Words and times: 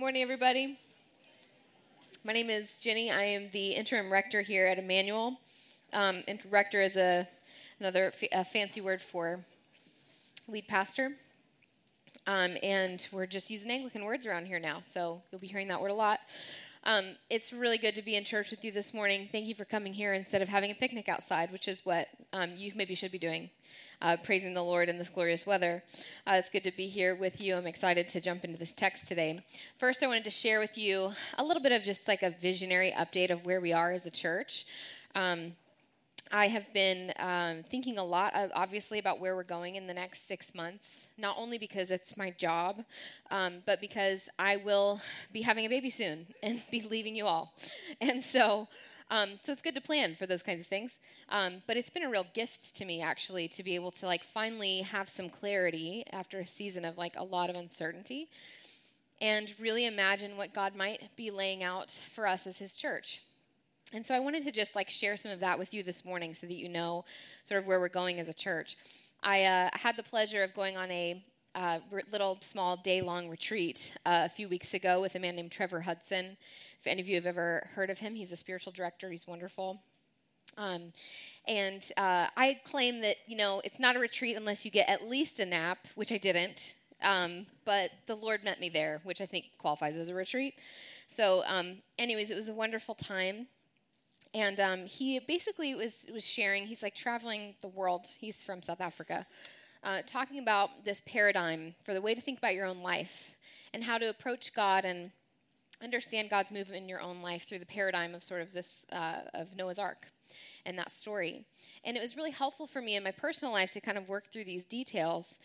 morning, 0.00 0.22
everybody. 0.22 0.78
My 2.24 2.32
name 2.32 2.48
is 2.48 2.78
Jenny. 2.78 3.10
I 3.10 3.22
am 3.22 3.50
the 3.52 3.72
interim 3.72 4.10
rector 4.10 4.40
here 4.40 4.66
at 4.66 4.78
Emmanuel. 4.78 5.38
Um, 5.92 6.22
and 6.26 6.42
rector 6.50 6.80
is 6.80 6.96
a 6.96 7.28
another 7.80 8.10
f- 8.18 8.48
fancy 8.48 8.80
word 8.80 9.02
for 9.02 9.40
lead 10.48 10.66
pastor. 10.68 11.12
Um, 12.26 12.56
and 12.62 13.06
we're 13.12 13.26
just 13.26 13.50
using 13.50 13.70
Anglican 13.70 14.06
words 14.06 14.26
around 14.26 14.46
here 14.46 14.58
now, 14.58 14.80
so 14.80 15.20
you'll 15.30 15.40
be 15.42 15.48
hearing 15.48 15.68
that 15.68 15.82
word 15.82 15.90
a 15.90 15.94
lot. 15.94 16.20
Um, 16.84 17.04
it's 17.28 17.52
really 17.52 17.76
good 17.76 17.94
to 17.96 18.02
be 18.02 18.16
in 18.16 18.24
church 18.24 18.50
with 18.50 18.64
you 18.64 18.72
this 18.72 18.94
morning. 18.94 19.28
Thank 19.30 19.46
you 19.46 19.54
for 19.54 19.66
coming 19.66 19.92
here 19.92 20.14
instead 20.14 20.40
of 20.40 20.48
having 20.48 20.70
a 20.70 20.74
picnic 20.74 21.10
outside, 21.10 21.52
which 21.52 21.68
is 21.68 21.84
what 21.84 22.08
um, 22.32 22.52
you 22.56 22.72
maybe 22.74 22.94
should 22.94 23.12
be 23.12 23.18
doing, 23.18 23.50
uh, 24.00 24.16
praising 24.24 24.54
the 24.54 24.62
Lord 24.62 24.88
in 24.88 24.96
this 24.96 25.10
glorious 25.10 25.46
weather. 25.46 25.82
Uh, 26.26 26.36
it's 26.36 26.48
good 26.48 26.64
to 26.64 26.74
be 26.74 26.86
here 26.86 27.14
with 27.14 27.38
you. 27.38 27.54
I'm 27.54 27.66
excited 27.66 28.08
to 28.08 28.20
jump 28.20 28.44
into 28.44 28.58
this 28.58 28.72
text 28.72 29.08
today. 29.08 29.44
First, 29.76 30.02
I 30.02 30.06
wanted 30.06 30.24
to 30.24 30.30
share 30.30 30.58
with 30.58 30.78
you 30.78 31.10
a 31.36 31.44
little 31.44 31.62
bit 31.62 31.72
of 31.72 31.82
just 31.82 32.08
like 32.08 32.22
a 32.22 32.30
visionary 32.30 32.94
update 32.96 33.30
of 33.30 33.44
where 33.44 33.60
we 33.60 33.74
are 33.74 33.92
as 33.92 34.06
a 34.06 34.10
church. 34.10 34.64
Um, 35.14 35.56
I 36.32 36.46
have 36.46 36.72
been 36.72 37.12
um, 37.18 37.64
thinking 37.68 37.98
a 37.98 38.04
lot, 38.04 38.32
uh, 38.36 38.48
obviously, 38.54 39.00
about 39.00 39.18
where 39.18 39.34
we're 39.34 39.42
going 39.42 39.74
in 39.74 39.88
the 39.88 39.94
next 39.94 40.28
six 40.28 40.54
months, 40.54 41.08
not 41.18 41.36
only 41.36 41.58
because 41.58 41.90
it's 41.90 42.16
my 42.16 42.30
job, 42.30 42.84
um, 43.32 43.62
but 43.66 43.80
because 43.80 44.28
I 44.38 44.56
will 44.56 45.00
be 45.32 45.42
having 45.42 45.66
a 45.66 45.68
baby 45.68 45.90
soon 45.90 46.26
and 46.42 46.62
be 46.70 46.82
leaving 46.82 47.16
you 47.16 47.26
all. 47.26 47.52
And 48.00 48.22
so, 48.22 48.68
um, 49.10 49.30
so 49.42 49.50
it's 49.50 49.60
good 49.60 49.74
to 49.74 49.80
plan 49.80 50.14
for 50.14 50.26
those 50.26 50.42
kinds 50.42 50.60
of 50.60 50.66
things. 50.68 50.98
Um, 51.30 51.62
but 51.66 51.76
it's 51.76 51.90
been 51.90 52.04
a 52.04 52.10
real 52.10 52.26
gift 52.32 52.76
to 52.76 52.84
me, 52.84 53.02
actually, 53.02 53.48
to 53.48 53.64
be 53.64 53.74
able 53.74 53.90
to 53.92 54.06
like 54.06 54.22
finally 54.22 54.82
have 54.82 55.08
some 55.08 55.28
clarity 55.28 56.04
after 56.12 56.38
a 56.38 56.46
season 56.46 56.84
of 56.84 56.96
like 56.96 57.16
a 57.16 57.24
lot 57.24 57.50
of 57.50 57.56
uncertainty 57.56 58.28
and 59.20 59.52
really 59.58 59.84
imagine 59.84 60.36
what 60.36 60.54
God 60.54 60.76
might 60.76 61.02
be 61.16 61.30
laying 61.32 61.64
out 61.64 61.90
for 61.90 62.26
us 62.26 62.46
as 62.46 62.58
His 62.58 62.76
church. 62.76 63.20
And 63.92 64.06
so 64.06 64.14
I 64.14 64.20
wanted 64.20 64.44
to 64.44 64.52
just 64.52 64.76
like 64.76 64.88
share 64.88 65.16
some 65.16 65.32
of 65.32 65.40
that 65.40 65.58
with 65.58 65.74
you 65.74 65.82
this 65.82 66.04
morning 66.04 66.34
so 66.34 66.46
that 66.46 66.54
you 66.54 66.68
know 66.68 67.04
sort 67.42 67.60
of 67.60 67.66
where 67.66 67.80
we're 67.80 67.88
going 67.88 68.20
as 68.20 68.28
a 68.28 68.34
church. 68.34 68.76
I 69.22 69.44
uh, 69.44 69.70
had 69.72 69.96
the 69.96 70.02
pleasure 70.02 70.44
of 70.44 70.54
going 70.54 70.76
on 70.76 70.90
a 70.90 71.24
uh, 71.56 71.80
little 72.12 72.38
small 72.40 72.76
day 72.76 73.02
long 73.02 73.28
retreat 73.28 73.96
uh, 74.06 74.22
a 74.24 74.28
few 74.28 74.48
weeks 74.48 74.74
ago 74.74 75.00
with 75.00 75.16
a 75.16 75.18
man 75.18 75.34
named 75.34 75.50
Trevor 75.50 75.80
Hudson. 75.80 76.36
If 76.78 76.86
any 76.86 77.00
of 77.00 77.08
you 77.08 77.16
have 77.16 77.26
ever 77.26 77.68
heard 77.74 77.90
of 77.90 77.98
him, 77.98 78.14
he's 78.14 78.30
a 78.32 78.36
spiritual 78.36 78.72
director, 78.72 79.10
he's 79.10 79.26
wonderful. 79.26 79.82
Um, 80.56 80.92
and 81.48 81.82
uh, 81.96 82.28
I 82.36 82.60
claim 82.64 83.00
that, 83.00 83.16
you 83.26 83.36
know, 83.36 83.60
it's 83.64 83.80
not 83.80 83.96
a 83.96 83.98
retreat 83.98 84.36
unless 84.36 84.64
you 84.64 84.70
get 84.70 84.88
at 84.88 85.08
least 85.08 85.40
a 85.40 85.46
nap, 85.46 85.88
which 85.96 86.12
I 86.12 86.18
didn't. 86.18 86.76
Um, 87.02 87.46
but 87.64 87.90
the 88.06 88.14
Lord 88.14 88.44
met 88.44 88.60
me 88.60 88.68
there, 88.68 89.00
which 89.04 89.20
I 89.20 89.26
think 89.26 89.46
qualifies 89.58 89.96
as 89.96 90.08
a 90.08 90.14
retreat. 90.14 90.54
So, 91.08 91.42
um, 91.46 91.78
anyways, 91.98 92.30
it 92.30 92.36
was 92.36 92.48
a 92.48 92.54
wonderful 92.54 92.94
time 92.94 93.46
and 94.34 94.60
um, 94.60 94.86
he 94.86 95.18
basically 95.18 95.74
was 95.74 96.06
was 96.12 96.26
sharing. 96.26 96.66
He's 96.66 96.82
like 96.82 96.94
traveling 96.94 97.54
the 97.60 97.68
world. 97.68 98.06
He's 98.18 98.44
from 98.44 98.62
South 98.62 98.80
Africa, 98.80 99.26
uh, 99.82 100.02
talking 100.06 100.38
about 100.38 100.84
this 100.84 101.02
paradigm 101.04 101.74
for 101.84 101.94
the 101.94 102.00
way 102.00 102.14
to 102.14 102.20
think 102.20 102.38
about 102.38 102.54
your 102.54 102.66
own 102.66 102.82
life 102.82 103.34
and 103.74 103.82
how 103.82 103.98
to 103.98 104.08
approach 104.08 104.54
God 104.54 104.84
and 104.84 105.10
understand 105.82 106.30
God's 106.30 106.50
movement 106.50 106.82
in 106.82 106.88
your 106.88 107.00
own 107.00 107.22
life 107.22 107.44
through 107.44 107.58
the 107.58 107.66
paradigm 107.66 108.14
of 108.14 108.22
sort 108.22 108.42
of 108.42 108.52
this 108.52 108.84
uh, 108.92 109.22
of 109.34 109.56
Noah's 109.56 109.78
Ark 109.78 110.06
and 110.64 110.78
that 110.78 110.92
story. 110.92 111.44
And 111.84 111.96
it 111.96 112.00
was 112.00 112.16
really 112.16 112.30
helpful 112.30 112.66
for 112.66 112.80
me 112.82 112.96
in 112.96 113.02
my 113.02 113.12
personal 113.12 113.52
life 113.52 113.72
to 113.72 113.80
kind 113.80 113.98
of 113.98 114.08
work 114.08 114.26
through 114.26 114.44
these 114.44 114.64
details. 114.64 115.38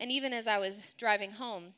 And 0.00 0.10
even 0.10 0.32
as 0.32 0.46
I 0.46 0.58
was 0.58 0.84
driving 0.98 1.30
home, 1.30 1.72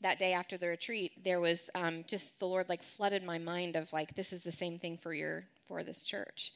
that 0.00 0.18
day 0.18 0.32
after 0.32 0.58
the 0.58 0.68
retreat, 0.68 1.12
there 1.22 1.40
was 1.40 1.70
um, 1.74 2.04
just 2.06 2.38
the 2.38 2.46
Lord 2.46 2.68
like 2.68 2.82
flooded 2.82 3.22
my 3.22 3.38
mind 3.38 3.76
of 3.76 3.92
like, 3.92 4.14
this 4.14 4.32
is 4.32 4.42
the 4.42 4.52
same 4.52 4.78
thing 4.78 4.98
for 4.98 5.14
your 5.14 5.44
for 5.66 5.82
this 5.82 6.02
church. 6.04 6.52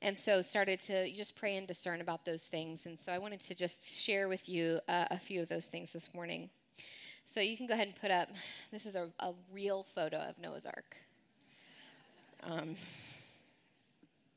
And 0.00 0.18
so 0.18 0.42
started 0.42 0.80
to 0.80 1.10
just 1.12 1.36
pray 1.36 1.56
and 1.56 1.66
discern 1.66 2.00
about 2.00 2.24
those 2.24 2.42
things. 2.42 2.86
And 2.86 2.98
so 2.98 3.12
I 3.12 3.18
wanted 3.18 3.40
to 3.40 3.54
just 3.54 4.00
share 4.00 4.28
with 4.28 4.48
you 4.48 4.80
uh, 4.88 5.06
a 5.10 5.18
few 5.18 5.40
of 5.40 5.48
those 5.48 5.66
things 5.66 5.92
this 5.92 6.12
morning. 6.12 6.50
So 7.24 7.40
you 7.40 7.56
can 7.56 7.66
go 7.66 7.74
ahead 7.74 7.86
and 7.86 7.96
put 7.96 8.10
up, 8.10 8.28
this 8.72 8.84
is 8.84 8.96
a, 8.96 9.08
a 9.20 9.32
real 9.52 9.84
photo 9.84 10.16
of 10.16 10.38
Noah's 10.38 10.66
Ark. 10.66 10.96
Um, 12.42 12.74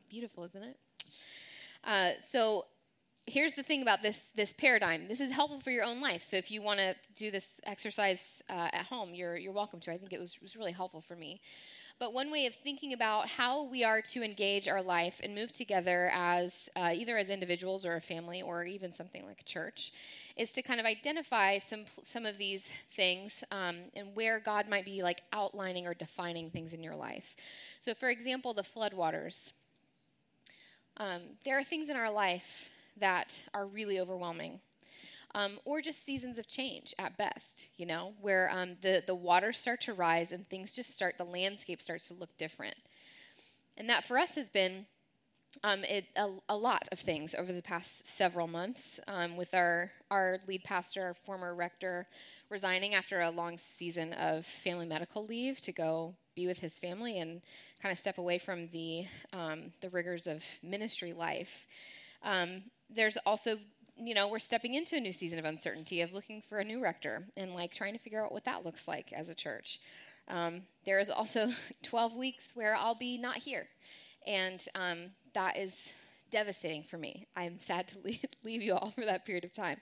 beautiful, 0.09 0.44
isn't 0.45 0.63
it? 0.63 0.78
Uh, 1.84 2.12
so 2.19 2.66
here's 3.25 3.53
the 3.53 3.63
thing 3.63 3.81
about 3.81 4.01
this 4.01 4.31
this 4.31 4.53
paradigm. 4.53 5.07
This 5.07 5.19
is 5.19 5.31
helpful 5.31 5.59
for 5.59 5.72
your 5.72 5.84
own 5.84 6.00
life. 6.00 6.22
So 6.22 6.38
if 6.38 6.51
you 6.51 6.62
want 6.62 6.79
to 6.79 6.95
do 7.16 7.31
this 7.31 7.59
exercise 7.66 8.44
uh, 8.50 8.69
at 8.72 8.85
home, 8.85 9.13
you're 9.13 9.38
you're 9.38 9.53
welcome 9.53 9.79
to. 9.81 9.91
I 9.91 9.97
think 9.97 10.13
it 10.13 10.19
was 10.19 10.39
was 10.41 10.56
really 10.56 10.72
helpful 10.72 11.01
for 11.01 11.16
me. 11.16 11.41
But 11.97 12.13
one 12.13 12.29
way 12.29 12.45
of 12.45 12.53
thinking 12.53 12.91
about 12.91 13.29
how 13.29 13.63
we 13.63 13.85
are 13.85 14.01
to 14.01 14.22
engage 14.22 14.67
our 14.67 14.81
life 14.81 15.22
and 15.23 15.33
move 15.33 15.53
together 15.53 16.11
as 16.13 16.69
uh, 16.75 16.91
either 16.94 17.17
as 17.17 17.29
individuals 17.29 17.85
or 17.85 17.95
a 17.95 18.01
family 18.01 18.41
or 18.41 18.66
even 18.66 18.91
something 18.91 19.25
like 19.25 19.39
a 19.39 19.45
church 19.45 19.94
is 20.35 20.51
to 20.53 20.61
kind 20.61 20.81
of 20.81 20.85
identify 20.85 21.57
some 21.57 21.85
some 22.03 22.25
of 22.25 22.38
these 22.38 22.69
things 22.95 23.45
um, 23.50 23.78
and 23.95 24.13
where 24.13 24.41
God 24.41 24.67
might 24.67 24.83
be 24.83 25.03
like 25.03 25.22
outlining 25.31 25.88
or 25.88 25.94
defining 25.94 26.50
things 26.50 26.73
in 26.73 26.83
your 26.83 26.95
life. 26.95 27.38
So, 27.79 27.94
for 27.94 28.09
example, 28.09 28.53
the 28.53 28.63
floodwaters. 28.63 29.53
Um, 30.97 31.22
there 31.44 31.57
are 31.57 31.63
things 31.63 31.89
in 31.89 31.95
our 31.97 32.12
life 32.12 32.69
that 32.97 33.41
are 33.53 33.66
really 33.66 34.00
overwhelming. 34.00 34.59
Um, 35.35 35.59
or 35.66 35.81
just 35.81 36.06
seasons 36.06 36.38
of 36.38 36.47
change 36.47 36.94
at 36.97 37.18
best, 37.18 37.68
you 37.75 37.85
know, 37.85 38.13
where 38.22 38.50
um, 38.53 38.78
the, 38.81 39.03
the 39.06 39.13
waters 39.13 39.59
start 39.59 39.81
to 39.81 39.94
rise 39.94 40.31
and 40.31 40.47
things 40.47 40.72
just 40.72 40.96
start, 40.96 41.18
the 41.18 41.25
landscape 41.25 41.81
starts 41.81 42.07
to 42.07 42.13
look 42.13 42.38
different. 42.38 42.78
And 43.75 43.90
that 43.90 44.06
for 44.06 44.18
us 44.18 44.35
has 44.35 44.47
been 44.47 44.85
um, 45.63 45.84
it, 45.84 46.06
a, 46.16 46.29
a, 46.50 46.56
lot 46.56 46.88
of 46.91 47.00
things 47.00 47.35
over 47.35 47.51
the 47.51 47.62
past 47.62 48.07
several 48.07 48.47
months 48.47 49.00
um, 49.07 49.35
with 49.35 49.53
our, 49.53 49.91
our 50.12 50.40
lead 50.47 50.63
pastor, 50.63 51.01
our 51.01 51.13
former 51.13 51.53
rector, 51.53 52.07
resigning 52.50 52.94
after 52.94 53.22
a 53.22 53.29
long 53.29 53.57
season 53.57 54.13
of 54.13 54.45
family 54.45 54.85
medical 54.85 55.25
leave 55.25 55.59
to 55.62 55.72
go 55.72 56.13
be 56.35 56.47
with 56.47 56.59
his 56.59 56.78
family 56.78 57.19
and 57.19 57.41
kind 57.81 57.91
of 57.91 57.97
step 57.97 58.18
away 58.18 58.38
from 58.38 58.68
the, 58.69 59.06
um, 59.34 59.72
the 59.81 59.90
rigors 59.90 60.28
of 60.28 60.44
ministry 60.62 61.13
life. 61.13 61.68
Um, 62.24 62.63
there's 62.90 63.18
also, 63.25 63.57
you 63.97 64.13
know, 64.13 64.28
we're 64.28 64.39
stepping 64.39 64.73
into 64.73 64.95
a 64.95 65.00
new 65.00 65.13
season 65.13 65.39
of 65.39 65.45
uncertainty 65.45 66.01
of 66.01 66.13
looking 66.13 66.41
for 66.41 66.59
a 66.59 66.63
new 66.63 66.81
rector 66.81 67.25
and 67.38 67.53
like 67.53 67.73
trying 67.73 67.94
to 67.94 68.00
figure 68.00 68.23
out 68.23 68.31
what 68.31 68.45
that 68.45 68.66
looks 68.66 68.88
like 68.88 69.13
as 69.13 69.29
a 69.29 69.35
church. 69.35 69.79
Um, 70.28 70.63
there 70.85 71.00
is 71.00 71.09
also 71.09 71.50
12 71.83 72.16
weeks 72.16 72.51
where 72.56 72.75
I'll 72.75 72.95
be 72.95 73.17
not 73.17 73.38
here. 73.38 73.67
And 74.28 74.66
um, 74.75 75.11
that 75.33 75.57
is 75.57 75.94
devastating 76.31 76.83
for 76.83 76.97
me. 76.97 77.28
I'm 77.35 77.59
sad 77.59 77.88
to 77.89 77.97
leave, 78.44 78.61
you 78.61 78.73
all 78.73 78.89
for 78.89 79.06
that 79.06 79.25
period 79.25 79.45
of 79.45 79.53
time. 79.53 79.78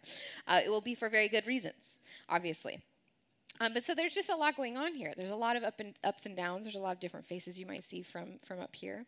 Uh, 0.47 0.61
it 0.63 0.69
will 0.69 0.81
be 0.81 0.95
for 0.95 1.09
very 1.09 1.27
good 1.27 1.47
reasons, 1.47 1.99
obviously. 2.29 2.81
Um, 3.59 3.73
but 3.73 3.83
so 3.83 3.95
there's 3.95 4.13
just 4.13 4.29
a 4.29 4.35
lot 4.35 4.57
going 4.57 4.77
on 4.77 4.93
here. 4.93 5.13
There's 5.15 5.31
a 5.31 5.35
lot 5.35 5.55
of 5.55 5.63
up 5.63 5.79
and, 5.79 5.95
ups 6.03 6.25
and 6.25 6.35
downs. 6.35 6.65
There's 6.65 6.75
a 6.75 6.83
lot 6.83 6.93
of 6.93 6.99
different 6.99 7.25
faces 7.25 7.59
you 7.59 7.65
might 7.65 7.83
see 7.83 8.01
from, 8.01 8.39
from 8.45 8.59
up 8.59 8.75
here. 8.75 9.05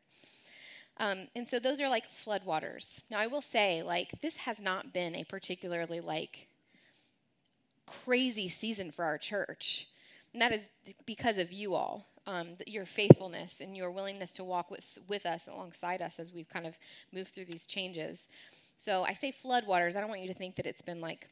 Um, 0.98 1.28
and 1.36 1.48
so 1.48 1.60
those 1.60 1.82
are 1.82 1.90
like 1.90 2.10
floodwaters. 2.10 3.02
Now, 3.10 3.20
I 3.20 3.28
will 3.28 3.42
say, 3.42 3.84
like, 3.84 4.22
this 4.22 4.38
has 4.38 4.62
not 4.62 4.94
been 4.94 5.16
a 5.16 5.24
particularly 5.24 6.00
like 6.00 6.48
crazy 7.86 8.48
season 8.48 8.92
for 8.92 9.06
our 9.06 9.18
church. 9.18 9.88
And 10.34 10.42
that 10.42 10.52
is 10.52 10.68
because 11.06 11.38
of 11.38 11.52
you 11.52 11.76
all, 11.76 12.08
um, 12.28 12.58
your 12.66 12.86
faithfulness 12.86 13.62
and 13.62 13.76
your 13.76 13.92
willingness 13.92 14.34
to 14.34 14.44
walk 14.44 14.72
with, 14.72 14.98
with 15.08 15.26
us 15.26 15.48
alongside 15.48 16.02
us 16.02 16.20
as 16.20 16.34
we've 16.34 16.50
kind 16.50 16.66
of 16.66 16.78
moved 17.14 17.30
through 17.30 17.46
these 17.46 17.66
changes. 17.66 18.28
So 18.78 19.04
I 19.04 19.14
say 19.14 19.32
floodwaters. 19.32 19.96
I 19.96 20.02
don't 20.02 20.10
want 20.10 20.22
you 20.22 20.28
to 20.28 20.34
think 20.34 20.56
that 20.56 20.66
it's 20.66 20.82
been 20.82 21.02
like 21.02 21.28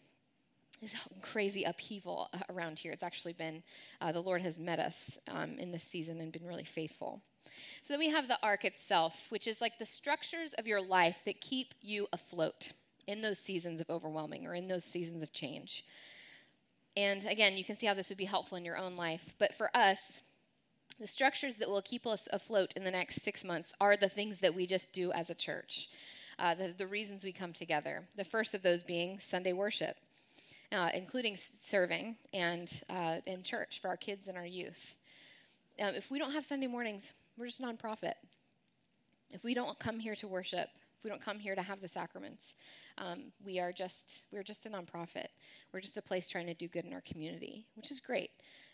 this 0.82 0.96
crazy 1.22 1.64
upheaval 1.64 2.30
uh, 2.34 2.40
around 2.50 2.80
here. 2.80 2.92
It's 2.92 3.04
actually 3.04 3.34
been, 3.34 3.64
uh, 4.02 4.12
the 4.12 4.22
Lord 4.22 4.42
has 4.42 4.60
met 4.60 4.80
us 4.80 5.18
um, 5.30 5.58
in 5.58 5.72
this 5.72 5.84
season 5.84 6.20
and 6.20 6.32
been 6.32 6.46
really 6.46 6.64
faithful. 6.64 7.22
So 7.82 7.94
then 7.94 8.00
we 8.00 8.10
have 8.10 8.28
the 8.28 8.40
ark 8.42 8.66
itself, 8.66 9.28
which 9.30 9.48
is 9.48 9.62
like 9.62 9.78
the 9.78 9.86
structures 9.86 10.54
of 10.54 10.68
your 10.68 10.82
life 10.82 11.24
that 11.26 11.42
keep 11.42 11.74
you 11.82 12.08
afloat 12.14 12.72
in 13.08 13.22
those 13.22 13.40
seasons 13.40 13.82
of 13.82 13.90
overwhelming 13.90 14.48
or 14.48 14.56
in 14.56 14.68
those 14.68 14.86
seasons 14.86 15.22
of 15.22 15.34
change. 15.34 15.86
And 16.96 17.26
again, 17.26 17.58
you 17.58 17.64
can 17.64 17.76
see 17.76 17.88
how 17.88 17.94
this 17.94 18.10
would 18.10 18.18
be 18.18 18.26
helpful 18.26 18.58
in 18.58 18.66
your 18.66 18.78
own 18.78 18.96
life. 18.96 19.34
But 19.40 19.56
for 19.56 19.76
us, 19.76 20.24
the 21.00 21.08
structures 21.08 21.58
that 21.58 21.70
will 21.70 21.82
keep 21.82 22.06
us 22.06 22.28
afloat 22.32 22.74
in 22.76 22.84
the 22.84 22.92
next 22.92 23.22
six 23.22 23.44
months 23.44 23.74
are 23.82 23.98
the 23.98 24.10
things 24.10 24.40
that 24.40 24.54
we 24.54 24.68
just 24.68 24.94
do 24.94 25.12
as 25.12 25.30
a 25.30 25.36
church, 25.36 25.90
uh, 26.38 26.54
the, 26.54 26.74
the, 26.78 26.88
reasons 26.88 27.24
we 27.24 27.32
come 27.32 27.52
together. 27.52 28.04
The 28.16 28.24
first 28.24 28.54
of 28.54 28.62
those 28.62 28.84
being 28.84 29.20
Sunday 29.20 29.54
worship, 29.54 29.98
uh, 30.72 30.90
including 30.94 31.36
serving 31.36 32.16
and 32.32 32.82
uh, 32.90 33.18
in 33.26 33.42
church 33.42 33.80
for 33.82 33.88
our 33.88 33.98
kids 33.98 34.28
and 34.28 34.38
our 34.38 34.46
youth. 34.46 34.96
Um, 35.82 35.96
if 35.96 36.12
we 36.12 36.20
don't 36.20 36.34
have 36.34 36.46
Sunday 36.46 36.68
mornings, 36.68 37.12
we're 37.38 37.48
just 37.48 37.60
a 37.60 37.64
nonprofit. 37.64 38.14
If 39.32 39.44
we 39.44 39.54
don't 39.54 39.78
come 39.80 40.00
here 40.00 40.16
to 40.16 40.28
worship, 40.28 40.70
if 40.98 41.04
we 41.04 41.10
don't 41.10 41.22
come 41.22 41.40
here 41.40 41.56
to 41.56 41.62
have 41.62 41.82
the 41.82 41.88
sacraments, 41.88 42.56
um, 42.98 43.32
we 43.44 43.60
are 43.60 43.72
just 43.72 44.26
we're 44.32 44.44
just 44.44 44.66
a 44.66 44.70
nonprofit. 44.70 45.28
We're 45.74 45.82
just 45.82 45.98
a 45.98 46.02
place 46.02 46.30
trying 46.30 46.48
to 46.48 46.54
do 46.54 46.68
good 46.68 46.86
in 46.86 46.94
our 46.94 47.02
community, 47.02 47.66
which 47.76 47.92
is 47.92 48.00
great. 48.00 48.30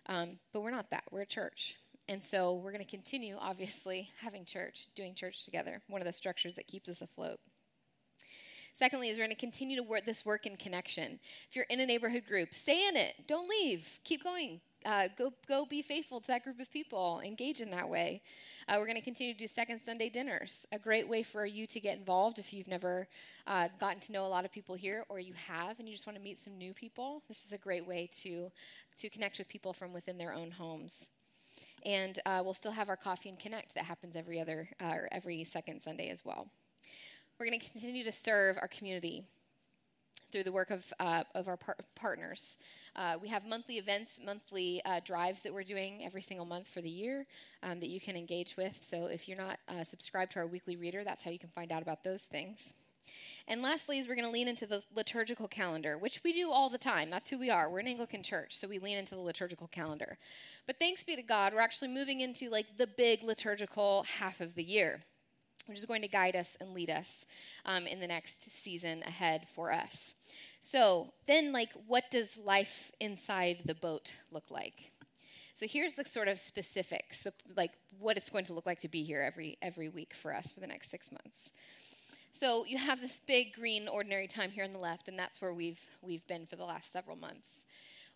Um, 0.07 0.39
but 0.53 0.61
we're 0.61 0.71
not 0.71 0.89
that. 0.91 1.03
We're 1.11 1.21
a 1.21 1.25
church. 1.25 1.75
And 2.09 2.23
so 2.23 2.53
we're 2.55 2.71
going 2.71 2.83
to 2.83 2.89
continue, 2.89 3.37
obviously, 3.39 4.09
having 4.19 4.43
church, 4.43 4.87
doing 4.95 5.13
church 5.13 5.45
together, 5.45 5.81
one 5.87 6.01
of 6.01 6.07
the 6.07 6.13
structures 6.13 6.55
that 6.55 6.65
keeps 6.65 6.89
us 6.89 7.01
afloat. 7.01 7.39
Secondly, 8.73 9.09
is 9.09 9.17
we're 9.17 9.25
going 9.25 9.35
to 9.35 9.39
continue 9.39 9.75
to 9.75 9.83
work 9.83 10.05
this 10.05 10.25
work 10.25 10.45
in 10.47 10.57
connection. 10.57 11.19
If 11.49 11.55
you're 11.55 11.65
in 11.69 11.81
a 11.81 11.85
neighborhood 11.85 12.23
group, 12.27 12.55
stay 12.55 12.87
in 12.87 12.95
it. 12.95 13.13
Don't 13.27 13.47
leave. 13.47 13.99
Keep 14.03 14.23
going. 14.23 14.61
Uh, 14.85 15.09
go 15.17 15.33
go 15.47 15.65
be 15.65 15.81
faithful 15.81 16.21
to 16.21 16.27
that 16.27 16.43
group 16.43 16.59
of 16.59 16.71
people. 16.71 17.21
Engage 17.23 17.59
in 17.59 17.69
that 17.71 17.87
way. 17.87 18.21
Uh, 18.67 18.75
we're 18.77 18.85
going 18.85 18.97
to 18.97 19.03
continue 19.03 19.33
to 19.33 19.39
do 19.39 19.47
second 19.47 19.81
Sunday 19.81 20.09
dinners. 20.09 20.65
A 20.71 20.79
great 20.79 21.07
way 21.07 21.21
for 21.21 21.45
you 21.45 21.67
to 21.67 21.79
get 21.79 21.97
involved 21.97 22.39
if 22.39 22.53
you've 22.53 22.67
never 22.67 23.07
uh, 23.45 23.67
gotten 23.79 23.99
to 23.99 24.11
know 24.13 24.25
a 24.25 24.27
lot 24.27 24.45
of 24.45 24.51
people 24.51 24.75
here, 24.75 25.05
or 25.09 25.19
you 25.19 25.33
have 25.47 25.79
and 25.79 25.87
you 25.87 25.93
just 25.93 26.07
want 26.07 26.17
to 26.17 26.23
meet 26.23 26.39
some 26.39 26.57
new 26.57 26.73
people. 26.73 27.21
This 27.27 27.45
is 27.45 27.51
a 27.51 27.57
great 27.57 27.85
way 27.85 28.09
to 28.21 28.49
to 28.97 29.09
connect 29.09 29.37
with 29.37 29.49
people 29.49 29.73
from 29.73 29.93
within 29.93 30.17
their 30.17 30.33
own 30.33 30.51
homes. 30.51 31.09
And 31.85 32.19
uh, 32.25 32.41
we'll 32.43 32.53
still 32.53 32.71
have 32.71 32.89
our 32.89 32.97
coffee 32.97 33.29
and 33.29 33.39
connect 33.39 33.75
that 33.75 33.85
happens 33.85 34.15
every 34.15 34.39
other 34.39 34.69
uh, 34.81 34.93
or 34.93 35.09
every 35.11 35.43
second 35.43 35.81
Sunday 35.81 36.09
as 36.09 36.23
well. 36.25 36.47
We're 37.39 37.47
going 37.47 37.59
to 37.59 37.69
continue 37.69 38.03
to 38.03 38.11
serve 38.11 38.57
our 38.61 38.67
community 38.67 39.23
through 40.31 40.43
the 40.43 40.51
work 40.51 40.69
of, 40.69 40.91
uh, 40.99 41.23
of 41.35 41.47
our 41.47 41.57
par- 41.57 41.77
partners. 41.95 42.57
Uh, 42.95 43.17
we 43.21 43.27
have 43.27 43.45
monthly 43.45 43.77
events, 43.77 44.19
monthly 44.23 44.81
uh, 44.85 44.99
drives 45.03 45.41
that 45.41 45.53
we're 45.53 45.63
doing 45.63 46.05
every 46.05 46.21
single 46.21 46.45
month 46.45 46.67
for 46.67 46.81
the 46.81 46.89
year 46.89 47.25
um, 47.63 47.79
that 47.79 47.89
you 47.89 47.99
can 47.99 48.15
engage 48.15 48.55
with. 48.57 48.79
So 48.83 49.05
if 49.05 49.27
you're 49.27 49.37
not 49.37 49.59
uh, 49.67 49.83
subscribed 49.83 50.31
to 50.33 50.39
our 50.39 50.47
weekly 50.47 50.75
reader, 50.75 51.03
that's 51.03 51.23
how 51.23 51.31
you 51.31 51.39
can 51.39 51.49
find 51.49 51.71
out 51.71 51.81
about 51.81 52.03
those 52.03 52.23
things. 52.23 52.73
And 53.47 53.63
lastly, 53.63 53.97
is 53.97 54.07
we're 54.07 54.15
going 54.15 54.27
to 54.27 54.31
lean 54.31 54.47
into 54.47 54.67
the 54.67 54.83
liturgical 54.95 55.47
calendar, 55.47 55.97
which 55.97 56.21
we 56.23 56.33
do 56.33 56.51
all 56.51 56.69
the 56.69 56.77
time. 56.77 57.09
That's 57.09 57.29
who 57.29 57.39
we 57.39 57.49
are. 57.49 57.71
We're 57.71 57.79
an 57.79 57.87
Anglican 57.87 58.21
church, 58.21 58.55
so 58.55 58.67
we 58.67 58.77
lean 58.77 58.99
into 58.99 59.15
the 59.15 59.21
liturgical 59.21 59.67
calendar. 59.67 60.19
But 60.67 60.77
thanks 60.77 61.03
be 61.03 61.15
to 61.15 61.23
God, 61.23 61.53
we're 61.53 61.61
actually 61.61 61.87
moving 61.87 62.21
into 62.21 62.49
like 62.49 62.77
the 62.77 62.85
big 62.85 63.23
liturgical 63.23 64.03
half 64.03 64.39
of 64.39 64.53
the 64.53 64.63
year, 64.63 65.01
which 65.69 65.77
is 65.77 65.85
going 65.85 66.01
to 66.01 66.07
guide 66.07 66.35
us 66.35 66.57
and 66.59 66.73
lead 66.73 66.89
us 66.89 67.25
um, 67.65 67.87
in 67.87 67.99
the 67.99 68.07
next 68.07 68.51
season 68.51 69.03
ahead 69.03 69.47
for 69.47 69.71
us. 69.71 70.15
So 70.59 71.13
then, 71.27 71.53
like, 71.53 71.71
what 71.87 72.11
does 72.11 72.37
life 72.37 72.91
inside 72.99 73.61
the 73.65 73.75
boat 73.75 74.13
look 74.31 74.49
like? 74.49 74.91
So 75.53 75.67
here's 75.67 75.95
the 75.95 76.05
sort 76.05 76.27
of 76.29 76.39
specifics, 76.39 77.27
like 77.55 77.73
what 77.99 78.17
it's 78.17 78.29
going 78.29 78.45
to 78.45 78.53
look 78.53 78.65
like 78.65 78.79
to 78.79 78.87
be 78.87 79.03
here 79.03 79.21
every 79.21 79.57
every 79.61 79.89
week 79.89 80.13
for 80.13 80.33
us 80.33 80.51
for 80.53 80.61
the 80.61 80.67
next 80.67 80.89
six 80.89 81.11
months. 81.11 81.51
So 82.31 82.63
you 82.65 82.77
have 82.77 83.01
this 83.01 83.19
big 83.19 83.53
green 83.53 83.89
ordinary 83.89 84.27
time 84.27 84.51
here 84.51 84.63
on 84.63 84.71
the 84.71 84.79
left, 84.79 85.09
and 85.09 85.19
that's 85.19 85.41
where 85.41 85.53
we've 85.53 85.85
we've 86.01 86.25
been 86.27 86.45
for 86.45 86.55
the 86.55 86.63
last 86.63 86.93
several 86.93 87.17
months. 87.17 87.65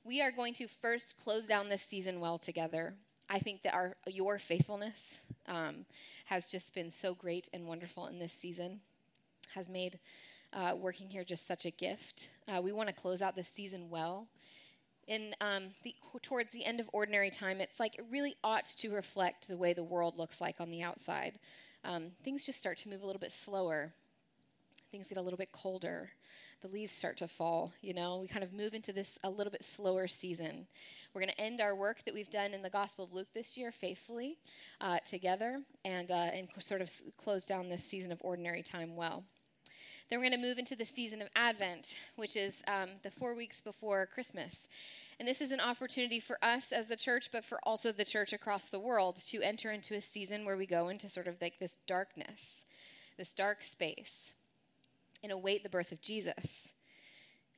We 0.05 0.21
are 0.21 0.31
going 0.31 0.53
to 0.55 0.67
first 0.67 1.17
close 1.17 1.45
down 1.47 1.67
this 1.67 1.81
season 1.81 2.21
well 2.21 2.37
together. 2.37 2.95
I 3.29 3.39
think 3.39 3.63
that 3.63 3.73
our 3.73 3.95
your 4.07 4.39
faithfulness 4.39 5.21
um, 5.47 5.85
has 6.25 6.49
just 6.49 6.73
been 6.73 6.91
so 6.91 7.13
great 7.13 7.49
and 7.53 7.67
wonderful 7.67 8.07
in 8.07 8.19
this 8.19 8.33
season, 8.33 8.81
has 9.55 9.69
made 9.69 9.99
uh, 10.53 10.75
working 10.77 11.09
here 11.09 11.23
just 11.23 11.47
such 11.47 11.65
a 11.65 11.71
gift. 11.71 12.29
Uh, 12.47 12.61
we 12.61 12.71
want 12.71 12.89
to 12.89 12.93
close 12.93 13.21
out 13.21 13.35
this 13.35 13.47
season 13.47 13.89
well. 13.89 14.27
In 15.07 15.33
um, 15.41 15.69
the, 15.83 15.95
towards 16.21 16.53
the 16.53 16.63
end 16.63 16.79
of 16.79 16.89
ordinary 16.93 17.29
time, 17.29 17.59
it's 17.59 17.79
like 17.79 17.95
it 17.95 18.05
really 18.09 18.35
ought 18.43 18.65
to 18.65 18.89
reflect 18.89 19.47
the 19.47 19.57
way 19.57 19.73
the 19.73 19.83
world 19.83 20.17
looks 20.17 20.39
like 20.39 20.61
on 20.61 20.69
the 20.69 20.81
outside. 20.81 21.39
Um, 21.83 22.09
things 22.23 22.45
just 22.45 22.59
start 22.59 22.77
to 22.79 22.89
move 22.89 23.01
a 23.01 23.05
little 23.05 23.19
bit 23.19 23.33
slower 23.33 23.91
things 24.93 25.07
get 25.07 25.17
a 25.17 25.21
little 25.21 25.37
bit 25.37 25.51
colder. 25.51 26.11
The 26.61 26.67
leaves 26.67 26.91
start 26.91 27.17
to 27.17 27.27
fall, 27.27 27.73
you 27.81 27.95
know. 27.95 28.19
We 28.21 28.27
kind 28.27 28.43
of 28.43 28.53
move 28.53 28.75
into 28.75 28.93
this 28.93 29.17
a 29.23 29.29
little 29.29 29.49
bit 29.49 29.65
slower 29.65 30.07
season. 30.07 30.67
We're 31.13 31.21
going 31.21 31.33
to 31.33 31.41
end 31.41 31.61
our 31.61 31.75
work 31.75 32.05
that 32.05 32.13
we've 32.13 32.29
done 32.29 32.53
in 32.53 32.61
the 32.61 32.69
Gospel 32.69 33.05
of 33.05 33.11
Luke 33.11 33.29
this 33.33 33.57
year 33.57 33.71
faithfully 33.71 34.37
uh, 34.79 34.99
together 34.99 35.57
and, 35.83 36.11
uh, 36.11 36.29
and 36.31 36.47
sort 36.59 36.81
of 36.81 36.91
close 37.17 37.47
down 37.47 37.69
this 37.69 37.83
season 37.83 38.11
of 38.11 38.19
ordinary 38.21 38.61
time 38.61 38.95
well. 38.95 39.23
Then 40.09 40.19
we're 40.19 40.29
going 40.29 40.39
to 40.39 40.47
move 40.47 40.59
into 40.59 40.75
the 40.75 40.85
season 40.85 41.23
of 41.23 41.29
Advent, 41.35 41.95
which 42.15 42.35
is 42.35 42.61
um, 42.67 42.89
the 43.01 43.09
four 43.09 43.33
weeks 43.33 43.61
before 43.61 44.05
Christmas. 44.05 44.67
And 45.19 45.27
this 45.27 45.41
is 45.41 45.51
an 45.51 45.59
opportunity 45.59 46.19
for 46.19 46.37
us 46.43 46.71
as 46.71 46.87
the 46.87 46.95
church, 46.95 47.29
but 47.31 47.43
for 47.43 47.57
also 47.63 47.91
the 47.91 48.05
church 48.05 48.31
across 48.31 48.65
the 48.65 48.79
world 48.79 49.15
to 49.29 49.41
enter 49.41 49.71
into 49.71 49.95
a 49.95 50.01
season 50.01 50.45
where 50.45 50.57
we 50.57 50.67
go 50.67 50.89
into 50.89 51.09
sort 51.09 51.25
of 51.25 51.41
like 51.41 51.57
this 51.57 51.77
darkness, 51.87 52.65
this 53.17 53.33
dark 53.33 53.63
space 53.63 54.33
and 55.23 55.31
await 55.31 55.63
the 55.63 55.69
birth 55.69 55.91
of 55.91 56.01
Jesus 56.01 56.73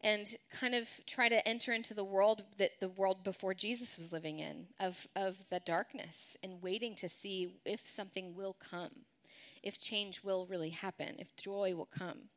and 0.01 0.37
kind 0.51 0.75
of 0.75 0.87
try 1.07 1.27
to 1.27 1.47
enter 1.47 1.73
into 1.73 1.93
the 1.95 2.03
world 2.03 2.43
that 2.57 2.79
the 2.79 2.89
world 2.89 3.23
before 3.23 3.55
Jesus 3.55 3.97
was 3.97 4.13
living 4.13 4.39
in 4.39 4.67
of, 4.79 5.07
of 5.15 5.49
the 5.49 5.59
darkness 5.59 6.37
and 6.43 6.61
waiting 6.61 6.93
to 6.95 7.09
see 7.09 7.55
if 7.65 7.79
something 7.81 8.35
will 8.35 8.53
come, 8.53 8.91
if 9.63 9.79
change 9.79 10.23
will 10.23 10.45
really 10.47 10.69
happen, 10.69 11.15
if 11.17 11.35
joy 11.35 11.73
will 11.75 11.87
come. 11.87 12.29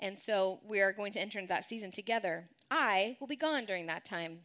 And 0.00 0.18
so 0.18 0.60
we 0.64 0.80
are 0.80 0.92
going 0.92 1.12
to 1.12 1.20
enter 1.20 1.38
into 1.38 1.48
that 1.48 1.64
season 1.64 1.90
together. 1.90 2.44
I 2.70 3.16
will 3.20 3.26
be 3.26 3.36
gone 3.36 3.64
during 3.64 3.86
that 3.86 4.04
time. 4.04 4.40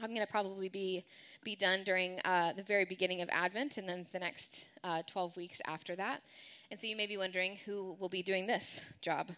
I'm 0.00 0.10
going 0.10 0.24
to 0.24 0.30
probably 0.30 0.68
be 0.68 1.04
be 1.42 1.56
done 1.56 1.82
during 1.82 2.20
uh, 2.24 2.52
the 2.52 2.62
very 2.62 2.84
beginning 2.84 3.20
of 3.20 3.28
Advent, 3.32 3.78
and 3.78 3.88
then 3.88 4.06
the 4.12 4.20
next 4.20 4.68
uh, 4.84 5.02
12 5.08 5.36
weeks 5.36 5.60
after 5.66 5.96
that. 5.96 6.22
And 6.70 6.78
so 6.78 6.86
you 6.86 6.96
may 6.96 7.06
be 7.06 7.16
wondering 7.16 7.56
who 7.64 7.96
will 7.98 8.10
be 8.10 8.22
doing 8.22 8.46
this 8.46 8.82
job. 9.00 9.30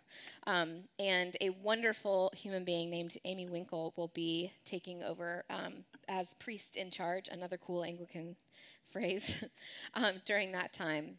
Um, 0.46 0.84
and 0.98 1.36
a 1.40 1.50
wonderful 1.50 2.32
human 2.34 2.64
being 2.64 2.90
named 2.90 3.16
Amy 3.24 3.48
Winkle 3.48 3.92
will 3.96 4.08
be 4.08 4.52
taking 4.64 5.02
over 5.04 5.44
um, 5.48 5.84
as 6.08 6.34
priest 6.34 6.76
in 6.76 6.90
charge, 6.90 7.28
another 7.28 7.56
cool 7.56 7.84
Anglican 7.84 8.36
phrase, 8.84 9.44
um, 9.94 10.14
during 10.24 10.52
that 10.52 10.72
time. 10.72 11.18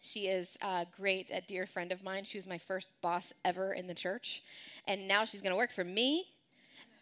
She 0.00 0.28
is 0.28 0.56
a 0.60 0.86
great, 0.96 1.30
a 1.32 1.40
dear 1.40 1.66
friend 1.66 1.92
of 1.92 2.04
mine. 2.04 2.24
She 2.24 2.38
was 2.38 2.46
my 2.46 2.58
first 2.58 2.90
boss 3.00 3.32
ever 3.44 3.72
in 3.72 3.86
the 3.86 3.94
church. 3.94 4.42
And 4.86 5.08
now 5.08 5.24
she's 5.24 5.42
going 5.42 5.52
to 5.52 5.56
work 5.56 5.72
for 5.72 5.82
me 5.82 6.26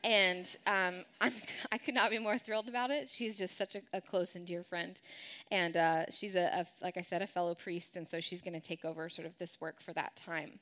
and 0.07 0.57
um, 0.69 0.95
i 1.73 1.79
could 1.79 1.95
not 1.95 2.11
be 2.11 2.19
more 2.19 2.39
thrilled 2.39 2.69
about 2.69 2.91
it. 2.91 3.09
She's 3.09 3.37
just 3.37 3.59
such 3.59 3.75
a, 3.75 3.83
a 3.93 4.01
close 4.01 4.37
and 4.37 4.47
dear 4.47 4.63
friend, 4.63 4.99
and 5.51 5.77
uh, 5.77 6.05
she's 6.11 6.37
a, 6.37 6.47
a, 6.61 6.67
like 6.83 6.97
I 6.97 7.03
said, 7.03 7.21
a 7.21 7.27
fellow 7.27 7.55
priest, 7.55 7.97
and 7.97 8.09
so 8.09 8.21
she's 8.21 8.41
going 8.41 8.55
to 8.55 8.61
take 8.61 8.85
over 8.85 9.11
sort 9.11 9.27
of 9.27 9.37
this 9.37 9.61
work 9.61 9.83
for 9.83 9.93
that 9.93 10.17
time. 10.17 10.61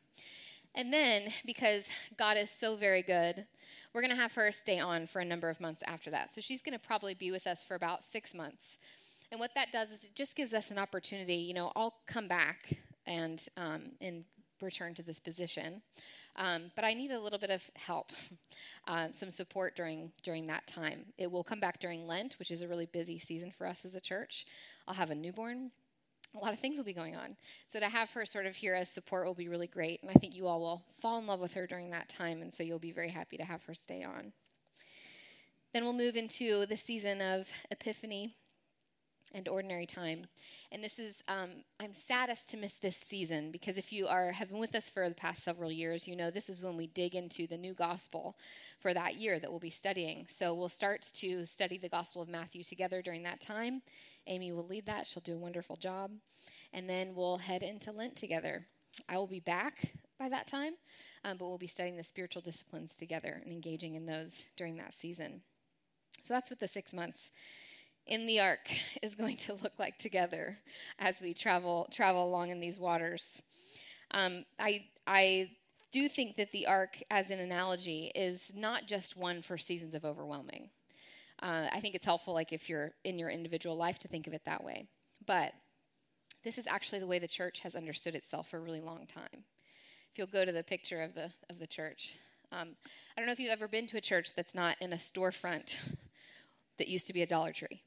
And 0.75 0.93
then, 0.93 1.29
because 1.47 1.89
God 2.17 2.37
is 2.37 2.51
so 2.51 2.75
very 2.75 3.03
good, 3.03 3.47
we're 3.93 4.01
going 4.01 4.11
to 4.11 4.21
have 4.21 4.35
her 4.35 4.51
stay 4.51 4.81
on 4.81 5.07
for 5.07 5.21
a 5.21 5.25
number 5.25 5.49
of 5.49 5.61
months 5.61 5.85
after 5.87 6.11
that. 6.11 6.33
So 6.33 6.41
she's 6.41 6.63
going 6.63 6.77
to 6.77 6.85
probably 6.85 7.15
be 7.15 7.31
with 7.31 7.47
us 7.47 7.63
for 7.63 7.77
about 7.77 8.03
six 8.03 8.35
months. 8.35 8.79
And 9.31 9.39
what 9.39 9.55
that 9.55 9.71
does 9.71 9.93
is 9.93 10.05
it 10.05 10.17
just 10.17 10.35
gives 10.35 10.53
us 10.53 10.73
an 10.73 10.79
opportunity. 10.79 11.37
You 11.37 11.55
know, 11.55 11.71
I'll 11.77 11.95
come 12.07 12.27
back 12.27 12.71
and 13.07 13.47
um, 13.57 13.93
and 14.01 14.25
return 14.61 14.95
to 14.95 15.03
this 15.03 15.21
position. 15.21 15.83
Um, 16.37 16.71
but 16.75 16.85
I 16.85 16.95
need 16.95 17.11
a 17.11 17.21
little 17.21 17.39
bit 17.39 17.51
of 17.51 17.69
help, 17.77 18.13
uh, 18.89 19.09
some 19.13 19.31
support 19.31 19.77
during 19.77 20.13
during 20.23 20.47
that 20.47 20.67
time. 20.67 21.07
It 21.19 21.31
will 21.31 21.45
come 21.45 21.61
back 21.61 21.79
during 21.79 22.07
Lent, 22.07 22.39
which 22.39 22.51
is 22.51 22.63
a 22.63 22.69
really 22.69 22.87
busy 22.87 23.19
season 23.19 23.51
for 23.51 23.67
us 23.67 23.85
as 23.85 23.95
a 23.95 24.01
church. 24.01 24.47
I'll 24.87 24.95
have 24.95 25.11
a 25.11 25.15
newborn. 25.15 25.71
A 26.37 26.41
lot 26.43 26.53
of 26.53 26.59
things 26.59 26.77
will 26.77 26.85
be 26.85 26.93
going 26.93 27.15
on. 27.15 27.37
So 27.67 27.79
to 27.79 27.89
have 27.89 28.11
her 28.11 28.25
sort 28.25 28.47
of 28.47 28.57
here 28.57 28.75
as 28.75 28.89
support 28.89 29.25
will 29.25 29.35
be 29.35 29.49
really 29.49 29.69
great. 29.69 30.03
And 30.03 30.11
I 30.11 30.15
think 30.15 30.35
you 30.35 30.49
all 30.49 30.59
will 30.59 30.83
fall 30.99 31.19
in 31.19 31.29
love 31.29 31.39
with 31.39 31.55
her 31.55 31.65
during 31.65 31.91
that 31.91 32.09
time. 32.09 32.43
And 32.43 32.53
so 32.53 32.65
you'll 32.65 32.81
be 32.81 32.91
very 32.91 33.11
happy 33.11 33.37
to 33.37 33.45
have 33.45 33.63
her 33.65 33.75
stay 33.75 34.03
on. 34.03 34.33
Then 35.73 35.85
we'll 35.85 35.93
move 35.93 36.17
into 36.17 36.67
the 36.67 36.77
season 36.77 37.21
of 37.21 37.49
Epiphany 37.71 38.35
and 39.35 39.49
ordinary 39.49 39.85
time. 39.85 40.27
And 40.71 40.83
this 40.83 40.99
is, 40.99 41.23
um, 41.29 41.51
I'm 41.81 41.93
saddest 41.93 42.49
to 42.51 42.57
miss 42.57 42.77
this 42.77 42.97
season 42.97 43.51
because 43.51 43.77
if 43.77 43.93
you 43.93 44.07
are 44.07 44.33
have 44.33 44.49
been 44.49 44.61
with 44.61 44.75
us 44.75 44.89
for 44.89 45.09
the 45.09 45.15
past 45.15 45.43
several 45.43 45.73
years, 45.73 46.07
you 46.07 46.17
know 46.17 46.31
this 46.31 46.49
is 46.49 46.63
when 46.63 46.77
we 46.77 46.87
dig 46.87 47.15
into 47.15 47.47
the 47.47 47.59
new 47.59 47.75
gospel 47.75 48.37
for 48.79 48.95
that 48.95 49.17
year 49.17 49.39
that 49.39 49.51
we'll 49.51 49.61
be 49.61 49.71
studying. 49.71 50.27
So 50.31 50.55
we'll 50.55 50.69
start 50.69 51.03
to 51.15 51.45
study 51.45 51.77
the 51.77 51.89
Gospel 51.89 52.23
of 52.23 52.29
Matthew 52.29 52.63
together 52.63 53.03
during 53.03 53.25
that 53.25 53.41
time. 53.41 53.83
Amy 54.27 54.53
will 54.53 54.67
lead 54.67 54.87
that; 54.87 55.07
she'll 55.07 55.21
do 55.21 55.35
a 55.35 55.39
wonderful 55.39 55.77
job, 55.77 56.13
and 56.73 56.89
then 56.89 57.15
we'll 57.15 57.39
head 57.39 57.63
into 57.63 57.93
Lent 57.93 58.17
together. 58.17 58.63
I 59.09 59.19
will 59.19 59.27
be 59.27 59.41
back 59.41 59.93
by 60.19 60.29
that 60.29 60.47
time, 60.47 60.75
um, 61.25 61.37
but 61.37 61.49
we'll 61.49 61.59
be 61.59 61.67
studying 61.67 61.97
the 61.97 62.05
spiritual 62.05 62.43
disciplines 62.43 62.97
together 62.97 63.41
and 63.43 63.53
engaging 63.53 63.95
in 63.97 64.07
those 64.07 64.47
during 64.57 64.77
that 64.77 64.95
season. 64.95 65.43
So 66.23 66.33
that's 66.33 66.51
what 66.51 66.61
the 66.61 66.69
six 66.69 66.95
months 66.95 67.31
in 68.07 68.27
the 68.27 68.41
ark 68.41 68.71
is 69.03 69.15
going 69.15 69.37
to 69.37 69.55
look 69.55 69.79
like 69.79 69.99
together 69.99 70.57
as 70.99 71.21
we 71.21 71.35
travel 71.35 71.89
travel 71.93 72.27
along 72.27 72.51
in 72.51 72.61
these 72.61 72.79
waters. 72.79 73.43
Um, 74.11 74.45
I 74.59 74.87
I 75.07 75.51
do 75.93 76.09
think 76.09 76.37
that 76.37 76.51
the 76.51 76.67
ark, 76.67 77.01
as 77.11 77.31
an 77.31 77.39
analogy, 77.39 78.11
is 78.15 78.53
not 78.55 78.87
just 78.87 79.17
one 79.17 79.43
for 79.43 79.57
seasons 79.57 79.95
of 79.95 80.05
overwhelming. 80.05 80.69
Uh, 81.41 81.69
I 81.73 81.81
think 81.81 81.95
it's 81.95 82.07
helpful, 82.07 82.35
like 82.35 82.53
if 82.53 82.69
you're 82.69 82.93
in 83.05 83.19
your 83.19 83.31
individual 83.31 83.77
life, 83.77 83.99
to 84.01 84.09
think 84.09 84.27
of 84.27 84.35
it 84.35 84.45
that 84.45 84.65
way. 84.65 84.87
But 85.25 85.53
this 86.43 86.59
is 86.59 86.67
actually 86.67 86.99
the 86.99 87.07
way 87.07 87.19
the 87.19 87.29
church 87.29 87.61
has 87.61 87.77
understood 87.77 88.15
itself 88.15 88.49
for 88.49 88.59
a 88.59 88.61
really 88.61 88.81
long 88.81 89.07
time. 89.07 89.45
If 90.11 90.19
you'll 90.19 90.27
go 90.27 90.45
to 90.45 90.53
the 90.53 90.65
picture 90.65 91.01
of 91.01 91.15
the 91.15 91.31
of 91.49 91.59
the 91.59 91.67
church, 91.67 92.17
um, 92.51 92.71
I 93.17 93.21
don't 93.21 93.27
know 93.27 93.33
if 93.33 93.41
you've 93.41 93.51
ever 93.51 93.69
been 93.69 93.87
to 93.89 93.97
a 93.97 94.01
church 94.01 94.35
that's 94.35 94.55
not 94.55 94.77
in 94.81 94.93
a 94.93 94.97
storefront 94.97 95.79
that 96.79 96.89
used 96.89 97.07
to 97.07 97.13
be 97.13 97.23
a 97.23 97.27
Dollar 97.27 97.53
Tree. 97.53 97.83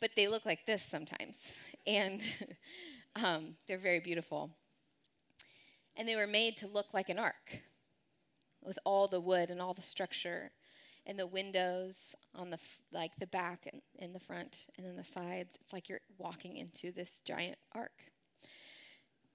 But 0.00 0.10
they 0.16 0.28
look 0.28 0.46
like 0.46 0.66
this 0.66 0.82
sometimes, 0.82 1.60
and 1.86 2.20
um, 3.16 3.54
they're 3.66 3.78
very 3.78 4.00
beautiful. 4.00 4.50
And 5.96 6.06
they 6.06 6.16
were 6.16 6.26
made 6.26 6.56
to 6.58 6.66
look 6.66 6.92
like 6.92 7.08
an 7.08 7.18
ark 7.18 7.62
with 8.62 8.78
all 8.84 9.08
the 9.08 9.20
wood 9.20 9.50
and 9.50 9.62
all 9.62 9.72
the 9.72 9.82
structure 9.82 10.50
and 11.06 11.18
the 11.18 11.26
windows 11.26 12.14
on 12.34 12.50
the 12.50 12.58
like 12.92 13.12
the 13.18 13.26
back 13.26 13.66
and 13.72 13.80
in 13.98 14.12
the 14.12 14.20
front 14.20 14.66
and 14.76 14.86
then 14.86 14.96
the 14.96 15.04
sides. 15.04 15.56
It's 15.60 15.72
like 15.72 15.88
you're 15.88 16.00
walking 16.18 16.56
into 16.56 16.92
this 16.92 17.22
giant 17.24 17.56
ark. 17.72 17.92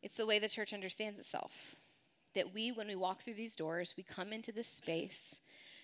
It's 0.03 0.17
the 0.17 0.27
way 0.27 0.37
the 0.37 0.49
church 0.49 0.73
understands 0.73 1.17
itself 1.17 1.75
that 2.33 2.53
we 2.53 2.71
when 2.71 2.87
we 2.87 2.95
walk 2.95 3.21
through 3.21 3.33
these 3.33 3.55
doors 3.55 3.93
we 3.97 4.03
come 4.03 4.31
into 4.31 4.51
this 4.51 4.67
space 4.67 5.41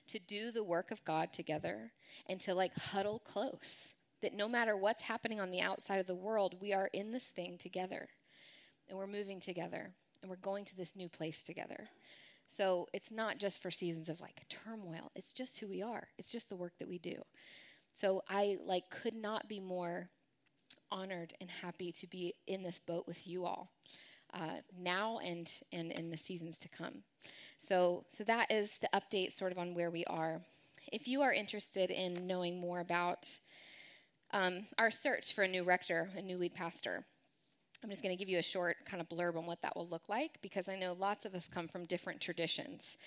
to 0.07 0.19
do 0.19 0.51
the 0.51 0.63
work 0.63 0.91
of 0.91 1.03
god 1.03 1.33
together 1.33 1.91
and 2.27 2.39
to 2.39 2.53
like 2.53 2.75
huddle 2.75 3.19
close 3.19 3.93
that 4.21 4.33
no 4.33 4.47
matter 4.47 4.75
what's 4.75 5.03
happening 5.03 5.39
on 5.39 5.51
the 5.51 5.61
outside 5.61 5.99
of 5.99 6.07
the 6.07 6.15
world 6.15 6.55
we 6.59 6.73
are 6.73 6.89
in 6.93 7.11
this 7.11 7.27
thing 7.27 7.57
together 7.57 8.09
and 8.89 8.97
we're 8.97 9.07
moving 9.07 9.39
together 9.39 9.91
and 10.21 10.29
we're 10.29 10.37
going 10.37 10.65
to 10.65 10.75
this 10.75 10.95
new 10.95 11.09
place 11.09 11.43
together 11.43 11.89
so 12.47 12.87
it's 12.93 13.11
not 13.11 13.37
just 13.37 13.61
for 13.61 13.69
seasons 13.69 14.07
of 14.07 14.21
like 14.21 14.45
turmoil. 14.49 15.11
It's 15.15 15.33
just 15.33 15.59
who 15.59 15.67
we 15.67 15.81
are. 15.81 16.07
It's 16.17 16.31
just 16.31 16.49
the 16.49 16.55
work 16.55 16.73
that 16.79 16.87
we 16.87 16.97
do. 16.97 17.21
So 17.93 18.23
I 18.29 18.57
like 18.65 18.89
could 18.89 19.13
not 19.13 19.49
be 19.49 19.59
more 19.59 20.09
honored 20.89 21.33
and 21.41 21.51
happy 21.51 21.91
to 21.91 22.07
be 22.07 22.33
in 22.47 22.63
this 22.63 22.79
boat 22.79 23.05
with 23.05 23.27
you 23.27 23.45
all. 23.45 23.69
Uh, 24.33 24.61
now 24.77 25.19
and 25.19 25.49
and 25.71 25.91
in 25.91 26.09
the 26.09 26.17
seasons 26.17 26.57
to 26.59 26.69
come. 26.69 27.03
So 27.59 28.05
so 28.07 28.23
that 28.23 28.51
is 28.51 28.77
the 28.77 28.89
update 28.93 29.33
sort 29.33 29.51
of 29.51 29.57
on 29.57 29.73
where 29.73 29.91
we 29.91 30.05
are. 30.05 30.39
If 30.91 31.07
you 31.07 31.21
are 31.21 31.33
interested 31.33 31.91
in 31.91 32.27
knowing 32.27 32.61
more 32.61 32.79
about 32.79 33.39
um, 34.31 34.65
our 34.77 34.91
search 34.91 35.33
for 35.33 35.43
a 35.43 35.47
new 35.47 35.63
rector, 35.63 36.09
a 36.15 36.21
new 36.21 36.37
lead 36.37 36.53
pastor, 36.53 37.03
I'm 37.83 37.89
just 37.89 38.01
going 38.01 38.15
to 38.15 38.19
give 38.19 38.29
you 38.29 38.39
a 38.39 38.43
short 38.43 38.77
kind 38.85 39.01
of 39.01 39.07
blurb 39.07 39.37
on 39.37 39.45
what 39.45 39.61
that 39.61 39.75
will 39.75 39.87
look 39.87 40.09
like 40.09 40.39
because 40.41 40.67
I 40.67 40.77
know 40.77 40.93
lots 40.93 41.25
of 41.25 41.35
us 41.35 41.47
come 41.47 41.67
from 41.67 41.85
different 41.85 42.19
traditions. 42.19 42.97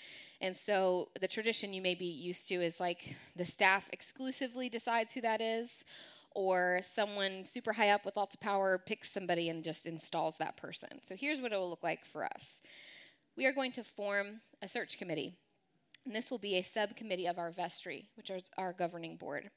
And 0.40 0.56
so 0.56 1.08
the 1.20 1.26
tradition 1.26 1.72
you 1.72 1.82
may 1.82 1.96
be 1.96 2.04
used 2.04 2.48
to 2.48 2.54
is 2.54 2.78
like 2.78 3.16
the 3.34 3.44
staff 3.44 3.90
exclusively 3.92 4.68
decides 4.68 5.12
who 5.12 5.20
that 5.22 5.40
is, 5.40 5.84
or 6.32 6.78
someone 6.82 7.44
super 7.44 7.72
high 7.72 7.90
up 7.90 8.04
with 8.04 8.16
lots 8.16 8.34
of 8.36 8.40
power 8.40 8.78
picks 8.78 9.10
somebody 9.10 9.48
and 9.48 9.64
just 9.64 9.86
installs 9.86 10.36
that 10.36 10.56
person. 10.56 10.88
So 11.02 11.16
here's 11.16 11.40
what 11.40 11.52
it 11.52 11.58
will 11.58 11.70
look 11.70 11.82
like 11.82 12.04
for 12.04 12.24
us 12.24 12.62
we 13.36 13.46
are 13.46 13.52
going 13.52 13.72
to 13.72 13.84
form 13.84 14.40
a 14.60 14.68
search 14.68 14.98
committee, 14.98 15.34
and 16.04 16.14
this 16.14 16.30
will 16.30 16.38
be 16.38 16.56
a 16.56 16.62
subcommittee 16.62 17.26
of 17.26 17.38
our 17.38 17.50
vestry, 17.50 18.04
which 18.16 18.30
is 18.30 18.42
our 18.58 18.72
governing 18.72 19.16
board 19.16 19.50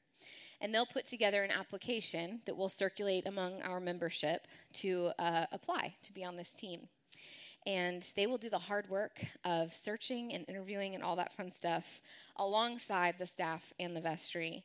and 0.64 0.74
they'll 0.74 0.86
put 0.86 1.04
together 1.04 1.42
an 1.42 1.50
application 1.50 2.40
that 2.46 2.56
will 2.56 2.70
circulate 2.70 3.26
among 3.26 3.60
our 3.60 3.80
membership 3.80 4.46
to 4.72 5.10
uh, 5.18 5.44
apply 5.52 5.92
to 6.02 6.10
be 6.10 6.24
on 6.24 6.38
this 6.38 6.48
team. 6.48 6.88
And 7.66 8.02
they 8.16 8.26
will 8.26 8.38
do 8.38 8.48
the 8.48 8.58
hard 8.58 8.88
work 8.88 9.22
of 9.44 9.74
searching 9.74 10.32
and 10.32 10.48
interviewing 10.48 10.94
and 10.94 11.04
all 11.04 11.16
that 11.16 11.34
fun 11.34 11.52
stuff 11.52 12.00
alongside 12.36 13.16
the 13.18 13.26
staff 13.26 13.74
and 13.78 13.94
the 13.94 14.00
vestry. 14.00 14.64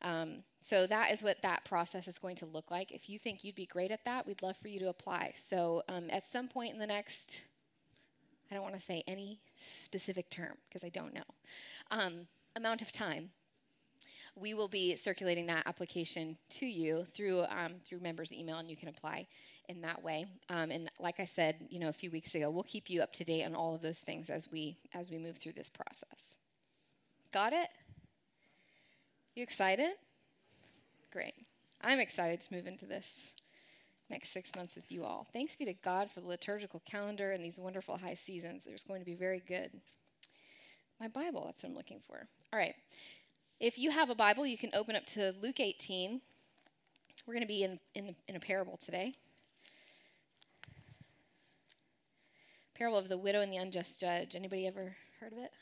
Um, 0.00 0.44
so 0.62 0.86
that 0.86 1.12
is 1.12 1.22
what 1.22 1.42
that 1.42 1.62
process 1.66 2.08
is 2.08 2.18
going 2.18 2.36
to 2.36 2.46
look 2.46 2.70
like. 2.70 2.90
If 2.90 3.10
you 3.10 3.18
think 3.18 3.44
you'd 3.44 3.54
be 3.54 3.66
great 3.66 3.90
at 3.90 4.06
that, 4.06 4.26
we'd 4.26 4.42
love 4.42 4.56
for 4.56 4.68
you 4.68 4.80
to 4.80 4.88
apply. 4.88 5.34
So 5.36 5.82
um, 5.90 6.08
at 6.08 6.24
some 6.24 6.48
point 6.48 6.72
in 6.72 6.80
the 6.80 6.86
next, 6.86 7.44
I 8.50 8.54
don't 8.54 8.64
want 8.64 8.76
to 8.76 8.80
say 8.80 9.04
any 9.06 9.40
specific 9.58 10.30
term 10.30 10.56
because 10.70 10.84
I 10.84 10.88
don't 10.88 11.12
know, 11.12 11.20
um, 11.90 12.28
amount 12.56 12.80
of 12.80 12.90
time, 12.90 13.28
we 14.36 14.54
will 14.54 14.68
be 14.68 14.96
circulating 14.96 15.46
that 15.46 15.66
application 15.66 16.36
to 16.50 16.66
you 16.66 17.04
through 17.12 17.42
um, 17.44 17.74
through 17.84 18.00
members' 18.00 18.32
email, 18.32 18.58
and 18.58 18.68
you 18.68 18.76
can 18.76 18.88
apply 18.88 19.26
in 19.68 19.80
that 19.82 20.02
way. 20.02 20.26
Um, 20.48 20.70
and 20.70 20.90
like 20.98 21.20
I 21.20 21.24
said, 21.24 21.66
you 21.70 21.78
know, 21.78 21.88
a 21.88 21.92
few 21.92 22.10
weeks 22.10 22.34
ago, 22.34 22.50
we'll 22.50 22.64
keep 22.64 22.90
you 22.90 23.02
up 23.02 23.12
to 23.14 23.24
date 23.24 23.44
on 23.44 23.54
all 23.54 23.74
of 23.74 23.82
those 23.82 24.00
things 24.00 24.30
as 24.30 24.50
we 24.50 24.76
as 24.92 25.10
we 25.10 25.18
move 25.18 25.38
through 25.38 25.52
this 25.52 25.68
process. 25.68 26.36
Got 27.32 27.52
it? 27.52 27.68
You 29.34 29.42
excited? 29.42 29.90
Great. 31.12 31.34
I'm 31.82 32.00
excited 32.00 32.40
to 32.40 32.54
move 32.54 32.66
into 32.66 32.86
this 32.86 33.32
next 34.10 34.30
six 34.30 34.54
months 34.54 34.76
with 34.76 34.90
you 34.92 35.04
all. 35.04 35.26
Thanks 35.32 35.56
be 35.56 35.64
to 35.64 35.74
God 35.74 36.10
for 36.10 36.20
the 36.20 36.28
liturgical 36.28 36.80
calendar 36.84 37.32
and 37.32 37.42
these 37.42 37.58
wonderful 37.58 37.96
high 37.96 38.14
seasons. 38.14 38.64
There's 38.64 38.84
going 38.84 39.00
to 39.00 39.06
be 39.06 39.14
very 39.14 39.42
good. 39.46 39.70
My 41.00 41.08
Bible, 41.08 41.42
that's 41.46 41.62
what 41.62 41.70
I'm 41.70 41.76
looking 41.76 42.00
for. 42.06 42.24
All 42.52 42.58
right. 42.58 42.74
If 43.60 43.78
you 43.78 43.90
have 43.90 44.10
a 44.10 44.14
Bible, 44.14 44.46
you 44.46 44.58
can 44.58 44.70
open 44.74 44.96
up 44.96 45.06
to 45.06 45.32
Luke 45.40 45.60
18. 45.60 46.20
We're 47.26 47.34
going 47.34 47.42
to 47.42 47.48
be 47.48 47.62
in, 47.62 47.78
in, 47.94 48.14
in 48.26 48.36
a 48.36 48.40
parable 48.40 48.76
today. 48.76 49.14
Parable 52.74 52.98
of 52.98 53.08
the 53.08 53.16
widow 53.16 53.40
and 53.40 53.52
the 53.52 53.56
unjust 53.56 54.00
judge. 54.00 54.34
Anybody 54.34 54.66
ever 54.66 54.94
heard 55.20 55.32
of 55.32 55.38
it? 55.38 55.52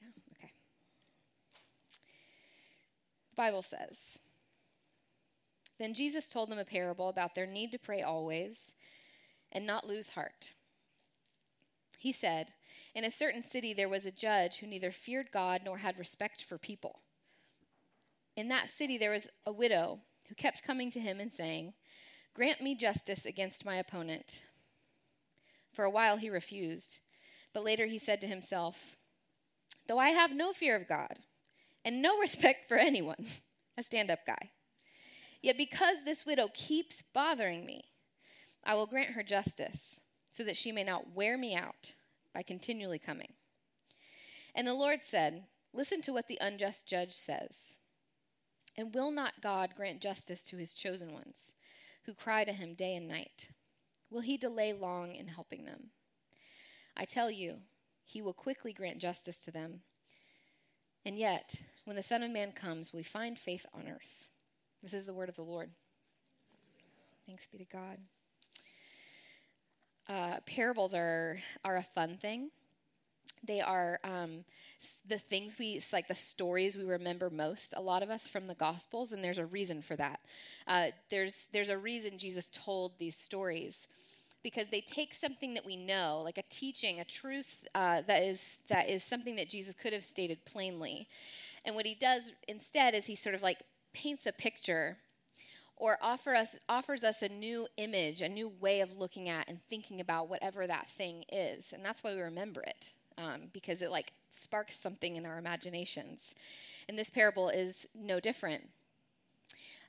Yeah, 0.00 0.08
okay. 0.36 0.52
The 3.30 3.36
Bible 3.36 3.62
says 3.62 4.18
Then 5.78 5.94
Jesus 5.94 6.28
told 6.28 6.50
them 6.50 6.58
a 6.58 6.64
parable 6.64 7.08
about 7.08 7.36
their 7.36 7.46
need 7.46 7.70
to 7.72 7.78
pray 7.78 8.02
always 8.02 8.74
and 9.52 9.64
not 9.64 9.86
lose 9.86 10.10
heart. 10.10 10.54
He 12.02 12.10
said, 12.10 12.48
In 12.96 13.04
a 13.04 13.12
certain 13.12 13.44
city 13.44 13.72
there 13.72 13.88
was 13.88 14.04
a 14.04 14.10
judge 14.10 14.56
who 14.56 14.66
neither 14.66 14.90
feared 14.90 15.30
God 15.30 15.62
nor 15.64 15.78
had 15.78 16.00
respect 16.00 16.42
for 16.42 16.58
people. 16.58 16.98
In 18.36 18.48
that 18.48 18.68
city 18.68 18.98
there 18.98 19.12
was 19.12 19.28
a 19.46 19.52
widow 19.52 20.00
who 20.28 20.34
kept 20.34 20.64
coming 20.64 20.90
to 20.90 20.98
him 20.98 21.20
and 21.20 21.32
saying, 21.32 21.74
Grant 22.34 22.60
me 22.60 22.74
justice 22.74 23.24
against 23.24 23.64
my 23.64 23.76
opponent. 23.76 24.42
For 25.72 25.84
a 25.84 25.90
while 25.90 26.16
he 26.16 26.28
refused, 26.28 26.98
but 27.54 27.62
later 27.62 27.86
he 27.86 28.00
said 28.00 28.20
to 28.22 28.26
himself, 28.26 28.96
Though 29.86 30.00
I 30.00 30.08
have 30.08 30.34
no 30.34 30.52
fear 30.52 30.74
of 30.74 30.88
God 30.88 31.20
and 31.84 32.02
no 32.02 32.18
respect 32.20 32.66
for 32.66 32.78
anyone, 32.78 33.24
a 33.78 33.84
stand 33.84 34.10
up 34.10 34.26
guy, 34.26 34.50
yet 35.40 35.56
because 35.56 36.02
this 36.02 36.26
widow 36.26 36.48
keeps 36.52 37.04
bothering 37.14 37.64
me, 37.64 37.84
I 38.64 38.74
will 38.74 38.88
grant 38.88 39.10
her 39.10 39.22
justice 39.22 40.00
so 40.32 40.42
that 40.42 40.56
she 40.56 40.72
may 40.72 40.82
not 40.82 41.14
wear 41.14 41.38
me 41.38 41.54
out 41.54 41.92
by 42.34 42.42
continually 42.42 42.98
coming. 42.98 43.34
And 44.54 44.66
the 44.66 44.74
Lord 44.74 45.02
said, 45.02 45.44
Listen 45.74 46.02
to 46.02 46.12
what 46.12 46.28
the 46.28 46.38
unjust 46.40 46.86
judge 46.86 47.14
says. 47.14 47.76
And 48.76 48.94
will 48.94 49.10
not 49.10 49.40
God 49.40 49.74
grant 49.76 50.00
justice 50.00 50.42
to 50.44 50.56
his 50.56 50.74
chosen 50.74 51.12
ones, 51.12 51.54
who 52.04 52.14
cry 52.14 52.44
to 52.44 52.52
him 52.52 52.74
day 52.74 52.94
and 52.94 53.06
night? 53.06 53.48
Will 54.10 54.20
he 54.20 54.36
delay 54.36 54.72
long 54.72 55.14
in 55.14 55.28
helping 55.28 55.64
them? 55.64 55.90
I 56.96 57.04
tell 57.04 57.30
you, 57.30 57.60
he 58.04 58.20
will 58.20 58.34
quickly 58.34 58.72
grant 58.72 58.98
justice 58.98 59.38
to 59.40 59.50
them. 59.50 59.80
And 61.04 61.18
yet, 61.18 61.62
when 61.84 61.96
the 61.96 62.02
Son 62.02 62.22
of 62.22 62.30
Man 62.30 62.52
comes, 62.52 62.92
will 62.92 62.98
he 62.98 63.04
find 63.04 63.38
faith 63.38 63.64
on 63.72 63.88
earth? 63.88 64.28
This 64.82 64.94
is 64.94 65.06
the 65.06 65.14
word 65.14 65.30
of 65.30 65.36
the 65.36 65.42
Lord. 65.42 65.70
Thanks 67.26 67.46
be 67.46 67.58
to 67.58 67.64
God 67.64 67.98
uh, 70.08 70.38
parables 70.46 70.94
are 70.94 71.38
are 71.64 71.76
a 71.76 71.82
fun 71.82 72.16
thing. 72.16 72.50
They 73.44 73.60
are 73.60 73.98
um, 74.04 74.44
the 75.06 75.18
things 75.18 75.56
we 75.58 75.80
like 75.92 76.06
the 76.06 76.14
stories 76.14 76.76
we 76.76 76.84
remember 76.84 77.28
most. 77.28 77.74
A 77.76 77.80
lot 77.80 78.02
of 78.02 78.10
us 78.10 78.28
from 78.28 78.46
the 78.46 78.54
Gospels, 78.54 79.12
and 79.12 79.22
there's 79.22 79.38
a 79.38 79.46
reason 79.46 79.82
for 79.82 79.96
that. 79.96 80.20
Uh, 80.66 80.88
there's 81.10 81.48
there's 81.52 81.68
a 81.68 81.78
reason 81.78 82.18
Jesus 82.18 82.48
told 82.48 82.92
these 82.98 83.16
stories 83.16 83.88
because 84.44 84.68
they 84.68 84.80
take 84.80 85.14
something 85.14 85.54
that 85.54 85.64
we 85.64 85.76
know, 85.76 86.20
like 86.24 86.38
a 86.38 86.42
teaching, 86.48 87.00
a 87.00 87.04
truth 87.04 87.66
uh, 87.74 88.02
that 88.06 88.22
is 88.22 88.58
that 88.68 88.88
is 88.88 89.02
something 89.02 89.36
that 89.36 89.48
Jesus 89.48 89.74
could 89.74 89.92
have 89.92 90.04
stated 90.04 90.44
plainly, 90.44 91.08
and 91.64 91.74
what 91.74 91.86
he 91.86 91.94
does 91.94 92.32
instead 92.46 92.94
is 92.94 93.06
he 93.06 93.16
sort 93.16 93.34
of 93.34 93.42
like 93.42 93.58
paints 93.92 94.26
a 94.26 94.32
picture 94.32 94.96
or 95.82 95.98
offer 96.00 96.32
us, 96.32 96.56
offers 96.68 97.02
us 97.02 97.22
a 97.22 97.28
new 97.28 97.66
image, 97.76 98.22
a 98.22 98.28
new 98.28 98.48
way 98.60 98.82
of 98.82 98.96
looking 98.96 99.28
at 99.28 99.48
and 99.48 99.60
thinking 99.68 100.00
about 100.00 100.28
whatever 100.28 100.64
that 100.64 100.86
thing 100.86 101.24
is. 101.32 101.72
And 101.72 101.84
that's 101.84 102.04
why 102.04 102.14
we 102.14 102.20
remember 102.20 102.60
it, 102.60 102.92
um, 103.18 103.48
because 103.52 103.82
it 103.82 103.90
like 103.90 104.12
sparks 104.30 104.76
something 104.76 105.16
in 105.16 105.26
our 105.26 105.38
imaginations. 105.38 106.36
And 106.88 106.96
this 106.96 107.10
parable 107.10 107.48
is 107.48 107.84
no 107.96 108.20
different. 108.20 108.68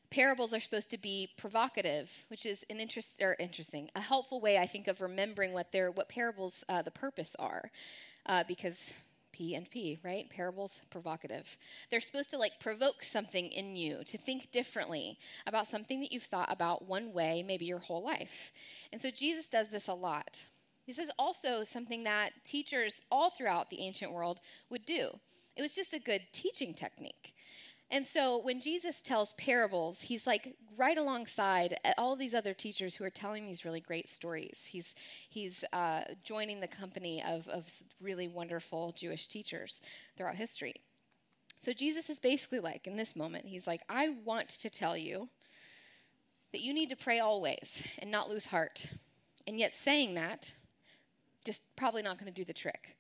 Parables 0.09 0.51
are 0.51 0.59
supposed 0.59 0.89
to 0.89 0.97
be 0.97 1.29
provocative, 1.37 2.25
which 2.27 2.47
is 2.47 2.65
an 2.71 2.77
interest 2.77 3.21
or 3.21 3.35
interesting, 3.37 3.91
a 3.95 4.01
helpful 4.01 4.41
way 4.41 4.57
I 4.57 4.65
think 4.65 4.87
of 4.87 4.99
remembering 4.99 5.53
what 5.53 5.71
their 5.71 5.91
what 5.91 6.09
parables 6.09 6.65
uh, 6.69 6.81
the 6.81 6.89
purpose 6.89 7.35
are, 7.37 7.69
uh, 8.25 8.43
because 8.47 8.95
P 9.33 9.55
and 9.55 9.69
P, 9.69 9.99
right? 10.03 10.29
Parables, 10.29 10.79
provocative. 10.89 11.57
They're 11.91 11.99
supposed 11.99 12.29
to 12.29 12.37
like 12.37 12.59
provoke 12.61 13.03
something 13.03 13.47
in 13.47 13.75
you 13.75 14.03
to 14.05 14.17
think 14.17 14.51
differently 14.51 15.17
about 15.45 15.67
something 15.67 15.99
that 15.99 16.13
you've 16.13 16.23
thought 16.23 16.51
about 16.51 16.87
one 16.87 17.11
way, 17.11 17.43
maybe 17.45 17.65
your 17.65 17.79
whole 17.79 18.03
life. 18.03 18.53
And 18.93 19.01
so 19.01 19.11
Jesus 19.11 19.49
does 19.49 19.67
this 19.67 19.89
a 19.89 19.93
lot. 19.93 20.45
This 20.87 20.99
is 20.99 21.11
also 21.17 21.63
something 21.63 22.03
that 22.03 22.31
teachers 22.45 23.01
all 23.11 23.29
throughout 23.29 23.69
the 23.69 23.81
ancient 23.81 24.13
world 24.13 24.39
would 24.69 24.85
do. 24.85 25.19
It 25.55 25.61
was 25.61 25.75
just 25.75 25.93
a 25.93 25.99
good 25.99 26.21
teaching 26.31 26.73
technique. 26.73 27.33
And 27.91 28.07
so 28.07 28.39
when 28.39 28.59
Jesus 28.59 29.01
tells 29.01 29.33
parables, 29.33 30.01
he's 30.01 30.25
like 30.25 30.55
right 30.77 30.97
alongside 30.97 31.77
all 31.97 32.15
these 32.15 32.33
other 32.33 32.53
teachers 32.53 32.95
who 32.95 33.03
are 33.03 33.11
telling 33.11 33.45
these 33.45 33.65
really 33.65 33.81
great 33.81 34.09
stories. 34.09 34.69
He's, 34.71 34.95
he's 35.29 35.63
uh, 35.73 36.01
joining 36.23 36.59
the 36.59 36.67
company 36.67 37.23
of, 37.23 37.47
of 37.47 37.71
really 38.01 38.27
wonderful 38.27 38.93
Jewish 38.97 39.27
teachers 39.27 39.79
throughout 40.17 40.35
history. 40.35 40.75
So 41.59 41.71
Jesus 41.71 42.09
is 42.09 42.19
basically 42.19 42.59
like, 42.59 42.87
in 42.87 42.97
this 42.97 43.15
moment, 43.15 43.45
he's 43.45 43.67
like, 43.67 43.81
I 43.87 44.09
want 44.25 44.49
to 44.49 44.69
tell 44.69 44.97
you 44.97 45.29
that 46.51 46.61
you 46.61 46.73
need 46.73 46.89
to 46.89 46.95
pray 46.95 47.19
always 47.19 47.87
and 47.99 48.11
not 48.11 48.29
lose 48.29 48.47
heart. 48.47 48.87
And 49.47 49.57
yet 49.59 49.73
saying 49.73 50.15
that, 50.15 50.51
just 51.45 51.63
probably 51.75 52.01
not 52.01 52.17
going 52.17 52.31
to 52.31 52.35
do 52.35 52.45
the 52.45 52.53
trick. 52.53 52.95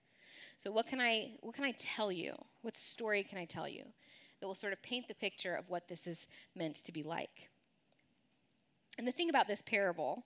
So 0.57 0.71
what 0.71 0.87
can 0.87 1.01
I 1.01 1.31
what 1.41 1.55
can 1.55 1.65
I 1.65 1.73
tell 1.77 2.11
you? 2.11 2.35
What 2.61 2.75
story 2.75 3.23
can 3.23 3.37
I 3.37 3.45
tell 3.45 3.67
you? 3.67 3.83
That 4.43 4.47
will 4.47 4.55
sort 4.55 4.73
of 4.73 4.81
paint 4.81 5.07
the 5.07 5.15
picture 5.15 5.55
of 5.55 5.69
what 5.69 5.87
this 5.87 6.05
is 6.05 6.27
meant 6.53 6.75
to 6.75 6.91
be 6.91 7.01
like. 7.01 7.49
And 8.97 9.07
the 9.07 9.11
thing 9.13 9.29
about 9.29 9.47
this 9.47 9.61
parable, 9.61 10.25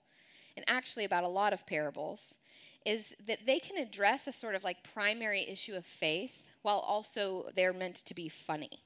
and 0.56 0.64
actually 0.66 1.04
about 1.04 1.22
a 1.22 1.28
lot 1.28 1.52
of 1.52 1.64
parables, 1.68 2.36
is 2.84 3.14
that 3.28 3.46
they 3.46 3.60
can 3.60 3.76
address 3.76 4.26
a 4.26 4.32
sort 4.32 4.56
of 4.56 4.64
like 4.64 4.82
primary 4.82 5.48
issue 5.48 5.76
of 5.76 5.86
faith 5.86 6.56
while 6.62 6.80
also 6.80 7.44
they're 7.54 7.72
meant 7.72 7.94
to 7.94 8.12
be 8.12 8.28
funny. 8.28 8.82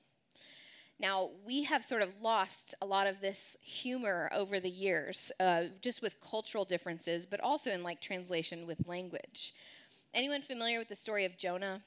Now, 1.01 1.31
we 1.47 1.63
have 1.63 1.83
sort 1.83 2.03
of 2.03 2.11
lost 2.21 2.75
a 2.83 2.87
lot 2.87 3.07
of 3.07 3.23
this 3.23 3.57
humor 3.63 4.29
over 4.35 4.61
the 4.61 4.69
years, 4.69 5.33
uh, 5.41 5.65
just 5.81 6.03
with 6.03 6.21
cultural 6.21 6.67
differences, 6.67 7.25
but 7.25 7.41
also 7.41 7.71
in 7.71 7.83
like 7.83 8.03
translation 8.03 8.67
with 8.67 8.87
language. 8.87 9.55
Anyone 10.13 10.43
familiar 10.43 10.79
with 10.79 10.91
the 10.91 10.95
story 10.95 11.25
of 11.25 11.39
Jonah? 11.39 11.81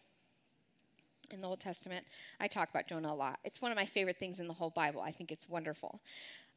In 1.36 1.42
the 1.42 1.48
Old 1.48 1.60
Testament. 1.60 2.06
I 2.39 2.48
talk 2.48 2.70
about 2.70 2.88
Jonah 2.88 3.12
a 3.12 3.13
lot. 3.13 3.39
It's 3.44 3.62
one 3.62 3.72
of 3.72 3.75
my 3.75 3.86
favorite 3.86 4.18
things 4.18 4.39
in 4.39 4.48
the 4.48 4.54
whole 4.54 4.72
Bible. 4.72 5.01
I 5.01 5.12
think 5.12 5.32
it's 5.32 5.48
wonderful. 5.48 6.01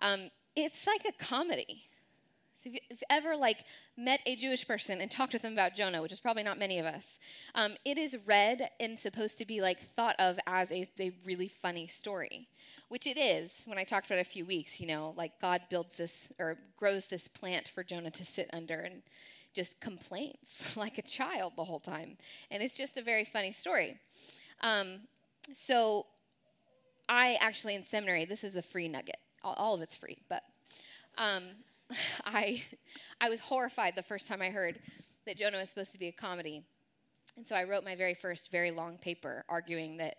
Um, 0.00 0.30
it's 0.56 0.86
like 0.86 1.04
a 1.04 1.12
comedy. 1.12 1.82
So 2.58 2.70
if 2.70 2.80
you've 2.90 3.02
ever 3.08 3.36
like 3.36 3.64
met 3.96 4.20
a 4.26 4.34
Jewish 4.34 4.66
person 4.66 5.00
and 5.00 5.10
talked 5.10 5.32
with 5.32 5.42
them 5.42 5.52
about 5.52 5.76
Jonah, 5.76 6.02
which 6.02 6.12
is 6.12 6.18
probably 6.18 6.42
not 6.42 6.58
many 6.58 6.80
of 6.80 6.86
us, 6.86 7.20
um, 7.54 7.74
it 7.84 7.98
is 7.98 8.16
read 8.26 8.68
and 8.80 8.98
supposed 8.98 9.38
to 9.38 9.44
be 9.44 9.60
like 9.60 9.78
thought 9.78 10.16
of 10.18 10.40
as 10.46 10.72
a, 10.72 10.88
a 10.98 11.12
really 11.24 11.46
funny 11.46 11.86
story, 11.86 12.48
which 12.88 13.06
it 13.06 13.16
is. 13.16 13.62
When 13.66 13.78
I 13.78 13.84
talked 13.84 14.06
about 14.06 14.18
a 14.18 14.24
few 14.24 14.44
weeks, 14.44 14.80
you 14.80 14.88
know, 14.88 15.14
like 15.16 15.40
God 15.40 15.62
builds 15.70 15.98
this 15.98 16.32
or 16.40 16.58
grows 16.76 17.06
this 17.06 17.28
plant 17.28 17.68
for 17.68 17.84
Jonah 17.84 18.10
to 18.10 18.24
sit 18.24 18.50
under 18.52 18.80
and 18.80 19.02
just 19.54 19.80
complains 19.80 20.74
like 20.76 20.98
a 20.98 21.02
child 21.02 21.52
the 21.56 21.64
whole 21.64 21.80
time, 21.80 22.16
and 22.50 22.60
it's 22.62 22.76
just 22.76 22.96
a 22.96 23.02
very 23.02 23.24
funny 23.24 23.52
story. 23.52 23.98
Um, 24.60 25.00
so 25.52 26.06
I 27.08 27.36
actually 27.40 27.74
in 27.74 27.82
seminary, 27.82 28.24
this 28.24 28.44
is 28.44 28.56
a 28.56 28.62
free 28.62 28.88
nugget. 28.88 29.18
All, 29.42 29.54
all 29.54 29.74
of 29.74 29.80
it's 29.80 29.96
free, 29.96 30.18
but 30.28 30.42
um, 31.16 31.44
I 32.24 32.62
I 33.20 33.30
was 33.30 33.40
horrified 33.40 33.94
the 33.96 34.02
first 34.02 34.28
time 34.28 34.42
I 34.42 34.50
heard 34.50 34.78
that 35.26 35.36
Jonah 35.36 35.58
was 35.58 35.70
supposed 35.70 35.92
to 35.92 35.98
be 35.98 36.08
a 36.08 36.12
comedy, 36.12 36.62
and 37.36 37.46
so 37.46 37.54
I 37.54 37.64
wrote 37.64 37.84
my 37.84 37.94
very 37.94 38.14
first 38.14 38.50
very 38.50 38.70
long 38.70 38.98
paper 38.98 39.44
arguing 39.48 39.98
that 39.98 40.16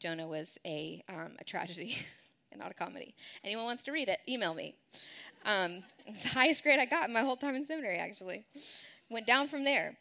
Jonah 0.00 0.26
was 0.26 0.58
a 0.64 1.02
um, 1.08 1.34
a 1.38 1.44
tragedy 1.44 1.96
and 2.52 2.60
not 2.60 2.70
a 2.70 2.74
comedy. 2.74 3.14
Anyone 3.44 3.64
wants 3.64 3.82
to 3.84 3.92
read 3.92 4.08
it? 4.08 4.18
Email 4.28 4.54
me. 4.54 4.74
Um, 5.44 5.80
it's 6.06 6.22
the 6.22 6.30
highest 6.30 6.62
grade 6.62 6.80
I 6.80 6.86
got 6.86 7.08
in 7.08 7.14
my 7.14 7.22
whole 7.22 7.36
time 7.36 7.54
in 7.54 7.64
seminary. 7.64 7.98
Actually, 7.98 8.44
went 9.10 9.26
down 9.26 9.46
from 9.46 9.64
there. 9.64 9.96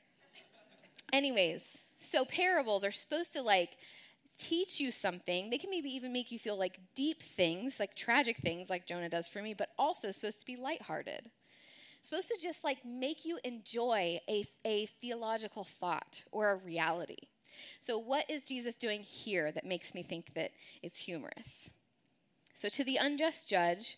Anyways, 1.12 1.84
so 2.04 2.26
parables 2.26 2.84
are 2.84 2.92
supposed 2.92 3.34
to 3.34 3.42
like 3.42 3.78
teach 4.38 4.80
you 4.80 4.92
something. 4.92 5.50
They 5.50 5.58
can 5.58 5.70
maybe 5.70 5.90
even 5.90 6.14
make 6.14 6.32
you 6.32 6.40
feel 6.40 6.58
like 6.58 6.80
deep 6.96 7.22
things, 7.22 7.80
like 7.80 7.96
tragic 7.96 8.38
things, 8.38 8.70
like 8.70 8.86
Jonah 8.86 9.10
does 9.10 9.28
for 9.28 9.42
me, 9.42 9.54
but 9.54 9.70
also 9.78 10.12
supposed 10.12 10.40
to 10.40 10.46
be 10.46 10.56
lighthearted. 10.56 11.30
Supposed 12.02 12.30
to 12.30 12.38
just 12.42 12.64
like 12.64 12.84
make 12.84 13.26
you 13.26 13.40
enjoy 13.44 14.20
a, 14.28 14.46
a 14.66 14.88
theological 14.88 15.64
thought 15.64 16.24
or 16.32 16.52
a 16.52 16.58
reality. 16.58 17.30
So, 17.80 17.98
what 17.98 18.30
is 18.30 18.44
Jesus 18.44 18.76
doing 18.76 19.02
here 19.02 19.52
that 19.52 19.66
makes 19.66 19.94
me 19.94 20.04
think 20.04 20.34
that 20.34 20.52
it's 20.82 21.00
humorous? 21.00 21.70
So, 22.56 22.68
to 22.70 22.84
the 22.84 22.98
unjust 22.98 23.48
judge 23.48 23.98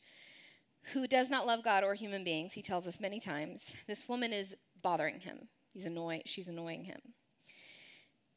who 0.94 1.08
does 1.08 1.32
not 1.32 1.48
love 1.48 1.63
God 1.63 1.84
or 1.84 1.96
human 1.96 2.24
beings, 2.24 2.54
he 2.54 2.62
tells 2.62 2.86
us 2.86 3.00
many 3.00 3.20
times, 3.20 3.76
this 3.88 4.08
woman 4.08 4.34
is 4.34 4.56
bothering 4.84 5.22
him. 5.22 5.48
He's 5.74 5.86
annoying, 5.86 6.22
she's 6.26 6.48
annoying 6.48 6.84
him 6.84 7.00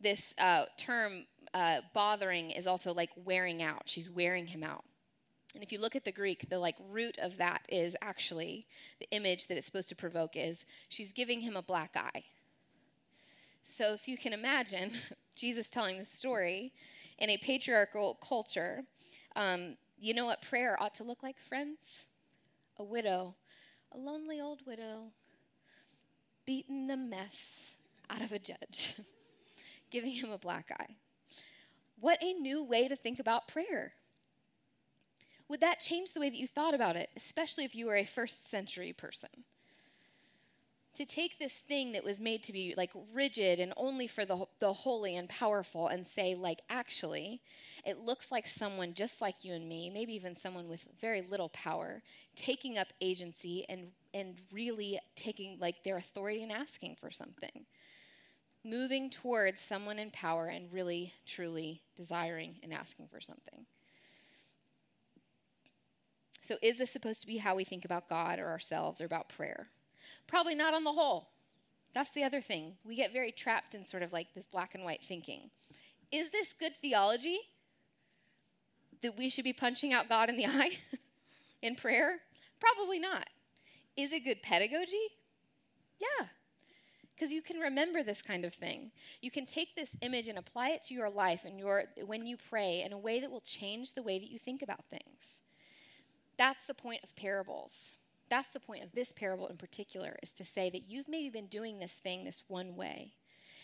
this 0.01 0.35
uh, 0.39 0.65
term 0.77 1.27
uh, 1.55 1.81
bothering 1.95 2.51
is 2.51 2.67
also 2.67 2.93
like 2.93 3.11
wearing 3.25 3.63
out. 3.63 3.83
She's 3.87 4.11
wearing 4.11 4.47
him 4.47 4.63
out. 4.63 4.85
And 5.55 5.63
if 5.63 5.73
you 5.73 5.81
look 5.81 5.97
at 5.97 6.05
the 6.05 6.13
Greek, 6.13 6.49
the 6.49 6.59
like 6.59 6.77
root 6.91 7.19
of 7.19 7.39
that 7.39 7.63
is 7.69 7.97
actually 8.03 8.67
the 9.01 9.09
image 9.11 9.47
that 9.47 9.57
it's 9.57 9.67
supposed 9.67 9.89
to 9.89 9.97
provoke 9.97 10.37
is 10.37 10.67
she's 10.89 11.11
giving 11.11 11.41
him 11.41 11.57
a 11.57 11.63
black 11.63 11.97
eye. 11.97 12.25
So 13.65 13.93
if 13.93 14.09
you 14.09 14.17
can 14.17 14.33
imagine 14.33 14.91
Jesus 15.35 15.71
telling 15.71 15.99
this 15.99 16.11
story 16.11 16.73
in 17.19 17.31
a 17.31 17.39
patriarchal 17.39 18.19
culture, 18.27 18.85
um, 19.37 19.77
you 19.99 20.15
know 20.15 20.27
what 20.27 20.43
prayer 20.43 20.77
ought 20.81 20.95
to 20.97 21.05
look 21.05 21.23
like, 21.23 21.39
friends? 21.39 22.07
A 22.79 22.85
widow, 22.85 23.35
a 23.93 23.99
lonely 23.99 24.41
old 24.41 24.65
widow, 24.67 25.13
beating 26.47 26.87
the 26.87 26.97
mess 26.97 27.73
out 28.09 28.21
of 28.21 28.33
a 28.33 28.39
judge. 28.39 28.95
giving 29.91 30.13
him 30.13 30.31
a 30.31 30.39
black 30.39 30.71
eye. 30.79 30.97
What 32.01 32.23
a 32.23 32.33
new 32.33 32.63
way 32.63 32.89
to 32.89 32.97
think 32.97 33.19
about 33.19 33.49
prayer. 33.49 33.93
Would 35.49 35.61
that 35.61 35.81
change 35.81 36.13
the 36.13 36.21
way 36.21 36.29
that 36.29 36.37
you 36.37 36.47
thought 36.47 36.75
about 36.75 36.97
it, 36.97 37.09
especially 37.17 37.65
if 37.65 37.75
you 37.75 37.87
were 37.87 37.97
a 37.97 38.05
first 38.05 38.51
century 38.51 38.93
person? 38.93 39.31
To 40.95 41.07
take 41.07 41.39
this 41.39 41.55
thing 41.55 41.93
that 41.93 42.05
was 42.05 42.21
made 42.21 42.43
to 42.45 42.53
be 42.53 42.75
like 42.77 42.91
rigid 43.15 43.61
and 43.61 43.73
only 43.77 44.07
for 44.07 44.25
the, 44.25 44.47
the 44.59 44.73
holy 44.73 45.17
and 45.17 45.29
powerful 45.29 45.89
and 45.89 46.07
say, 46.07 46.35
like, 46.35 46.61
actually, 46.69 47.41
it 47.85 47.99
looks 47.99 48.33
like 48.33 48.47
someone 48.47 48.95
just 48.95 49.21
like 49.21 49.45
you 49.45 49.55
and 49.55 49.69
me, 49.69 49.91
maybe 49.91 50.13
even 50.15 50.35
someone 50.35 50.69
with 50.69 50.89
very 51.01 51.23
little 51.23 51.51
power, 51.51 52.03
taking 52.35 52.79
up 52.79 52.89
agency 53.01 53.65
and, 53.69 53.89
and 54.13 54.39
really 54.53 54.99
taking 55.15 55.57
like 55.61 55.85
their 55.85 55.97
authority 55.97 56.43
and 56.43 56.53
asking 56.53 56.97
for 56.97 57.11
something 57.11 57.65
moving 58.69 59.11
towards 59.11 59.61
someone 59.61 59.99
in 59.99 60.11
power 60.11 60.47
and 60.47 60.73
really, 60.73 61.13
truly 61.27 61.83
desiring 61.97 62.57
and 62.63 62.73
asking 62.73 63.09
for 63.09 63.21
something. 63.21 63.67
So, 66.41 66.57
is 66.63 66.79
this 66.79 66.91
supposed 66.91 67.21
to 67.21 67.27
be 67.27 67.39
how 67.39 67.55
we 67.55 67.65
think 67.65 67.85
about 67.85 68.09
God 68.09 68.39
or 68.39 68.47
ourselves 68.47 69.01
or 69.01 69.05
about 69.05 69.29
prayer? 69.29 69.67
Probably 70.27 70.55
not 70.55 70.75
on 70.75 70.85
the 70.85 70.93
whole. 70.93 71.29
That's 71.93 72.11
the 72.11 72.25
other 72.25 72.41
thing. 72.41 72.77
We 72.85 72.97
get 72.97 73.13
very 73.13 73.33
trapped 73.33 73.75
in 73.75 73.85
sort 73.85 74.03
of 74.03 74.13
like 74.13 74.35
this 74.35 74.47
black 74.47 74.75
and 74.75 74.85
white 74.85 75.03
thinking. 75.03 75.51
Is 76.13 76.31
this 76.31 76.53
good 76.53 76.75
theology? 76.81 77.39
That 79.03 79.17
we 79.17 79.29
should 79.29 79.45
be 79.45 79.53
punching 79.53 79.93
out 79.93 80.09
God 80.09 80.29
in 80.29 80.37
the 80.37 80.47
eye 80.47 80.79
in 81.63 81.77
prayer? 81.77 82.21
Probably 82.61 82.99
not. 82.99 83.29
Is 83.97 84.13
it 84.13 84.25
good 84.25 84.43
pedagogy? 84.43 85.09
Yeah, 86.01 86.27
because 87.19 87.33
you 87.33 87.43
can 87.43 87.59
remember 87.59 88.05
this 88.05 88.23
kind 88.23 88.45
of 88.45 88.55
thing. 88.55 88.93
You 89.21 89.33
can 89.33 89.45
take 89.45 89.75
this 89.75 89.97
image 90.03 90.29
and 90.29 90.39
apply 90.39 90.71
it 90.71 90.85
to 90.85 90.95
your 90.95 91.11
life 91.11 91.45
and 91.45 91.59
your 91.59 91.85
when 92.07 92.27
you 92.27 92.37
pray 92.37 92.83
in 92.83 92.93
a 92.93 92.99
way 92.99 93.19
that 93.19 93.31
will 93.31 93.41
change 93.41 93.95
the 93.95 94.05
way 94.05 94.21
that 94.21 94.31
you 94.31 94.39
think 94.39 94.63
about 94.63 94.85
things. 94.85 95.41
That's 96.37 96.67
the 96.67 96.75
point 96.75 97.03
of 97.03 97.17
parables. 97.17 97.93
That's 98.31 98.53
the 98.53 98.61
point 98.61 98.85
of 98.85 98.93
this 98.93 99.13
parable 99.13 99.49
in 99.49 99.57
particular 99.57 100.17
is 100.23 100.33
to 100.35 100.45
say 100.45 100.71
that 100.71 100.83
you've 100.89 101.09
maybe 101.09 101.31
been 101.31 101.47
doing 101.47 101.81
this 101.81 101.95
thing 101.95 102.25
this 102.25 102.45
one 102.47 102.77
way. 102.77 103.15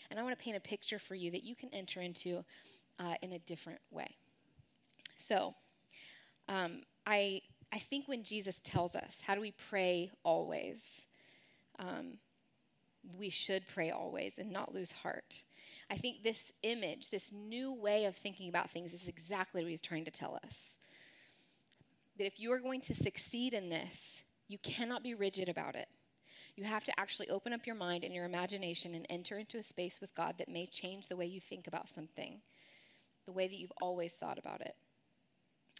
And 0.09 0.19
I 0.19 0.23
want 0.23 0.37
to 0.37 0.43
paint 0.43 0.57
a 0.57 0.61
picture 0.61 0.99
for 0.99 1.15
you 1.15 1.31
that 1.31 1.45
you 1.45 1.55
can 1.55 1.69
enter 1.73 2.01
into 2.01 2.43
uh, 2.99 3.15
in 3.21 3.31
a 3.31 3.39
different 3.39 3.79
way. 3.89 4.15
So, 5.15 5.55
um, 6.49 6.81
I, 7.07 7.41
I 7.71 7.79
think 7.79 8.07
when 8.07 8.23
Jesus 8.23 8.59
tells 8.59 8.95
us, 8.95 9.21
how 9.25 9.33
do 9.33 9.41
we 9.41 9.53
pray 9.69 10.11
always? 10.23 11.07
Um, 11.79 12.17
we 13.17 13.29
should 13.29 13.67
pray 13.67 13.91
always 13.91 14.37
and 14.37 14.51
not 14.51 14.73
lose 14.73 14.91
heart. 14.91 15.43
I 15.89 15.95
think 15.95 16.23
this 16.23 16.51
image, 16.63 17.09
this 17.09 17.31
new 17.31 17.73
way 17.73 18.05
of 18.05 18.15
thinking 18.15 18.49
about 18.49 18.69
things, 18.69 18.93
is 18.93 19.07
exactly 19.07 19.61
what 19.61 19.69
he's 19.69 19.81
trying 19.81 20.05
to 20.05 20.11
tell 20.11 20.39
us. 20.43 20.77
That 22.17 22.27
if 22.27 22.39
you 22.39 22.51
are 22.51 22.59
going 22.59 22.81
to 22.81 22.95
succeed 22.95 23.53
in 23.53 23.69
this, 23.69 24.23
you 24.47 24.57
cannot 24.57 25.03
be 25.03 25.13
rigid 25.13 25.49
about 25.49 25.75
it. 25.75 25.87
You 26.55 26.63
have 26.63 26.85
to 26.85 26.99
actually 26.99 27.29
open 27.29 27.51
up 27.51 27.65
your 27.65 27.75
mind 27.75 28.03
and 28.03 28.13
your 28.13 28.25
imagination 28.25 28.95
and 28.95 29.05
enter 29.09 29.37
into 29.37 29.57
a 29.57 29.63
space 29.63 29.99
with 29.99 30.15
God 30.15 30.35
that 30.37 30.49
may 30.49 30.65
change 30.65 31.07
the 31.07 31.17
way 31.17 31.25
you 31.25 31.41
think 31.41 31.67
about 31.67 31.89
something, 31.89 32.41
the 33.25 33.33
way 33.33 33.47
that 33.47 33.57
you've 33.57 33.73
always 33.81 34.13
thought 34.13 34.39
about 34.39 34.61
it. 34.61 34.75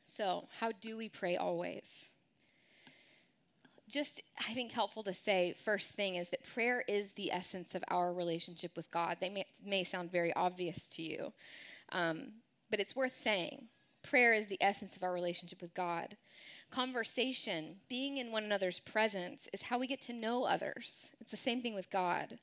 So, 0.04 0.50
how 0.60 0.72
do 0.72 0.98
we 0.98 1.10
pray 1.10 1.38
always? 1.38 2.12
Just 3.90 4.22
I 4.40 4.54
think 4.54 4.72
helpful 4.72 5.04
to 5.04 5.14
say 5.14 5.54
first 5.54 5.92
thing 5.92 6.16
is 6.16 6.30
that 6.30 6.44
prayer 6.44 6.84
is 6.88 7.12
the 7.12 7.32
essence 7.32 7.76
of 7.76 7.84
our 7.90 8.14
relationship 8.14 8.76
with 8.76 8.90
God. 8.92 9.18
They 9.20 9.30
may, 9.30 9.46
may 9.66 9.84
sound 9.84 10.12
very 10.12 10.34
obvious 10.34 10.88
to 10.90 11.02
you, 11.02 11.34
Um, 11.92 12.34
but 12.70 12.80
it's 12.80 12.96
worth 12.96 13.14
saying. 13.14 13.68
Prayer 14.02 14.34
is 14.34 14.48
the 14.48 14.62
essence 14.62 14.96
of 14.96 15.04
our 15.04 15.14
relationship 15.14 15.62
with 15.62 15.74
God. 15.74 16.18
Conversation, 16.72 17.78
being 17.90 18.18
in 18.18 18.32
one 18.32 18.44
another's 18.44 18.80
presence, 18.80 19.48
is 19.54 19.64
how 19.64 19.80
we 19.80 19.88
get 19.88 20.02
to 20.02 20.14
know 20.14 20.44
others. 20.44 21.16
It's 21.20 21.32
the 21.32 21.38
same 21.38 21.62
thing 21.62 21.74
with 21.74 21.90
God. 21.90 22.38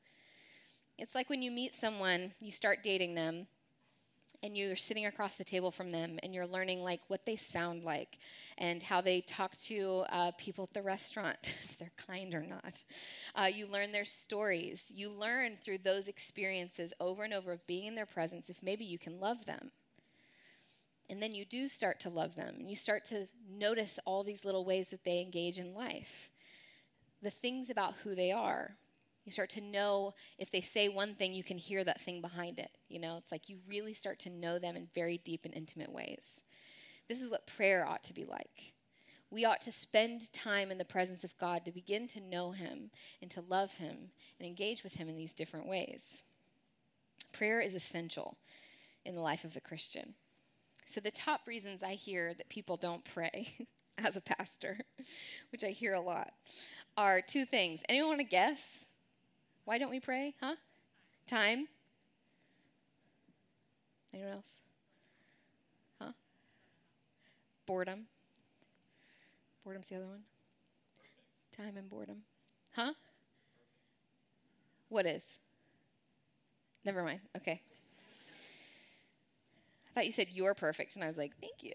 It's 0.99 1.15
like 1.15 1.29
when 1.31 1.43
you 1.43 1.51
meet 1.51 1.75
someone, 1.75 2.33
you 2.41 2.53
start 2.53 2.83
dating 2.83 3.15
them, 3.15 3.47
and 4.43 4.57
you're 4.57 4.77
sitting 4.77 5.07
across 5.07 5.37
the 5.37 5.45
table 5.45 5.71
from 5.71 5.91
them 5.91 6.19
and 6.23 6.35
you're 6.35 6.47
learning 6.47 6.83
like 6.83 7.01
what 7.09 7.25
they 7.25 7.37
sound 7.37 7.85
like 7.85 8.19
and 8.59 8.83
how 8.83 9.01
they 9.01 9.21
talk 9.21 9.57
to 9.57 10.05
uh, 10.11 10.33
people 10.37 10.65
at 10.65 10.73
the 10.73 10.83
restaurant 10.83 11.55
if 11.65 11.79
they're 11.79 11.93
kind 11.97 12.35
or 12.35 12.43
not. 12.43 12.75
Uh, 13.35 13.49
you 13.53 13.67
learn 13.67 13.93
their 13.93 14.05
stories. 14.05 14.91
You 14.95 15.11
learn 15.11 15.57
through 15.57 15.79
those 15.79 16.09
experiences 16.09 16.93
over 17.01 17.23
and 17.23 17.33
over 17.33 17.53
of 17.53 17.67
being 17.67 17.87
in 17.87 17.95
their 17.95 18.07
presence 18.07 18.51
if 18.51 18.63
maybe 18.63 18.85
you 18.85 18.99
can 18.99 19.21
love 19.21 19.47
them. 19.47 19.71
And 21.09 21.23
then 21.23 21.35
you 21.35 21.45
do 21.45 21.69
start 21.69 22.01
to 22.01 22.11
love 22.11 22.37
them 22.37 22.57
and 22.59 22.69
you 22.69 22.77
start 22.77 23.05
to 23.07 23.27
notice 23.49 23.99
all 24.05 24.25
these 24.25 24.45
little 24.45 24.65
ways 24.65 24.91
that 24.91 25.05
they 25.05 25.21
engage 25.21 25.59
in 25.59 25.75
life. 25.75 26.31
The 27.23 27.31
things 27.31 27.71
about 27.71 27.95
who 28.03 28.15
they 28.15 28.33
are 28.33 28.77
you 29.25 29.33
start 29.33 29.51
to 29.51 29.61
know 29.61 30.15
if 30.39 30.51
they 30.51 30.61
say 30.61 30.89
one 30.89 31.15
thing, 31.15 31.33
you 31.33 31.45
can 31.45 31.59
hear 31.59 31.85
that 31.85 32.01
thing 32.01 32.21
behind 32.21 32.59
it. 32.59 32.77
You 32.89 33.01
know, 33.01 33.17
it's 33.17 33.31
like 33.31 33.49
you 33.49 33.59
really 33.69 33.95
start 33.95 34.19
to 34.21 34.31
know 34.31 34.59
them 34.59 34.77
in 34.77 34.89
very 34.95 35.19
deep 35.19 35.45
and 35.45 35.55
intimate 35.55 35.93
ways. 35.93 36.43
This 37.09 37.23
is 37.23 37.31
what 37.31 37.47
prayer 37.47 37.87
ought 37.87 38.03
to 38.05 38.15
be 38.15 38.25
like. 38.25 38.75
We 39.31 39.45
ought 39.45 39.61
to 39.63 39.73
spend 39.73 40.33
time 40.33 40.71
in 40.71 40.79
the 40.79 40.85
presence 40.85 41.25
of 41.25 41.39
God 41.39 41.65
to 41.65 41.73
begin 41.73 42.07
to 42.09 42.21
know 42.21 42.51
Him 42.51 42.91
and 43.21 43.31
to 43.31 43.41
love 43.41 43.75
Him 43.75 44.11
and 44.39 44.47
engage 44.47 44.83
with 44.83 44.97
Him 44.97 45.09
in 45.09 45.17
these 45.17 45.35
different 45.35 45.69
ways. 45.69 46.23
Prayer 47.33 47.61
is 47.61 47.75
essential 47.75 48.37
in 49.05 49.15
the 49.15 49.23
life 49.23 49.45
of 49.45 49.55
the 49.55 49.61
Christian. 49.61 50.15
So, 50.87 51.01
the 51.01 51.11
top 51.11 51.47
reasons 51.47 51.83
I 51.83 51.93
hear 51.93 52.35
that 52.35 52.51
people 52.51 52.77
don't 52.77 53.05
pray 53.05 53.55
as 53.99 54.17
a 54.17 54.21
pastor, 54.21 54.77
which 55.51 55.65
I 55.65 55.69
hear 55.69 55.95
a 55.95 56.01
lot, 56.01 56.33
are 56.97 57.23
two 57.27 57.47
things. 57.47 57.83
Anyone 57.89 58.09
want 58.09 58.21
to 58.21 58.25
guess? 58.25 58.85
Why 59.65 59.79
don't 59.79 59.91
we 59.91 60.01
pray? 60.01 60.35
Huh? 60.41 60.57
Time? 61.27 61.69
Anyone 64.13 64.33
else? 64.33 64.59
Huh? 66.01 66.13
Boredom. 67.67 68.07
Boredom's 69.65 69.89
the 69.89 69.97
other 69.97 70.07
one. 70.07 70.23
Time 71.57 71.77
and 71.77 71.89
boredom. 71.89 72.23
Huh? 72.75 72.93
What 74.89 75.07
is? 75.07 75.39
Never 76.85 77.03
mind. 77.03 77.21
Okay. 77.37 77.61
I 79.87 79.95
thought 79.95 80.07
you 80.07 80.13
said 80.13 80.29
you're 80.31 80.55
perfect, 80.55 80.97
and 80.97 81.05
I 81.05 81.07
was 81.07 81.19
like, 81.19 81.33
thank 81.41 81.63
you. 81.63 81.73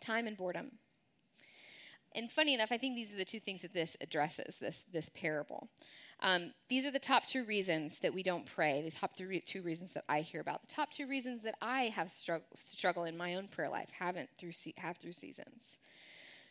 Time 0.00 0.26
and 0.26 0.36
boredom 0.36 0.72
and 2.18 2.30
funny 2.32 2.52
enough, 2.52 2.72
I 2.72 2.78
think 2.78 2.96
these 2.96 3.14
are 3.14 3.16
the 3.16 3.24
two 3.24 3.38
things 3.38 3.62
that 3.62 3.72
this 3.72 3.96
addresses, 4.00 4.56
this, 4.60 4.84
this 4.92 5.08
parable. 5.08 5.68
Um, 6.20 6.52
these 6.68 6.84
are 6.84 6.90
the 6.90 6.98
top 6.98 7.26
two 7.26 7.44
reasons 7.44 8.00
that 8.00 8.12
we 8.12 8.24
don't 8.24 8.44
pray, 8.44 8.82
the 8.82 8.90
top 8.90 9.14
three, 9.16 9.38
two 9.40 9.62
reasons 9.62 9.92
that 9.92 10.02
I 10.08 10.22
hear 10.22 10.40
about. 10.40 10.62
The 10.62 10.74
top 10.74 10.90
two 10.90 11.06
reasons 11.06 11.42
that 11.44 11.54
I 11.62 11.84
have 11.84 12.08
strugg- 12.08 12.42
struggle 12.54 13.04
in 13.04 13.16
my 13.16 13.36
own 13.36 13.46
prayer 13.46 13.68
life, 13.68 13.90
haven't 13.96 14.28
through 14.36 14.50
have 14.78 14.96
through 14.96 15.12
seasons. 15.12 15.78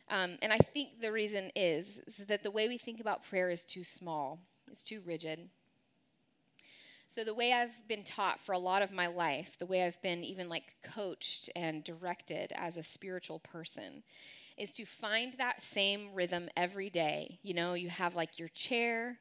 Um, 0.09 0.37
and 0.41 0.53
I 0.53 0.57
think 0.57 1.01
the 1.01 1.11
reason 1.11 1.51
is, 1.53 1.99
is 2.07 2.17
that 2.27 2.43
the 2.43 2.51
way 2.51 2.69
we 2.69 2.77
think 2.77 3.01
about 3.01 3.25
prayer 3.25 3.49
is 3.49 3.65
too 3.65 3.83
small, 3.83 4.39
it's 4.71 4.83
too 4.83 5.01
rigid. 5.05 5.49
So, 7.09 7.23
the 7.23 7.33
way 7.33 7.53
I've 7.53 7.87
been 7.87 8.03
taught 8.03 8.39
for 8.39 8.51
a 8.51 8.57
lot 8.57 8.81
of 8.81 8.91
my 8.91 9.07
life, 9.07 9.57
the 9.57 9.65
way 9.65 9.85
I've 9.85 10.01
been 10.01 10.23
even 10.23 10.49
like 10.49 10.75
coached 10.81 11.49
and 11.55 11.83
directed 11.83 12.51
as 12.55 12.75
a 12.75 12.83
spiritual 12.83 13.39
person, 13.39 14.03
is 14.57 14.73
to 14.73 14.85
find 14.85 15.33
that 15.33 15.61
same 15.61 16.09
rhythm 16.13 16.49
every 16.57 16.89
day. 16.89 17.39
You 17.43 17.53
know, 17.53 17.73
you 17.73 17.89
have 17.89 18.15
like 18.15 18.39
your 18.39 18.49
chair 18.49 19.19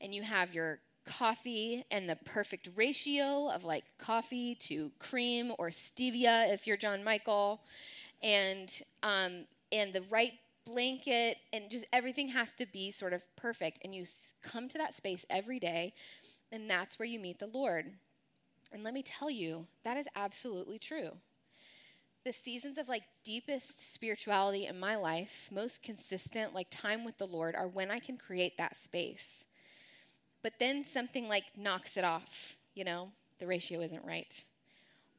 and 0.00 0.14
you 0.14 0.22
have 0.22 0.54
your 0.54 0.80
coffee 1.06 1.84
and 1.90 2.08
the 2.08 2.16
perfect 2.16 2.68
ratio 2.76 3.48
of 3.48 3.64
like 3.64 3.84
coffee 3.98 4.54
to 4.56 4.90
cream 4.98 5.52
or 5.58 5.70
stevia 5.70 6.52
if 6.52 6.66
you're 6.66 6.76
John 6.76 7.02
Michael, 7.02 7.62
and 8.22 8.82
um, 9.02 9.46
and 9.72 9.92
the 9.92 10.02
right 10.10 10.32
blanket 10.66 11.38
and 11.52 11.70
just 11.70 11.86
everything 11.92 12.28
has 12.28 12.52
to 12.54 12.66
be 12.66 12.90
sort 12.90 13.12
of 13.12 13.24
perfect. 13.36 13.80
And 13.84 13.94
you 13.94 14.04
come 14.42 14.68
to 14.68 14.78
that 14.78 14.94
space 14.94 15.24
every 15.30 15.60
day, 15.60 15.94
and 16.52 16.68
that's 16.68 16.98
where 16.98 17.06
you 17.06 17.20
meet 17.20 17.38
the 17.38 17.46
Lord. 17.46 17.92
And 18.72 18.82
let 18.82 18.92
me 18.92 19.02
tell 19.02 19.30
you, 19.30 19.66
that 19.84 19.96
is 19.96 20.08
absolutely 20.16 20.78
true 20.78 21.12
the 22.26 22.32
seasons 22.32 22.76
of 22.76 22.88
like 22.88 23.04
deepest 23.22 23.94
spirituality 23.94 24.66
in 24.66 24.80
my 24.80 24.96
life, 24.96 25.48
most 25.52 25.80
consistent, 25.80 26.52
like 26.52 26.66
time 26.70 27.04
with 27.04 27.16
the 27.18 27.26
Lord, 27.26 27.54
are 27.54 27.68
when 27.68 27.88
I 27.88 28.00
can 28.00 28.16
create 28.16 28.58
that 28.58 28.76
space. 28.76 29.46
But 30.42 30.54
then 30.58 30.82
something 30.82 31.28
like 31.28 31.44
knocks 31.56 31.96
it 31.96 32.02
off, 32.02 32.56
you 32.74 32.82
know, 32.82 33.10
the 33.38 33.46
ratio 33.46 33.80
isn't 33.80 34.04
right. 34.04 34.44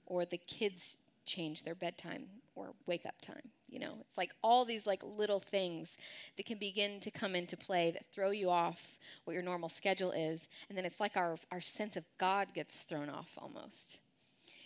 Or 0.05 0.25
the 0.25 0.37
kids 0.37 0.97
change 1.25 1.63
their 1.63 1.75
bedtime 1.75 2.25
or 2.55 2.73
wake 2.87 3.05
up 3.05 3.21
time, 3.21 3.51
you 3.69 3.79
know. 3.79 3.93
It's 4.01 4.17
like 4.17 4.33
all 4.43 4.65
these 4.65 4.85
like 4.85 5.01
little 5.01 5.39
things 5.39 5.97
that 6.35 6.45
can 6.45 6.57
begin 6.57 6.99
to 6.99 7.09
come 7.09 7.37
into 7.37 7.55
play 7.55 7.89
that 7.91 8.05
throw 8.11 8.31
you 8.31 8.49
off 8.49 8.97
what 9.23 9.33
your 9.33 9.43
normal 9.43 9.69
schedule 9.69 10.11
is. 10.11 10.49
And 10.67 10.77
then 10.77 10.83
it's 10.83 10.99
like 10.99 11.15
our, 11.15 11.37
our 11.53 11.61
sense 11.61 11.95
of 11.95 12.03
God 12.17 12.49
gets 12.53 12.83
thrown 12.83 13.07
off 13.07 13.37
almost. 13.41 13.99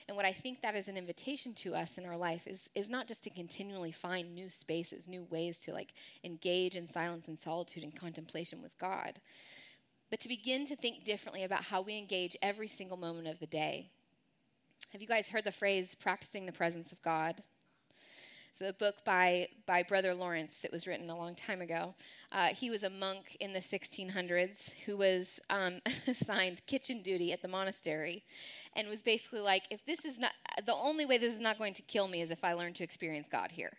And 0.08 0.18
what 0.18 0.26
I 0.26 0.34
think 0.34 0.62
that 0.62 0.76
is 0.76 0.88
an 0.88 0.98
invitation 0.98 1.54
to 1.56 1.76
us 1.76 1.98
in 1.98 2.06
our 2.06 2.18
life 2.18 2.48
is, 2.48 2.70
is 2.76 2.90
not 2.90 3.08
just 3.08 3.24
to 3.24 3.30
continually 3.30 3.92
find 3.92 4.34
new 4.34 4.50
spaces, 4.50 5.08
new 5.08 5.26
ways 5.30 5.60
to 5.60 5.74
like 5.74 5.94
engage 6.24 6.76
in 6.76 6.88
silence 6.88 7.28
and 7.28 7.38
solitude 7.38 7.84
and 7.84 7.96
contemplation 7.96 8.62
with 8.62 8.78
God, 8.78 9.20
but 10.10 10.20
to 10.20 10.28
begin 10.28 10.66
to 10.66 10.76
think 10.76 11.04
differently 11.04 11.44
about 11.44 11.64
how 11.66 11.82
we 11.82 11.98
engage 11.98 12.36
every 12.42 12.68
single 12.68 12.98
moment 12.98 13.28
of 13.28 13.40
the 13.40 13.48
day. 13.48 13.90
Have 14.92 15.02
you 15.02 15.08
guys 15.08 15.30
heard 15.30 15.46
the 15.46 15.52
phrase 15.52 15.96
practicing 15.96 16.46
the 16.46 16.52
presence 16.52 16.92
of 16.92 17.02
God? 17.02 17.42
So, 18.54 18.68
a 18.68 18.74
book 18.74 18.96
by, 19.06 19.48
by 19.66 19.82
Brother 19.82 20.14
Lawrence 20.14 20.58
that 20.58 20.74
was 20.74 20.86
written 20.86 21.10
a 21.10 21.16
long 21.16 21.36
time 21.36 21.62
ago. 21.62 21.96
Uh, 22.34 22.48
he 22.48 22.70
was 22.70 22.84
a 22.84 22.90
monk 22.90 23.38
in 23.40 23.54
the 23.54 23.60
1600s 23.60 24.74
who 24.86 24.98
was 24.98 25.40
um, 25.50 25.80
assigned 26.08 26.66
kitchen 26.66 27.02
duty 27.02 27.32
at 27.32 27.42
the 27.42 27.48
monastery 27.48 28.26
and 28.76 28.90
was 28.90 29.02
basically 29.02 29.40
like, 29.40 29.64
if 29.72 29.86
this 29.86 30.04
is 30.04 30.20
not, 30.20 30.32
the 30.66 30.76
only 30.76 31.06
way 31.06 31.18
this 31.18 31.34
is 31.34 31.40
not 31.40 31.58
going 31.58 31.74
to 31.76 31.82
kill 31.82 32.08
me 32.08 32.22
is 32.22 32.32
if 32.32 32.44
I 32.44 32.54
learn 32.54 32.74
to 32.74 32.84
experience 32.84 33.28
God 33.28 33.52
here. 33.52 33.72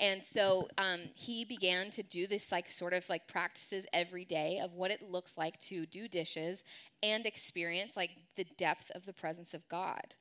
And 0.00 0.22
so 0.22 0.68
um, 0.78 1.00
he 1.14 1.44
began 1.44 1.90
to 1.90 2.02
do 2.02 2.26
this, 2.26 2.52
like, 2.52 2.70
sort 2.70 2.92
of 2.92 3.08
like 3.08 3.26
practices 3.26 3.86
every 3.92 4.24
day 4.24 4.60
of 4.62 4.74
what 4.74 4.90
it 4.90 5.02
looks 5.02 5.36
like 5.36 5.58
to 5.62 5.86
do 5.86 6.08
dishes 6.08 6.64
and 7.02 7.26
experience, 7.26 7.96
like, 7.96 8.10
the 8.36 8.46
depth 8.56 8.90
of 8.92 9.06
the 9.06 9.12
presence 9.12 9.54
of 9.54 9.68
God. 9.68 10.14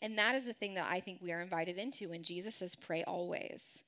And 0.00 0.18
that 0.18 0.34
is 0.34 0.44
the 0.44 0.52
thing 0.52 0.74
that 0.74 0.88
I 0.90 1.00
think 1.00 1.20
we 1.22 1.32
are 1.32 1.40
invited 1.40 1.76
into 1.76 2.10
when 2.10 2.22
Jesus 2.22 2.56
says, 2.56 2.74
pray 2.74 3.04
always. 3.04 3.84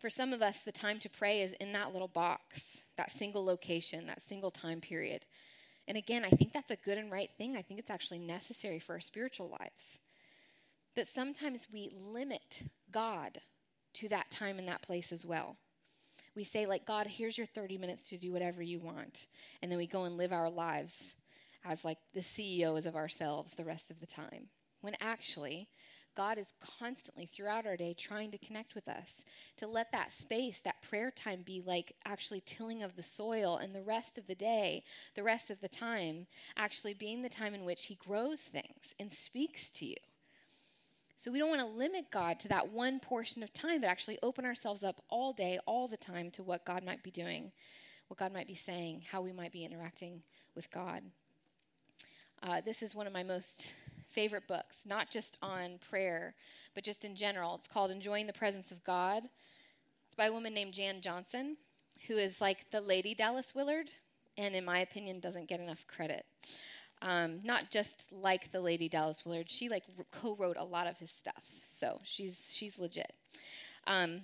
For 0.00 0.10
some 0.10 0.32
of 0.32 0.42
us, 0.42 0.62
the 0.62 0.72
time 0.72 0.98
to 0.98 1.08
pray 1.08 1.42
is 1.42 1.52
in 1.52 1.72
that 1.72 1.92
little 1.92 2.08
box, 2.08 2.82
that 2.96 3.12
single 3.12 3.44
location, 3.44 4.06
that 4.08 4.22
single 4.22 4.50
time 4.50 4.80
period. 4.80 5.24
And 5.88 5.96
again, 5.96 6.24
I 6.24 6.30
think 6.30 6.52
that's 6.52 6.70
a 6.70 6.76
good 6.76 6.98
and 6.98 7.10
right 7.10 7.30
thing. 7.36 7.56
I 7.56 7.62
think 7.62 7.80
it's 7.80 7.90
actually 7.90 8.20
necessary 8.20 8.78
for 8.78 8.94
our 8.94 9.00
spiritual 9.00 9.48
lives. 9.48 9.98
But 10.94 11.06
sometimes 11.06 11.66
we 11.72 11.90
limit 11.92 12.62
God 12.90 13.38
to 13.94 14.08
that 14.08 14.30
time 14.30 14.58
and 14.58 14.68
that 14.68 14.82
place 14.82 15.12
as 15.12 15.26
well. 15.26 15.56
We 16.34 16.44
say, 16.44 16.66
like, 16.66 16.86
God, 16.86 17.06
here's 17.06 17.36
your 17.36 17.46
30 17.46 17.78
minutes 17.78 18.08
to 18.08 18.16
do 18.16 18.32
whatever 18.32 18.62
you 18.62 18.78
want. 18.78 19.26
And 19.60 19.70
then 19.70 19.78
we 19.78 19.86
go 19.86 20.04
and 20.04 20.16
live 20.16 20.32
our 20.32 20.50
lives 20.50 21.14
as 21.64 21.84
like 21.84 21.98
the 22.14 22.22
CEOs 22.22 22.86
of 22.86 22.96
ourselves 22.96 23.54
the 23.54 23.64
rest 23.64 23.90
of 23.90 24.00
the 24.00 24.06
time. 24.06 24.48
When 24.80 24.96
actually, 25.00 25.68
God 26.14 26.38
is 26.38 26.52
constantly 26.78 27.26
throughout 27.26 27.66
our 27.66 27.76
day 27.76 27.94
trying 27.94 28.30
to 28.30 28.38
connect 28.38 28.74
with 28.74 28.88
us, 28.88 29.24
to 29.56 29.66
let 29.66 29.92
that 29.92 30.12
space, 30.12 30.60
that 30.60 30.82
prayer 30.82 31.10
time 31.10 31.42
be 31.42 31.62
like 31.64 31.94
actually 32.04 32.42
tilling 32.44 32.82
of 32.82 32.96
the 32.96 33.02
soil, 33.02 33.56
and 33.56 33.74
the 33.74 33.82
rest 33.82 34.18
of 34.18 34.26
the 34.26 34.34
day, 34.34 34.82
the 35.14 35.22
rest 35.22 35.50
of 35.50 35.60
the 35.60 35.68
time, 35.68 36.26
actually 36.56 36.94
being 36.94 37.22
the 37.22 37.28
time 37.28 37.54
in 37.54 37.64
which 37.64 37.86
He 37.86 37.94
grows 37.94 38.40
things 38.40 38.94
and 38.98 39.10
speaks 39.10 39.70
to 39.70 39.86
you. 39.86 39.96
So 41.16 41.30
we 41.30 41.38
don't 41.38 41.50
want 41.50 41.60
to 41.60 41.66
limit 41.66 42.10
God 42.10 42.40
to 42.40 42.48
that 42.48 42.72
one 42.72 42.98
portion 42.98 43.42
of 43.42 43.52
time, 43.52 43.80
but 43.80 43.86
actually 43.86 44.18
open 44.22 44.44
ourselves 44.44 44.82
up 44.82 45.00
all 45.08 45.32
day, 45.32 45.58
all 45.66 45.86
the 45.86 45.96
time 45.96 46.30
to 46.32 46.42
what 46.42 46.64
God 46.64 46.84
might 46.84 47.02
be 47.02 47.12
doing, 47.12 47.52
what 48.08 48.18
God 48.18 48.32
might 48.32 48.48
be 48.48 48.54
saying, 48.54 49.02
how 49.10 49.20
we 49.20 49.32
might 49.32 49.52
be 49.52 49.64
interacting 49.64 50.22
with 50.56 50.70
God. 50.70 51.02
Uh, 52.42 52.60
this 52.60 52.82
is 52.82 52.92
one 52.92 53.06
of 53.06 53.12
my 53.12 53.22
most 53.22 53.72
favorite 54.12 54.46
books, 54.46 54.84
not 54.86 55.10
just 55.10 55.38
on 55.42 55.78
prayer, 55.90 56.34
but 56.74 56.84
just 56.84 57.04
in 57.04 57.16
general. 57.16 57.54
It's 57.54 57.68
called 57.68 57.90
Enjoying 57.90 58.26
the 58.26 58.32
Presence 58.32 58.70
of 58.70 58.84
God. 58.84 59.24
It's 60.06 60.14
by 60.14 60.26
a 60.26 60.32
woman 60.32 60.54
named 60.54 60.74
Jan 60.74 61.00
Johnson, 61.00 61.56
who 62.06 62.16
is 62.16 62.40
like 62.40 62.70
the 62.70 62.80
Lady 62.80 63.14
Dallas 63.14 63.54
Willard, 63.54 63.90
and 64.36 64.54
in 64.54 64.64
my 64.64 64.80
opinion, 64.80 65.20
doesn't 65.20 65.48
get 65.48 65.60
enough 65.60 65.86
credit. 65.86 66.24
Um, 67.00 67.40
not 67.42 67.70
just 67.70 68.12
like 68.12 68.52
the 68.52 68.60
lady 68.60 68.88
Dallas 68.88 69.24
Willard, 69.26 69.50
she 69.50 69.68
like 69.68 69.84
co-wrote 70.12 70.56
a 70.56 70.64
lot 70.64 70.86
of 70.86 70.98
his 70.98 71.10
stuff, 71.10 71.44
so 71.66 72.00
she's 72.04 72.54
she's 72.54 72.78
legit. 72.78 73.12
Um, 73.88 74.22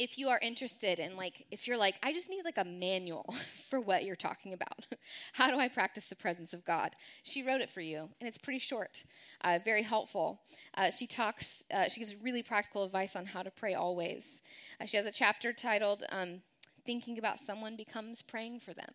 if 0.00 0.16
you 0.16 0.30
are 0.30 0.38
interested 0.40 0.98
in 0.98 1.14
like 1.14 1.46
if 1.50 1.68
you're 1.68 1.76
like 1.76 1.96
i 2.02 2.10
just 2.10 2.30
need 2.30 2.42
like 2.42 2.56
a 2.56 2.64
manual 2.64 3.34
for 3.68 3.78
what 3.78 4.02
you're 4.02 4.16
talking 4.16 4.54
about. 4.54 4.86
How 5.34 5.50
do 5.50 5.58
i 5.58 5.68
practice 5.68 6.06
the 6.06 6.16
presence 6.16 6.54
of 6.54 6.64
god? 6.64 6.96
She 7.22 7.42
wrote 7.42 7.60
it 7.60 7.68
for 7.68 7.82
you 7.82 8.08
and 8.18 8.26
it's 8.26 8.38
pretty 8.38 8.60
short 8.60 9.04
uh, 9.42 9.58
very 9.64 9.82
helpful. 9.82 10.40
Uh, 10.74 10.90
she 10.90 11.06
talks 11.06 11.62
uh, 11.72 11.88
she 11.88 12.00
gives 12.00 12.16
really 12.16 12.42
practical 12.42 12.82
advice 12.84 13.14
on 13.14 13.26
how 13.26 13.42
to 13.42 13.50
pray 13.50 13.74
always. 13.74 14.40
Uh, 14.80 14.86
she 14.86 14.96
has 14.96 15.04
a 15.04 15.12
chapter 15.12 15.52
titled 15.52 16.02
um, 16.10 16.40
thinking 16.86 17.18
about 17.18 17.38
someone 17.38 17.76
becomes 17.76 18.22
praying 18.22 18.60
for 18.60 18.72
them 18.72 18.94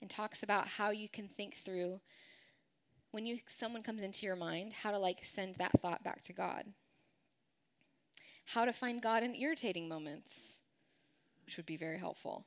and 0.00 0.08
talks 0.08 0.44
about 0.44 0.68
how 0.68 0.90
you 0.90 1.08
can 1.08 1.26
think 1.26 1.56
through 1.56 2.00
when 3.10 3.26
you 3.26 3.38
someone 3.48 3.82
comes 3.82 4.02
into 4.04 4.26
your 4.26 4.36
mind 4.36 4.72
how 4.72 4.92
to 4.92 4.98
like 4.98 5.24
send 5.24 5.56
that 5.56 5.72
thought 5.80 6.04
back 6.04 6.22
to 6.22 6.32
god 6.32 6.66
how 8.46 8.64
to 8.64 8.72
find 8.72 9.02
God 9.02 9.22
in 9.22 9.34
irritating 9.34 9.88
moments, 9.88 10.58
which 11.44 11.56
would 11.56 11.66
be 11.66 11.76
very 11.76 11.98
helpful. 11.98 12.44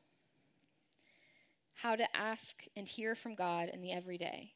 How 1.76 1.96
to 1.96 2.16
ask 2.16 2.66
and 2.76 2.88
hear 2.88 3.16
from 3.16 3.36
God 3.36 3.70
in 3.70 3.82
the 3.82 3.92
everyday. 3.92 4.54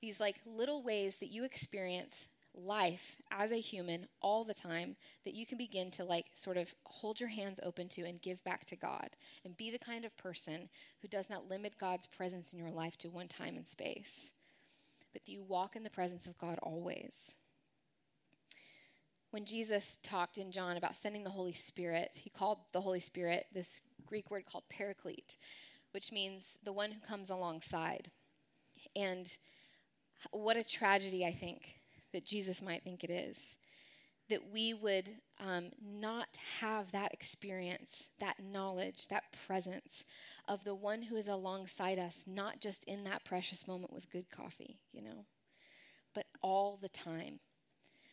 These 0.00 0.20
like 0.20 0.36
little 0.44 0.82
ways 0.82 1.18
that 1.18 1.30
you 1.30 1.44
experience 1.44 2.28
life 2.54 3.16
as 3.30 3.50
a 3.50 3.60
human 3.60 4.06
all 4.20 4.44
the 4.44 4.52
time 4.52 4.96
that 5.24 5.34
you 5.34 5.46
can 5.46 5.56
begin 5.56 5.90
to 5.90 6.04
like 6.04 6.26
sort 6.34 6.58
of 6.58 6.74
hold 6.84 7.18
your 7.18 7.30
hands 7.30 7.58
open 7.62 7.88
to 7.88 8.02
and 8.02 8.20
give 8.20 8.44
back 8.44 8.66
to 8.66 8.76
God 8.76 9.10
and 9.44 9.56
be 9.56 9.70
the 9.70 9.78
kind 9.78 10.04
of 10.04 10.16
person 10.18 10.68
who 11.00 11.08
does 11.08 11.30
not 11.30 11.48
limit 11.48 11.78
God's 11.78 12.06
presence 12.06 12.52
in 12.52 12.58
your 12.58 12.70
life 12.70 12.98
to 12.98 13.08
one 13.08 13.28
time 13.28 13.56
and 13.56 13.66
space, 13.66 14.32
but 15.00 15.08
that 15.12 15.32
you 15.32 15.42
walk 15.42 15.76
in 15.76 15.82
the 15.82 15.88
presence 15.90 16.26
of 16.26 16.36
God 16.36 16.58
always 16.62 17.36
when 19.32 19.46
Jesus 19.46 19.98
talked 20.02 20.36
in 20.36 20.52
John 20.52 20.76
about 20.76 20.94
sending 20.94 21.24
the 21.24 21.30
Holy 21.30 21.54
Spirit, 21.54 22.10
he 22.14 22.28
called 22.28 22.58
the 22.72 22.82
Holy 22.82 23.00
Spirit 23.00 23.46
this 23.52 23.80
Greek 24.06 24.30
word 24.30 24.44
called 24.44 24.64
paraclete, 24.68 25.38
which 25.92 26.12
means 26.12 26.58
the 26.62 26.72
one 26.72 26.92
who 26.92 27.00
comes 27.00 27.30
alongside. 27.30 28.10
And 28.94 29.26
what 30.32 30.58
a 30.58 30.62
tragedy, 30.62 31.24
I 31.24 31.32
think, 31.32 31.80
that 32.12 32.26
Jesus 32.26 32.60
might 32.60 32.84
think 32.84 33.02
it 33.02 33.10
is. 33.10 33.56
That 34.28 34.50
we 34.52 34.74
would 34.74 35.08
um, 35.40 35.70
not 35.82 36.38
have 36.60 36.92
that 36.92 37.14
experience, 37.14 38.10
that 38.20 38.36
knowledge, 38.38 39.08
that 39.08 39.34
presence 39.46 40.04
of 40.46 40.62
the 40.64 40.74
one 40.74 41.02
who 41.02 41.16
is 41.16 41.26
alongside 41.26 41.98
us, 41.98 42.24
not 42.26 42.60
just 42.60 42.84
in 42.84 43.04
that 43.04 43.24
precious 43.24 43.66
moment 43.66 43.94
with 43.94 44.12
good 44.12 44.30
coffee, 44.30 44.78
you 44.92 45.00
know, 45.00 45.24
but 46.14 46.26
all 46.42 46.78
the 46.80 46.90
time 46.90 47.40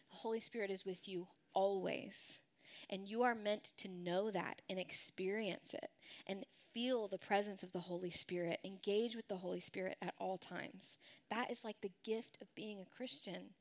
the 0.09 0.17
Holy 0.17 0.39
Spirit 0.39 0.69
is 0.71 0.85
with 0.85 1.07
you 1.07 1.27
always. 1.53 2.41
And 2.89 3.07
you 3.07 3.21
are 3.23 3.35
meant 3.35 3.73
to 3.77 3.87
know 3.87 4.31
that 4.31 4.61
and 4.69 4.79
experience 4.79 5.73
it 5.73 5.89
and 6.25 6.45
feel 6.73 7.07
the 7.07 7.17
presence 7.17 7.63
of 7.63 7.71
the 7.71 7.79
Holy 7.79 8.09
Spirit, 8.09 8.59
engage 8.63 9.15
with 9.15 9.27
the 9.27 9.37
Holy 9.37 9.59
Spirit 9.59 9.97
at 10.01 10.15
all 10.19 10.37
times. 10.37 10.97
That 11.29 11.51
is 11.51 11.63
like 11.63 11.81
the 11.81 11.91
gift 12.03 12.37
of 12.41 12.53
being 12.55 12.79
a 12.79 12.95
Christian 12.95 13.53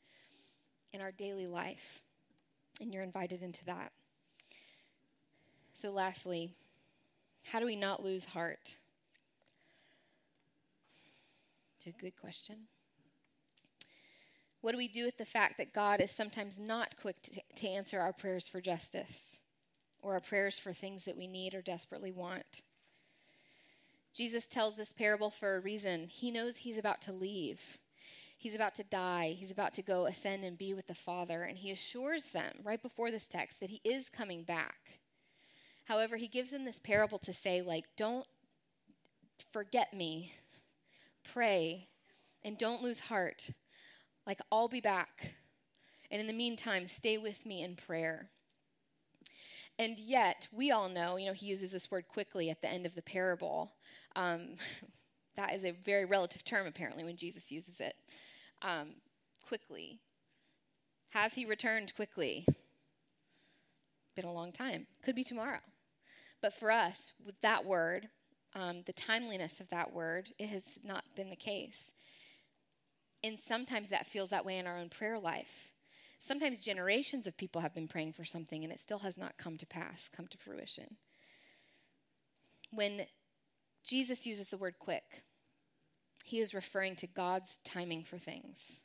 in 0.93 1.01
our 1.01 1.13
daily 1.13 1.47
life. 1.47 2.01
And 2.81 2.93
you're 2.93 3.03
invited 3.03 3.43
into 3.43 3.65
that. 3.67 3.93
So, 5.75 5.91
lastly, 5.91 6.51
how 7.45 7.61
do 7.61 7.67
we 7.67 7.77
not 7.77 8.03
lose 8.03 8.25
heart? 8.25 8.75
It's 11.77 11.87
a 11.87 11.93
good 11.93 12.17
question. 12.17 12.57
What 14.69 14.73
do 14.73 14.77
we 14.79 14.89
do 14.89 15.07
with 15.07 15.17
the 15.17 15.25
fact 15.25 15.57
that 15.57 15.73
God 15.73 16.03
is 16.03 16.11
sometimes 16.11 16.59
not 16.59 16.99
quick 17.01 17.23
to, 17.23 17.41
to 17.57 17.69
answer 17.69 18.01
our 18.01 18.13
prayers 18.13 18.49
for 18.49 18.61
justice 18.61 19.41
or 20.03 20.13
our 20.13 20.21
prayers 20.21 20.59
for 20.59 20.75
things 20.75 21.07
that 21.07 21.17
we 21.17 21.27
need 21.27 21.55
or 21.55 21.63
desperately 21.63 22.13
want? 22.13 22.61
Jesus 24.13 24.47
tells 24.47 24.77
this 24.77 24.93
parable 24.93 25.31
for 25.31 25.57
a 25.57 25.61
reason. 25.61 26.07
He 26.09 26.31
knows 26.31 26.59
he's 26.59 26.77
about 26.77 27.01
to 27.01 27.15
leave. 27.15 27.79
He's 28.37 28.55
about 28.55 28.75
to 28.75 28.85
die. 28.85 29.35
He's 29.39 29.51
about 29.51 29.73
to 29.73 29.83
go 29.83 30.05
ascend 30.05 30.45
and 30.45 30.59
be 30.59 30.75
with 30.75 30.87
the 30.87 30.95
Father. 30.95 31.45
And 31.45 31.57
he 31.57 31.71
assures 31.71 32.25
them 32.25 32.57
right 32.63 32.83
before 32.83 33.11
this 33.11 33.27
text 33.27 33.61
that 33.61 33.71
he 33.71 33.81
is 33.85 34.11
coming 34.11 34.43
back. 34.43 35.01
However, 35.87 36.19
he 36.19 36.29
gives 36.29 36.51
them 36.51 36.67
this 36.67 36.79
parable 36.79 37.19
to 37.21 37.33
say, 37.33 37.63
like, 37.63 37.87
don't 37.97 38.27
forget 39.51 39.95
me, 39.95 40.35
pray, 41.25 41.89
and 42.45 42.59
don't 42.59 42.83
lose 42.83 43.01
heart 43.01 43.49
like, 44.29 44.41
I'll 44.53 44.69
be 44.69 44.83
back. 44.83 45.35
And 46.11 46.21
in 46.21 46.27
the 46.27 46.33
meantime, 46.35 46.87
stay 46.87 47.17
with 47.17 47.47
me 47.47 47.65
in 47.65 47.75
prayer. 47.75 48.29
And 49.79 49.99
yet, 49.99 50.47
we 50.53 50.71
all 50.71 50.89
know, 50.89 51.17
you 51.17 51.27
know, 51.27 51.33
he 51.33 51.47
uses 51.47 51.73
this 51.73 51.91
word 51.91 52.07
quickly 52.09 52.51
at 52.51 52.61
the 52.61 52.71
end 52.71 52.85
of 52.85 52.95
the 52.95 53.03
parable. 53.03 53.73
Um, 54.15 54.57
that 55.37 55.55
is 55.55 55.65
a 55.65 55.71
very 55.71 56.05
relative 56.05 56.45
term, 56.45 56.67
apparently, 56.67 57.05
when 57.05 57.17
Jesus 57.17 57.51
uses 57.51 57.81
it. 57.81 57.95
Um, 58.61 58.97
quickly. 59.47 59.99
Has 61.11 61.35
he 61.35 61.47
returned 61.47 61.95
quickly? 61.97 62.45
Been 64.15 64.27
a 64.27 64.33
long 64.33 64.53
time. 64.53 64.87
Could 65.03 65.15
be 65.15 65.25
tomorrow. 65.25 65.61
But 66.43 66.53
for 66.53 66.71
us, 66.71 67.13
with 67.25 67.41
that 67.41 67.65
word, 67.65 68.09
um, 68.55 68.83
the 68.85 68.93
timeliness 68.93 69.59
of 69.61 69.71
that 69.71 69.95
word, 69.95 70.31
it 70.39 70.51
has 70.51 70.79
not 70.85 71.05
been 71.17 71.31
the 71.31 71.37
case. 71.37 71.95
And 73.23 73.39
sometimes 73.41 73.89
that 73.89 74.07
feels 74.07 74.31
that 74.31 74.45
way 74.45 74.59
in 74.59 74.67
our 74.67 74.79
own 74.79 74.89
prayer 74.89 75.19
life. 75.19 75.73
Sometimes 76.19 76.59
generations 76.59 77.27
of 77.27 77.37
people 77.37 77.61
have 77.61 77.75
been 77.75 77.89
praying 77.89 78.13
for 78.13 78.25
something 78.25 78.65
and 78.65 78.73
it 78.73 78.81
still 78.81 79.01
has 79.01 79.17
not 79.17 79.37
come 79.39 79.57
to 79.57 79.67
pass, 79.67 80.09
come 80.09 80.27
to 80.29 80.39
fruition. 80.39 80.97
When 82.71 83.07
Jesus 83.85 84.27
uses 84.27 84.51
the 84.51 84.59
word 84.59 84.75
quick, 84.79 85.25
he 86.25 86.41
is 86.41 86.55
referring 86.55 86.97
to 86.97 87.07
God's 87.07 87.59
timing 87.65 88.05
for 88.05 88.19
things. 88.19 88.83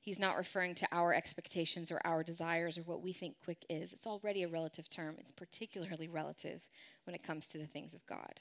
He's 0.00 0.20
not 0.20 0.36
referring 0.36 0.74
to 0.76 0.88
our 0.92 1.12
expectations 1.12 1.90
or 1.90 2.00
our 2.04 2.22
desires 2.22 2.78
or 2.78 2.82
what 2.82 3.02
we 3.02 3.12
think 3.12 3.36
quick 3.44 3.64
is. 3.68 3.92
It's 3.92 4.06
already 4.06 4.42
a 4.42 4.48
relative 4.48 4.88
term. 4.88 5.16
It's 5.18 5.32
particularly 5.32 6.08
relative 6.08 6.62
when 7.04 7.14
it 7.14 7.22
comes 7.22 7.48
to 7.48 7.58
the 7.58 7.66
things 7.66 7.94
of 7.94 8.06
God, 8.06 8.40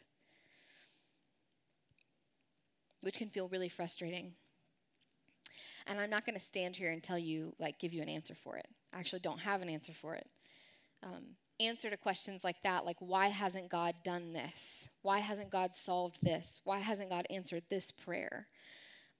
which 3.02 3.18
can 3.18 3.30
feel 3.30 3.50
really 3.50 3.70
frustrating 3.70 4.34
and 5.88 6.00
I'm 6.00 6.10
not 6.10 6.26
going 6.26 6.38
to 6.38 6.44
stand 6.44 6.76
here 6.76 6.92
and 6.92 7.02
tell 7.02 7.20
you, 7.20 7.54
like, 7.60 7.80
give 7.80 7.94
you 7.94 8.02
an 8.02 8.10
answer 8.10 8.36
for 8.36 8.58
it. 8.58 8.68
I 8.94 9.00
actually 9.00 9.20
don't 9.20 9.40
have 9.40 9.62
an 9.62 9.70
answer 9.70 9.94
for 9.94 10.16
it. 10.16 10.28
Um, 11.04 11.36
answer 11.60 11.90
to 11.90 11.98
questions 11.98 12.44
like 12.44 12.62
that, 12.64 12.86
like, 12.86 12.98
why 13.00 13.28
hasn't 13.28 13.70
God 13.70 13.96
done 14.04 14.34
this? 14.34 14.90
Why 15.02 15.20
hasn't 15.20 15.50
God 15.50 15.76
solved 15.76 16.22
this? 16.22 16.62
Why 16.64 16.80
hasn't 16.80 17.10
God 17.10 17.26
answered 17.30 17.64
this 17.70 17.92
prayer? 17.92 18.48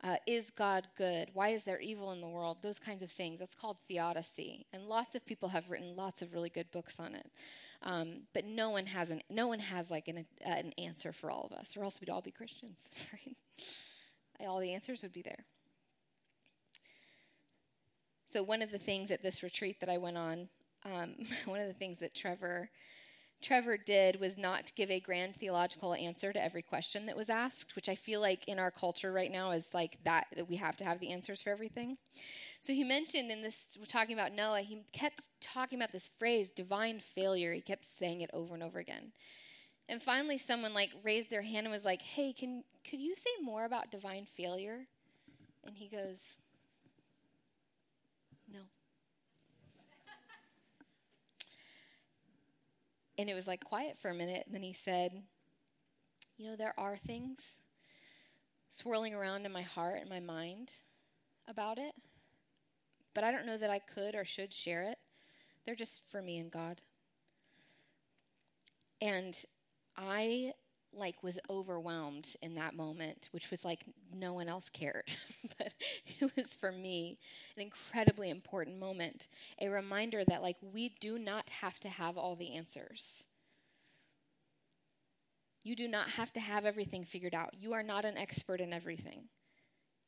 Uh, 0.04 0.18
is 0.28 0.52
God 0.52 0.88
good? 0.96 1.30
Why 1.34 1.50
is 1.50 1.64
there 1.64 1.80
evil 1.80 2.12
in 2.12 2.22
the 2.22 2.28
world? 2.28 2.58
Those 2.62 2.78
kinds 2.78 3.02
of 3.02 3.10
things. 3.10 3.40
That's 3.40 3.56
called 3.56 3.80
theodicy, 3.88 4.68
and 4.72 4.84
lots 4.84 5.16
of 5.16 5.26
people 5.26 5.50
have 5.50 5.72
written 5.72 5.96
lots 5.96 6.22
of 6.22 6.34
really 6.34 6.50
good 6.50 6.70
books 6.72 7.00
on 7.00 7.16
it. 7.16 7.32
Um, 7.82 8.22
but 8.34 8.46
no 8.46 8.70
one 8.70 8.86
has 8.86 9.10
an 9.10 9.24
no 9.30 9.48
one 9.48 9.60
has 9.60 9.90
like 9.90 10.08
an, 10.08 10.26
uh, 10.46 10.50
an 10.50 10.74
answer 10.78 11.12
for 11.12 11.32
all 11.32 11.50
of 11.52 11.58
us, 11.58 11.76
or 11.76 11.84
else 11.84 12.00
we'd 12.00 12.12
all 12.12 12.22
be 12.22 12.30
Christians, 12.30 12.90
right? 13.14 14.48
All 14.48 14.60
the 14.60 14.74
answers 14.74 15.02
would 15.02 15.14
be 15.14 15.24
there. 15.24 15.46
So, 18.28 18.44
one 18.44 18.62
of 18.62 18.72
the 18.72 18.80
things 18.80 19.10
at 19.12 19.24
this 19.24 19.42
retreat 19.42 19.80
that 19.80 19.90
I 19.90 19.98
went 19.98 20.18
on, 20.18 20.50
um, 20.86 21.16
one 21.46 21.62
of 21.62 21.68
the 21.68 21.74
things 21.74 22.00
that 22.00 22.14
Trevor 22.14 22.70
Trevor 23.42 23.78
did 23.78 24.20
was 24.20 24.38
not 24.38 24.72
give 24.76 24.90
a 24.90 25.00
grand 25.00 25.36
theological 25.36 25.94
answer 25.94 26.34
to 26.34 26.44
every 26.44 26.64
question 26.64 27.06
that 27.06 27.16
was 27.16 27.30
asked, 27.30 27.76
which 27.76 27.88
I 27.88 27.96
feel 27.96 28.20
like 28.20 28.48
in 28.48 28.58
our 28.58 28.72
culture 28.72 29.12
right 29.12 29.32
now 29.32 29.52
is 29.52 29.74
like 29.74 29.98
that, 30.06 30.26
that 30.36 30.50
we 30.50 30.56
have 30.56 30.76
to 30.78 30.84
have 30.84 31.00
the 31.00 31.12
answers 31.12 31.42
for 31.42 31.52
everything. 31.52 31.98
So 32.62 32.74
he 32.74 32.84
mentioned 32.84 33.32
in 33.32 33.44
this, 33.44 33.78
talking 33.88 34.18
about 34.18 34.34
Noah, 34.34 34.62
he 34.62 34.84
kept 34.92 35.30
talking 35.42 35.80
about 35.80 35.92
this 35.92 36.10
phrase, 36.20 36.52
divine 36.52 37.00
failure. 37.00 37.54
He 37.54 37.62
kept 37.62 37.86
saying 37.86 38.22
it 38.22 38.32
over 38.34 38.56
and 38.56 38.64
over 38.64 38.80
again. 38.80 39.12
And 39.90 40.02
finally, 40.02 40.38
someone 40.38 40.74
like 40.74 40.92
raised 41.04 41.30
their 41.30 41.44
hand 41.44 41.68
and 41.68 41.74
was 41.74 41.86
like, 41.86 42.02
hey, 42.02 42.34
can, 42.34 42.64
could 42.90 43.00
you 43.00 43.16
say 43.16 43.32
more 43.42 43.66
about 43.66 43.92
divine 43.92 44.26
failure? 44.26 44.88
And 45.66 45.78
he 45.78 45.88
goes, 45.90 46.38
no. 48.54 48.60
And 53.18 53.30
it 53.30 53.34
was 53.34 53.48
like 53.48 53.64
quiet 53.64 53.98
for 53.98 54.10
a 54.10 54.14
minute. 54.14 54.44
And 54.46 54.56
then 54.56 54.64
he 54.64 54.74
said, 54.74 55.24
You 56.38 56.50
know, 56.50 56.56
there 56.56 56.74
are 56.78 56.98
things 56.98 57.58
swirling 58.70 59.14
around 59.14 59.46
in 59.46 59.52
my 59.52 59.62
heart 59.62 60.00
and 60.02 60.10
my 60.10 60.20
mind 60.20 60.74
about 61.48 61.78
it, 61.78 61.94
but 63.14 63.24
I 63.24 63.32
don't 63.32 63.46
know 63.46 63.58
that 63.58 63.70
I 63.70 63.80
could 63.80 64.16
or 64.16 64.26
should 64.26 64.54
share 64.54 64.84
it. 64.84 64.98
They're 65.66 65.76
just 65.76 66.06
for 66.10 66.22
me 66.22 66.38
and 66.38 66.52
God. 66.52 66.82
And 69.02 69.36
I 69.96 70.54
like 70.98 71.24
was 71.24 71.40
overwhelmed 71.50 72.36
in 72.42 72.56
that 72.56 72.76
moment, 72.76 73.30
which 73.32 73.52
was 73.52 73.64
like 73.64 73.86
no 74.14 74.34
one 74.34 74.50
else 74.50 74.70
cared. 74.70 75.10
but 75.58 75.74
it 76.20 76.36
was 76.36 76.54
for 76.54 76.72
me 76.72 77.18
an 77.56 77.62
incredibly 77.62 78.30
important 78.30 78.80
moment, 78.80 79.28
a 79.62 79.70
reminder 79.70 80.24
that 80.26 80.42
like 80.42 80.58
we 80.62 80.90
do 81.00 81.18
not 81.18 81.50
have 81.50 81.80
to 81.80 81.90
have 81.90 82.18
all 82.18 82.36
the 82.36 82.56
answers. 82.56 83.26
You 85.64 85.76
do 85.76 85.88
not 85.88 86.10
have 86.12 86.32
to 86.34 86.40
have 86.40 86.66
everything 86.66 87.04
figured 87.04 87.36
out. 87.36 87.54
You 87.54 87.74
are 87.74 87.84
not 87.84 88.06
an 88.06 88.18
expert 88.18 88.62
in 88.62 88.72
everything. 88.72 89.30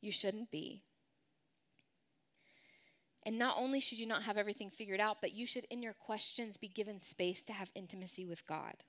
You 0.00 0.10
shouldn't 0.10 0.50
be. 0.50 0.84
And 3.24 3.38
not 3.38 3.56
only 3.58 3.80
should 3.80 3.98
you 3.98 4.06
not 4.06 4.22
have 4.22 4.38
everything 4.38 4.70
figured 4.70 5.00
out, 5.00 5.18
but 5.20 5.32
you 5.32 5.44
should, 5.44 5.66
in 5.70 5.82
your 5.82 5.92
questions, 5.92 6.56
be 6.56 6.68
given 6.68 6.98
space 6.98 7.42
to 7.44 7.52
have 7.52 7.70
intimacy 7.74 8.24
with 8.24 8.46
God. 8.46 8.84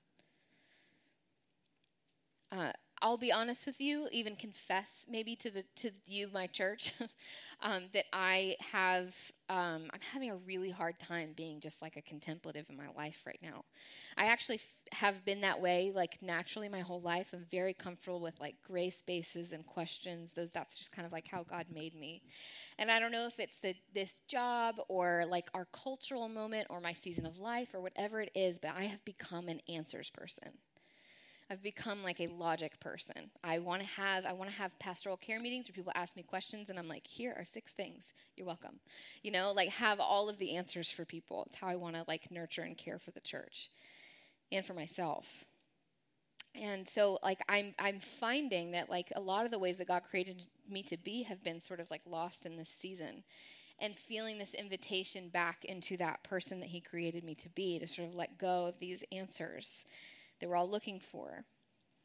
Uh, 2.52 2.72
I'll 3.04 3.16
be 3.18 3.32
honest 3.32 3.66
with 3.66 3.80
you, 3.80 4.08
even 4.12 4.36
confess 4.36 5.06
maybe 5.10 5.34
to 5.36 5.50
the 5.50 5.64
to 5.76 5.90
you, 6.06 6.28
my 6.32 6.46
church, 6.46 6.92
um, 7.60 7.88
that 7.94 8.04
I 8.12 8.54
have 8.60 9.16
um, 9.48 9.90
I'm 9.92 10.00
having 10.12 10.30
a 10.30 10.36
really 10.36 10.70
hard 10.70 11.00
time 11.00 11.32
being 11.34 11.58
just 11.60 11.82
like 11.82 11.96
a 11.96 12.02
contemplative 12.02 12.66
in 12.70 12.76
my 12.76 12.86
life 12.96 13.24
right 13.26 13.40
now. 13.42 13.64
I 14.16 14.26
actually 14.26 14.56
f- 14.56 14.76
have 14.92 15.24
been 15.24 15.40
that 15.40 15.60
way 15.60 15.90
like 15.92 16.22
naturally 16.22 16.68
my 16.68 16.80
whole 16.80 17.00
life. 17.00 17.32
I'm 17.32 17.44
very 17.50 17.74
comfortable 17.74 18.20
with 18.20 18.38
like 18.38 18.54
gray 18.64 18.90
spaces 18.90 19.52
and 19.52 19.66
questions. 19.66 20.34
Those 20.34 20.52
that's 20.52 20.78
just 20.78 20.94
kind 20.94 21.06
of 21.06 21.12
like 21.12 21.26
how 21.26 21.42
God 21.42 21.66
made 21.74 21.96
me. 21.96 22.22
And 22.78 22.90
I 22.90 23.00
don't 23.00 23.12
know 23.12 23.26
if 23.26 23.40
it's 23.40 23.58
the 23.58 23.74
this 23.94 24.20
job 24.28 24.76
or 24.88 25.24
like 25.28 25.48
our 25.54 25.66
cultural 25.72 26.28
moment 26.28 26.68
or 26.70 26.80
my 26.80 26.92
season 26.92 27.26
of 27.26 27.40
life 27.40 27.74
or 27.74 27.80
whatever 27.80 28.20
it 28.20 28.30
is, 28.34 28.60
but 28.60 28.72
I 28.76 28.84
have 28.84 29.04
become 29.04 29.48
an 29.48 29.60
answers 29.68 30.10
person. 30.10 30.52
I've 31.50 31.62
become 31.62 32.02
like 32.02 32.20
a 32.20 32.28
logic 32.28 32.80
person. 32.80 33.30
I 33.44 33.58
want 33.58 33.82
to 33.82 33.88
have 33.88 34.24
I 34.24 34.32
want 34.32 34.50
to 34.50 34.56
have 34.56 34.78
pastoral 34.78 35.16
care 35.16 35.40
meetings 35.40 35.68
where 35.68 35.74
people 35.74 35.92
ask 35.94 36.16
me 36.16 36.22
questions 36.22 36.70
and 36.70 36.78
I'm 36.78 36.88
like, 36.88 37.06
here 37.06 37.34
are 37.36 37.44
six 37.44 37.72
things. 37.72 38.12
You're 38.36 38.46
welcome. 38.46 38.80
You 39.22 39.32
know, 39.32 39.52
like 39.52 39.68
have 39.70 40.00
all 40.00 40.28
of 40.28 40.38
the 40.38 40.56
answers 40.56 40.90
for 40.90 41.04
people. 41.04 41.44
It's 41.48 41.58
how 41.58 41.68
I 41.68 41.76
want 41.76 41.96
to 41.96 42.04
like 42.08 42.30
nurture 42.30 42.62
and 42.62 42.76
care 42.76 42.98
for 42.98 43.10
the 43.10 43.20
church 43.20 43.70
and 44.50 44.64
for 44.64 44.74
myself. 44.74 45.46
And 46.54 46.86
so 46.86 47.18
like 47.22 47.40
I'm 47.48 47.72
I'm 47.78 47.98
finding 47.98 48.72
that 48.72 48.90
like 48.90 49.12
a 49.14 49.20
lot 49.20 49.44
of 49.44 49.50
the 49.50 49.58
ways 49.58 49.78
that 49.78 49.88
God 49.88 50.02
created 50.08 50.46
me 50.68 50.82
to 50.84 50.96
be 50.96 51.22
have 51.24 51.42
been 51.42 51.60
sort 51.60 51.80
of 51.80 51.90
like 51.90 52.02
lost 52.06 52.46
in 52.46 52.56
this 52.56 52.68
season 52.68 53.24
and 53.78 53.96
feeling 53.96 54.38
this 54.38 54.54
invitation 54.54 55.28
back 55.28 55.64
into 55.64 55.96
that 55.96 56.22
person 56.22 56.60
that 56.60 56.68
he 56.68 56.80
created 56.80 57.24
me 57.24 57.34
to 57.34 57.48
be 57.50 57.78
to 57.78 57.86
sort 57.86 58.08
of 58.08 58.14
let 58.14 58.38
go 58.38 58.66
of 58.66 58.78
these 58.78 59.02
answers 59.10 59.84
that 60.42 60.48
we're 60.48 60.56
all 60.56 60.68
looking 60.68 61.00
for. 61.00 61.44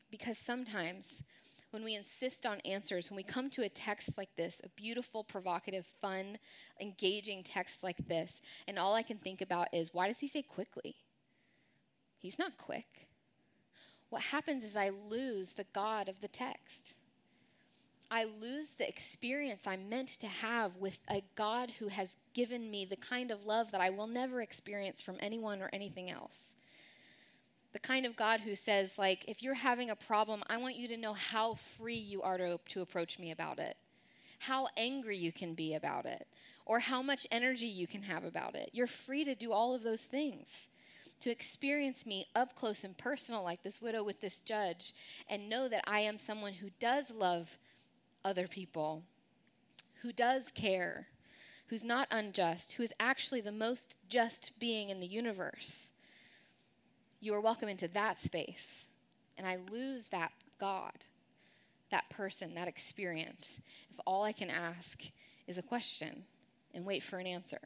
Because 0.09 0.37
sometimes 0.37 1.23
when 1.71 1.83
we 1.83 1.95
insist 1.95 2.45
on 2.45 2.59
answers, 2.61 3.09
when 3.09 3.17
we 3.17 3.23
come 3.23 3.49
to 3.49 3.63
a 3.63 3.69
text 3.69 4.17
like 4.17 4.33
this, 4.37 4.61
a 4.63 4.69
beautiful, 4.69 5.23
provocative, 5.23 5.85
fun, 5.85 6.37
engaging 6.79 7.43
text 7.43 7.83
like 7.83 8.07
this, 8.07 8.41
and 8.67 8.79
all 8.79 8.93
I 8.93 9.01
can 9.01 9.17
think 9.17 9.41
about 9.41 9.73
is 9.73 9.93
why 9.93 10.07
does 10.07 10.19
he 10.19 10.27
say 10.27 10.43
quickly? 10.43 10.95
He's 12.19 12.39
not 12.39 12.57
quick. 12.57 13.09
What 14.09 14.21
happens 14.21 14.63
is 14.63 14.77
I 14.77 14.89
lose 14.89 15.53
the 15.53 15.65
God 15.73 16.07
of 16.07 16.21
the 16.21 16.29
text. 16.29 16.95
I 18.09 18.23
lose 18.23 18.69
the 18.69 18.87
experience 18.87 19.67
I'm 19.67 19.89
meant 19.89 20.09
to 20.19 20.27
have 20.27 20.77
with 20.77 20.99
a 21.09 21.23
God 21.35 21.71
who 21.79 21.89
has 21.89 22.15
given 22.33 22.71
me 22.71 22.85
the 22.85 22.95
kind 22.95 23.31
of 23.31 23.43
love 23.43 23.71
that 23.71 23.81
I 23.81 23.89
will 23.89 24.07
never 24.07 24.41
experience 24.41 25.01
from 25.01 25.17
anyone 25.19 25.61
or 25.61 25.69
anything 25.73 26.09
else 26.09 26.55
the 27.77 27.87
kind 27.87 28.07
of 28.07 28.15
God 28.15 28.41
who 28.41 28.55
says, 28.55 28.97
like, 28.97 29.23
if 29.27 29.43
you're 29.43 29.53
having 29.53 29.91
a 29.91 29.95
problem, 29.95 30.41
I 30.49 30.57
want 30.57 30.77
you 30.77 30.87
to 30.87 30.97
know 30.97 31.13
how 31.13 31.53
free 31.53 31.93
you 31.93 32.23
are 32.23 32.39
to, 32.39 32.59
to 32.69 32.81
approach 32.81 33.19
me 33.19 33.29
about 33.29 33.59
it, 33.59 33.77
how 34.39 34.67
angry 34.75 35.15
you 35.15 35.31
can 35.31 35.53
be 35.53 35.75
about 35.75 36.07
it, 36.07 36.25
or 36.65 36.79
how 36.79 37.03
much 37.03 37.27
energy 37.29 37.67
you 37.67 37.85
can 37.85 38.01
have 38.01 38.23
about 38.23 38.55
it. 38.55 38.71
You're 38.73 38.87
free 38.87 39.23
to 39.25 39.35
do 39.35 39.51
all 39.51 39.75
of 39.75 39.83
those 39.83 40.01
things. 40.01 40.69
To 41.19 41.29
experience 41.29 42.03
me 42.03 42.25
up 42.33 42.55
close 42.55 42.83
and 42.83 42.97
personal, 42.97 43.43
like 43.43 43.61
this 43.61 43.79
widow 43.79 44.03
with 44.03 44.21
this 44.21 44.39
judge, 44.39 44.95
and 45.29 45.47
know 45.47 45.69
that 45.69 45.83
I 45.85 45.99
am 45.99 46.17
someone 46.17 46.53
who 46.53 46.71
does 46.79 47.11
love 47.11 47.59
other 48.25 48.47
people, 48.47 49.03
who 50.01 50.11
does 50.11 50.49
care, 50.49 51.05
who's 51.67 51.83
not 51.83 52.07
unjust, 52.09 52.73
who 52.73 52.81
is 52.81 52.93
actually 52.99 53.41
the 53.41 53.51
most 53.51 53.99
just 54.09 54.57
being 54.57 54.89
in 54.89 54.99
the 54.99 55.05
universe 55.05 55.91
you 57.19 57.33
are 57.33 57.41
welcome 57.41 57.69
into 57.69 57.87
that 57.89 58.17
space. 58.17 58.85
And 59.37 59.45
I 59.45 59.57
lose 59.71 60.07
that 60.07 60.31
God, 60.59 61.05
that 61.91 62.09
person, 62.09 62.55
that 62.55 62.67
experience, 62.67 63.61
if 63.91 63.99
all 64.05 64.23
I 64.23 64.31
can 64.31 64.49
ask 64.49 65.03
is 65.47 65.57
a 65.57 65.63
question 65.63 66.23
and 66.73 66.85
wait 66.85 67.03
for 67.03 67.19
an 67.19 67.27
answer. 67.27 67.59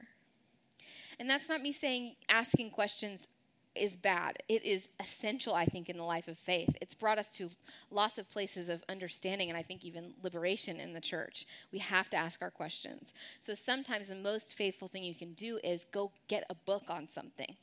And 1.20 1.30
that's 1.30 1.50
not 1.50 1.62
me 1.62 1.72
saying 1.72 2.16
asking 2.30 2.72
questions 2.72 3.28
is 3.74 3.96
bad. 3.96 4.38
It 4.50 4.66
is 4.66 4.90
essential, 5.00 5.54
I 5.54 5.66
think, 5.66 5.90
in 5.90 5.98
the 5.98 6.04
life 6.04 6.28
of 6.28 6.38
faith. 6.38 6.76
It's 6.82 6.94
brought 6.94 7.18
us 7.18 7.32
to 7.34 7.50
lots 7.90 8.18
of 8.18 8.30
places 8.30 8.68
of 8.68 8.84
understanding 8.90 9.50
and 9.50 9.58
I 9.58 9.62
think 9.62 9.86
even 9.86 10.14
liberation 10.24 10.80
in 10.80 10.94
the 10.94 11.00
church. 11.00 11.46
We 11.72 11.80
have 11.80 12.10
to 12.10 12.18
ask 12.18 12.42
our 12.42 12.52
questions. 12.52 13.14
So 13.40 13.54
sometimes 13.54 14.08
the 14.08 14.16
most 14.16 14.54
faithful 14.54 14.90
thing 14.90 15.04
you 15.04 15.16
can 15.16 15.34
do 15.34 15.58
is 15.64 15.86
go 15.86 16.12
get 16.28 16.44
a 16.50 16.56
book 16.56 16.84
on 16.90 17.08
something 17.08 17.56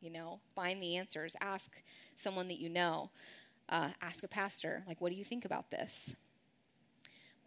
you 0.00 0.10
know, 0.10 0.40
find 0.54 0.80
the 0.80 0.96
answers. 0.96 1.36
Ask 1.40 1.82
someone 2.16 2.48
that 2.48 2.60
you 2.60 2.68
know. 2.68 3.10
Uh, 3.68 3.90
ask 4.00 4.24
a 4.24 4.28
pastor, 4.28 4.82
like, 4.86 5.00
what 5.00 5.12
do 5.12 5.18
you 5.18 5.24
think 5.24 5.44
about 5.44 5.70
this? 5.70 6.16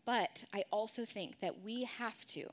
But 0.06 0.46
I 0.54 0.64
also 0.72 1.06
think 1.06 1.40
that 1.40 1.64
we 1.64 1.84
have 1.86 2.26
to, 2.26 2.44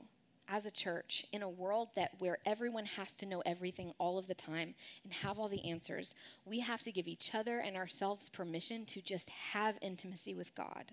as 0.47 0.65
a 0.65 0.71
church, 0.71 1.25
in 1.31 1.43
a 1.43 1.49
world 1.49 1.89
that 1.95 2.11
where 2.19 2.39
everyone 2.45 2.85
has 2.85 3.15
to 3.17 3.25
know 3.25 3.41
everything 3.45 3.93
all 3.99 4.17
of 4.17 4.27
the 4.27 4.33
time 4.33 4.73
and 5.03 5.13
have 5.13 5.37
all 5.37 5.47
the 5.47 5.69
answers, 5.69 6.15
we 6.45 6.59
have 6.61 6.81
to 6.83 6.91
give 6.91 7.07
each 7.07 7.35
other 7.35 7.59
and 7.59 7.75
ourselves 7.75 8.29
permission 8.29 8.85
to 8.85 9.01
just 9.01 9.29
have 9.29 9.77
intimacy 9.81 10.33
with 10.33 10.55
God. 10.55 10.85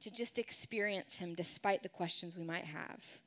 To 0.00 0.10
just 0.10 0.38
experience 0.38 1.18
Him 1.18 1.34
despite 1.34 1.82
the 1.82 1.88
questions 1.88 2.36
we 2.36 2.44
might 2.44 2.64
have. 2.64 3.20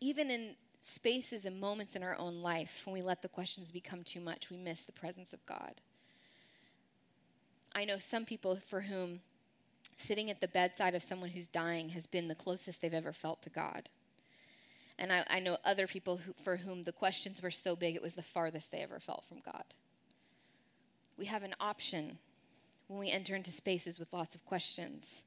Even 0.00 0.30
in 0.30 0.56
spaces 0.88 1.44
and 1.44 1.60
moments 1.60 1.94
in 1.94 2.02
our 2.02 2.16
own 2.18 2.42
life 2.42 2.82
when 2.84 2.94
we 2.94 3.02
let 3.02 3.22
the 3.22 3.28
questions 3.28 3.70
become 3.70 4.02
too 4.02 4.20
much, 4.20 4.50
we 4.50 4.56
miss 4.56 4.84
the 4.84 4.92
presence 4.92 5.32
of 5.32 5.44
God. 5.46 5.80
I 7.74 7.84
know 7.84 7.98
some 7.98 8.24
people 8.24 8.56
for 8.56 8.80
whom 8.80 9.20
sitting 9.96 10.30
at 10.30 10.40
the 10.40 10.48
bedside 10.48 10.94
of 10.94 11.02
someone 11.02 11.30
who's 11.30 11.48
dying 11.48 11.90
has 11.90 12.06
been 12.06 12.28
the 12.28 12.34
closest 12.34 12.80
they've 12.80 12.94
ever 12.94 13.12
felt 13.12 13.42
to 13.42 13.50
God. 13.50 13.88
And 14.98 15.12
I, 15.12 15.24
I 15.28 15.40
know 15.40 15.58
other 15.64 15.86
people 15.86 16.16
who, 16.16 16.32
for 16.32 16.56
whom 16.56 16.82
the 16.82 16.92
questions 16.92 17.42
were 17.42 17.50
so 17.50 17.76
big 17.76 17.94
it 17.94 18.02
was 18.02 18.14
the 18.14 18.22
farthest 18.22 18.72
they 18.72 18.78
ever 18.78 18.98
felt 18.98 19.24
from 19.24 19.38
God. 19.44 19.64
We 21.16 21.26
have 21.26 21.42
an 21.42 21.54
option 21.60 22.18
when 22.86 22.98
we 22.98 23.10
enter 23.10 23.34
into 23.34 23.50
spaces 23.50 23.98
with 23.98 24.12
lots 24.12 24.34
of 24.34 24.44
questions 24.44 25.24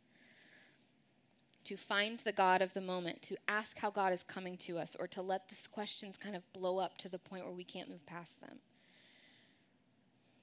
to 1.63 1.77
find 1.77 2.19
the 2.19 2.31
God 2.31 2.61
of 2.61 2.73
the 2.73 2.81
moment, 2.81 3.21
to 3.23 3.37
ask 3.47 3.77
how 3.77 3.89
God 3.89 4.13
is 4.13 4.23
coming 4.23 4.57
to 4.57 4.77
us, 4.77 4.95
or 4.99 5.07
to 5.07 5.21
let 5.21 5.47
these 5.49 5.67
questions 5.67 6.17
kind 6.17 6.35
of 6.35 6.51
blow 6.53 6.79
up 6.79 6.97
to 6.99 7.09
the 7.09 7.19
point 7.19 7.45
where 7.45 7.53
we 7.53 7.63
can't 7.63 7.89
move 7.89 8.05
past 8.05 8.41
them. 8.41 8.57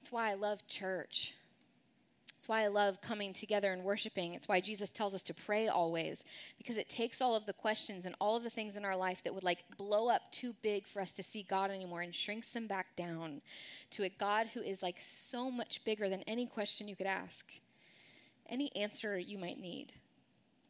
It's 0.01 0.11
why 0.11 0.31
I 0.31 0.33
love 0.35 0.65
church. 0.67 1.33
It's 2.37 2.47
why 2.47 2.63
I 2.63 2.67
love 2.67 3.01
coming 3.01 3.33
together 3.33 3.73
and 3.73 3.83
worshiping. 3.83 4.33
It's 4.33 4.47
why 4.47 4.61
Jesus 4.61 4.93
tells 4.93 5.13
us 5.13 5.23
to 5.23 5.33
pray 5.33 5.67
always, 5.67 6.23
because 6.57 6.77
it 6.77 6.87
takes 6.87 7.21
all 7.21 7.35
of 7.35 7.45
the 7.45 7.53
questions 7.53 8.05
and 8.05 8.15
all 8.21 8.37
of 8.37 8.43
the 8.43 8.49
things 8.49 8.77
in 8.77 8.85
our 8.85 8.95
life 8.95 9.21
that 9.23 9.35
would 9.35 9.43
like 9.43 9.65
blow 9.77 10.07
up 10.07 10.31
too 10.31 10.55
big 10.61 10.87
for 10.87 11.01
us 11.01 11.15
to 11.15 11.23
see 11.23 11.43
God 11.43 11.69
anymore 11.69 12.01
and 12.01 12.15
shrinks 12.15 12.51
them 12.51 12.65
back 12.65 12.95
down 12.95 13.41
to 13.89 14.03
a 14.03 14.09
God 14.09 14.47
who 14.53 14.61
is 14.61 14.81
like 14.81 15.01
so 15.01 15.51
much 15.51 15.83
bigger 15.83 16.07
than 16.07 16.23
any 16.23 16.45
question 16.45 16.87
you 16.87 16.95
could 16.95 17.07
ask, 17.07 17.51
any 18.49 18.73
answer 18.73 19.19
you 19.19 19.37
might 19.37 19.59
need 19.59 19.91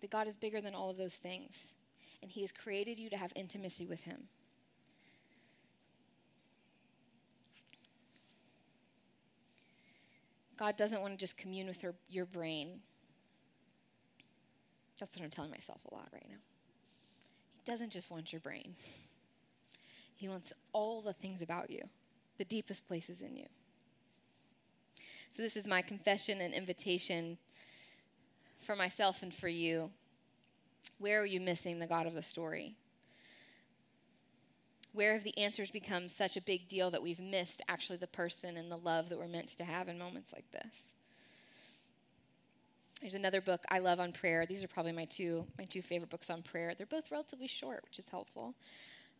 that 0.01 0.09
God 0.09 0.27
is 0.27 0.37
bigger 0.37 0.61
than 0.61 0.75
all 0.75 0.89
of 0.89 0.97
those 0.97 1.15
things, 1.15 1.73
and 2.21 2.31
He 2.31 2.41
has 2.41 2.51
created 2.51 2.99
you 2.99 3.09
to 3.09 3.17
have 3.17 3.31
intimacy 3.35 3.85
with 3.85 4.01
Him. 4.01 4.27
God 10.57 10.75
doesn't 10.75 11.01
want 11.01 11.13
to 11.13 11.17
just 11.17 11.37
commune 11.37 11.67
with 11.67 11.81
her, 11.83 11.95
your 12.09 12.25
brain. 12.25 12.81
That's 14.99 15.15
what 15.15 15.23
I'm 15.23 15.31
telling 15.31 15.51
myself 15.51 15.79
a 15.89 15.95
lot 15.95 16.09
right 16.11 16.27
now. 16.29 16.35
He 17.55 17.71
doesn't 17.71 17.91
just 17.91 18.11
want 18.11 18.33
your 18.33 18.41
brain, 18.41 18.73
He 20.15 20.27
wants 20.27 20.51
all 20.73 21.01
the 21.01 21.13
things 21.13 21.41
about 21.41 21.69
you, 21.69 21.83
the 22.37 22.45
deepest 22.45 22.87
places 22.87 23.21
in 23.21 23.37
you. 23.37 23.45
So, 25.29 25.43
this 25.43 25.55
is 25.55 25.67
my 25.67 25.81
confession 25.81 26.41
and 26.41 26.53
invitation 26.53 27.37
for 28.59 28.75
myself 28.75 29.23
and 29.23 29.33
for 29.33 29.47
you. 29.47 29.89
Where 30.97 31.21
are 31.21 31.25
you 31.25 31.39
missing 31.39 31.79
the 31.79 31.87
God 31.87 32.05
of 32.05 32.13
the 32.13 32.21
story? 32.21 32.75
Where 34.91 35.13
have 35.13 35.23
the 35.23 35.37
answers 35.37 35.71
become 35.71 36.09
such 36.09 36.35
a 36.35 36.41
big 36.41 36.67
deal 36.67 36.91
that 36.91 37.01
we've 37.01 37.19
missed 37.19 37.61
actually 37.69 37.97
the 37.97 38.07
person 38.07 38.57
and 38.57 38.71
the 38.71 38.77
love 38.77 39.09
that 39.09 39.17
we're 39.17 39.27
meant 39.27 39.47
to 39.49 39.63
have 39.63 39.87
in 39.87 39.97
moments 39.97 40.33
like 40.33 40.49
this? 40.51 40.93
There's 43.01 43.15
another 43.15 43.39
book 43.39 43.63
I 43.69 43.79
love 43.79 43.99
on 43.99 44.11
prayer. 44.11 44.45
These 44.45 44.63
are 44.63 44.67
probably 44.67 44.91
my 44.91 45.05
two 45.05 45.45
my 45.57 45.63
two 45.65 45.81
favorite 45.81 46.09
books 46.09 46.29
on 46.29 46.41
prayer. 46.41 46.73
They're 46.75 46.85
both 46.85 47.11
relatively 47.11 47.47
short, 47.47 47.83
which 47.85 47.97
is 47.97 48.09
helpful. 48.09 48.55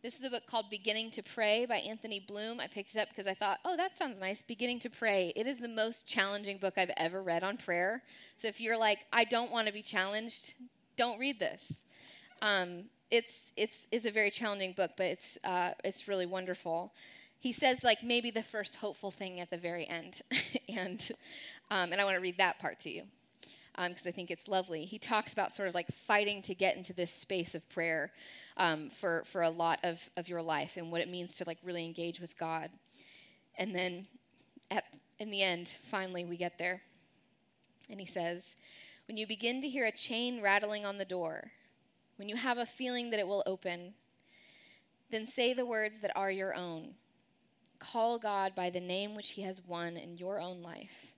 This 0.02 0.18
is 0.18 0.24
a 0.24 0.30
book 0.30 0.46
called 0.46 0.70
Beginning 0.70 1.10
to 1.10 1.22
Pray 1.22 1.66
by 1.66 1.76
Anthony 1.76 2.20
Bloom. 2.20 2.58
I 2.58 2.68
picked 2.68 2.94
it 2.94 2.98
up 2.98 3.10
because 3.10 3.26
I 3.26 3.34
thought, 3.34 3.58
oh, 3.66 3.76
that 3.76 3.98
sounds 3.98 4.18
nice. 4.18 4.40
Beginning 4.40 4.78
to 4.78 4.88
Pray. 4.88 5.30
It 5.36 5.46
is 5.46 5.58
the 5.58 5.68
most 5.68 6.06
challenging 6.06 6.56
book 6.56 6.78
I've 6.78 6.92
ever 6.96 7.22
read 7.22 7.44
on 7.44 7.58
prayer. 7.58 8.02
So 8.38 8.48
if 8.48 8.62
you're 8.62 8.78
like, 8.78 9.00
I 9.12 9.24
don't 9.24 9.52
want 9.52 9.66
to 9.66 9.74
be 9.74 9.82
challenged, 9.82 10.54
don't 10.96 11.18
read 11.18 11.38
this. 11.38 11.84
Um, 12.40 12.84
it's 13.10 13.52
it's 13.58 13.88
it's 13.92 14.06
a 14.06 14.10
very 14.10 14.30
challenging 14.30 14.72
book, 14.72 14.92
but 14.96 15.04
it's 15.04 15.36
uh, 15.44 15.72
it's 15.84 16.08
really 16.08 16.24
wonderful. 16.24 16.94
He 17.38 17.52
says 17.52 17.84
like 17.84 18.02
maybe 18.02 18.30
the 18.30 18.42
first 18.42 18.76
hopeful 18.76 19.10
thing 19.10 19.38
at 19.38 19.50
the 19.50 19.58
very 19.58 19.86
end, 19.86 20.22
and 20.70 21.10
um, 21.70 21.92
and 21.92 22.00
I 22.00 22.04
want 22.04 22.14
to 22.14 22.22
read 22.22 22.38
that 22.38 22.58
part 22.58 22.78
to 22.80 22.90
you 22.90 23.02
because 23.74 24.06
um, 24.06 24.08
I 24.08 24.10
think 24.10 24.30
it's 24.30 24.48
lovely. 24.48 24.84
He 24.84 24.98
talks 24.98 25.32
about 25.32 25.52
sort 25.52 25.68
of 25.68 25.74
like 25.74 25.90
fighting 25.92 26.42
to 26.42 26.54
get 26.54 26.76
into 26.76 26.92
this 26.92 27.12
space 27.12 27.54
of 27.54 27.68
prayer 27.68 28.12
um, 28.56 28.90
for 28.90 29.22
for 29.26 29.42
a 29.42 29.50
lot 29.50 29.78
of 29.82 30.10
of 30.16 30.28
your 30.28 30.42
life 30.42 30.76
and 30.76 30.90
what 30.90 31.00
it 31.00 31.08
means 31.08 31.36
to 31.36 31.44
like 31.46 31.58
really 31.62 31.84
engage 31.84 32.20
with 32.20 32.38
God, 32.38 32.70
and 33.58 33.74
then 33.74 34.06
at 34.70 34.84
in 35.18 35.30
the 35.30 35.42
end, 35.42 35.68
finally 35.84 36.24
we 36.24 36.36
get 36.36 36.58
there, 36.58 36.82
and 37.90 38.00
he 38.00 38.06
says, 38.06 38.56
when 39.06 39.16
you 39.16 39.26
begin 39.26 39.60
to 39.60 39.68
hear 39.68 39.86
a 39.86 39.92
chain 39.92 40.40
rattling 40.40 40.86
on 40.86 40.98
the 40.98 41.04
door 41.04 41.52
when 42.20 42.28
you 42.28 42.36
have 42.36 42.58
a 42.58 42.66
feeling 42.66 43.08
that 43.08 43.18
it 43.18 43.26
will 43.26 43.42
open, 43.46 43.94
then 45.10 45.24
say 45.24 45.54
the 45.54 45.64
words 45.64 46.00
that 46.00 46.14
are 46.14 46.30
your 46.30 46.54
own. 46.54 46.92
Call 47.78 48.18
God 48.18 48.54
by 48.54 48.68
the 48.68 48.78
name 48.78 49.16
which 49.16 49.30
He 49.30 49.40
has 49.40 49.66
won 49.66 49.96
in 49.96 50.18
your 50.18 50.38
own 50.38 50.60
life. 50.60 51.14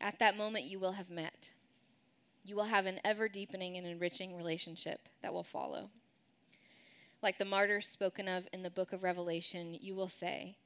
At 0.00 0.18
that 0.18 0.36
moment, 0.36 0.64
you 0.64 0.78
will 0.78 0.92
have 0.92 1.10
met. 1.10 1.50
You 2.44 2.56
will 2.56 2.64
have 2.64 2.86
an 2.86 3.00
ever 3.04 3.28
deepening 3.28 3.76
and 3.76 3.86
enriching 3.86 4.34
relationship 4.34 5.08
that 5.22 5.32
will 5.32 5.44
follow. 5.44 5.90
Like 7.22 7.36
the 7.36 7.44
martyrs 7.44 7.86
spoken 7.86 8.26
of 8.28 8.48
in 8.52 8.62
the 8.62 8.70
book 8.70 8.92
of 8.92 9.02
Revelation, 9.02 9.76
you 9.78 9.94
will 9.94 10.08
say, 10.08 10.56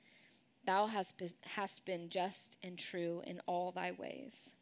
Thou 0.67 0.87
hast 0.87 1.85
been 1.85 2.09
just 2.09 2.59
and 2.63 2.79
true 2.79 3.23
in 3.27 3.41
all 3.47 3.73
thy 3.73 3.93
ways. 3.93 4.55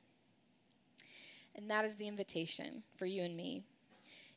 And 1.54 1.70
that 1.70 1.84
is 1.84 1.96
the 1.96 2.08
invitation 2.08 2.82
for 2.96 3.06
you 3.06 3.22
and 3.22 3.36
me 3.36 3.62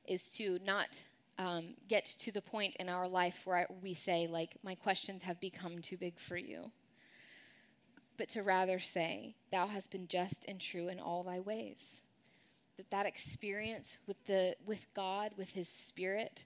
is 0.05 0.31
to 0.35 0.59
not 0.63 0.99
um, 1.37 1.75
get 1.87 2.05
to 2.05 2.31
the 2.31 2.41
point 2.41 2.75
in 2.75 2.89
our 2.89 3.07
life 3.07 3.41
where 3.45 3.67
we 3.81 3.93
say, 3.93 4.27
like, 4.27 4.55
my 4.63 4.75
questions 4.75 5.23
have 5.23 5.39
become 5.39 5.81
too 5.81 5.97
big 5.97 6.19
for 6.19 6.37
you, 6.37 6.71
but 8.17 8.29
to 8.29 8.43
rather 8.43 8.79
say, 8.79 9.35
Thou 9.51 9.67
hast 9.67 9.91
been 9.91 10.07
just 10.07 10.45
and 10.47 10.59
true 10.59 10.87
in 10.87 10.99
all 10.99 11.23
thy 11.23 11.39
ways. 11.39 12.01
That 12.77 12.91
that 12.91 13.05
experience 13.05 13.97
with 14.07 14.25
the 14.25 14.55
with 14.65 14.87
God, 14.93 15.31
with 15.37 15.51
His 15.51 15.69
Spirit, 15.69 16.45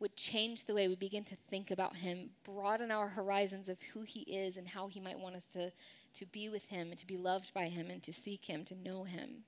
would 0.00 0.16
change 0.16 0.64
the 0.64 0.74
way 0.74 0.88
we 0.88 0.96
begin 0.96 1.24
to 1.24 1.36
think 1.48 1.70
about 1.70 1.96
Him, 1.96 2.30
broaden 2.44 2.90
our 2.90 3.08
horizons 3.08 3.68
of 3.68 3.80
who 3.92 4.02
He 4.02 4.20
is 4.20 4.56
and 4.56 4.66
how 4.66 4.88
He 4.88 4.98
might 4.98 5.18
want 5.18 5.36
us 5.36 5.46
to, 5.48 5.70
to 6.14 6.26
be 6.26 6.48
with 6.48 6.66
Him 6.68 6.88
and 6.88 6.98
to 6.98 7.06
be 7.06 7.16
loved 7.16 7.52
by 7.52 7.66
Him 7.66 7.90
and 7.90 8.02
to 8.02 8.12
seek 8.12 8.46
Him, 8.46 8.64
to 8.64 8.74
know 8.74 9.04
Him. 9.04 9.44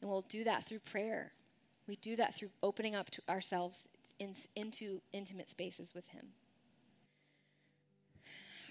And 0.00 0.10
we'll 0.10 0.24
do 0.28 0.44
that 0.44 0.64
through 0.64 0.80
prayer. 0.80 1.30
We 1.86 1.96
do 1.96 2.16
that 2.16 2.34
through 2.34 2.50
opening 2.62 2.96
up 2.96 3.10
to 3.10 3.22
ourselves 3.28 3.88
in, 4.18 4.34
into 4.56 5.00
intimate 5.12 5.48
spaces 5.48 5.94
with 5.94 6.08
Him. 6.08 6.26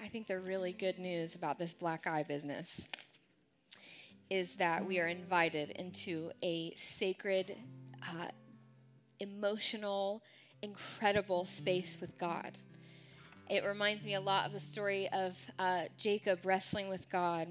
I 0.02 0.08
think 0.08 0.28
the 0.28 0.39
really 0.39 0.74
good 0.74 1.00
news 1.00 1.36
about 1.36 1.58
this 1.58 1.74
black 1.74 2.06
eye 2.06 2.24
business 2.24 2.88
is 4.30 4.56
that 4.56 4.86
we 4.86 5.00
are 5.00 5.08
invited 5.08 5.72
into 5.72 6.32
a 6.43 6.74
sacred, 6.76 7.56
uh, 8.04 8.28
emotional, 9.20 10.22
incredible 10.62 11.46
space 11.46 11.98
with 12.02 12.18
God. 12.18 12.58
It 13.50 13.64
reminds 13.64 14.06
me 14.06 14.16
a 14.16 14.20
lot 14.20 14.46
of 14.46 14.54
the 14.54 14.60
story 14.60 15.08
of 15.14 15.39
uh, 15.60 15.84
Jacob 15.98 16.39
wrestling 16.43 16.89
with 16.89 17.10
God 17.10 17.48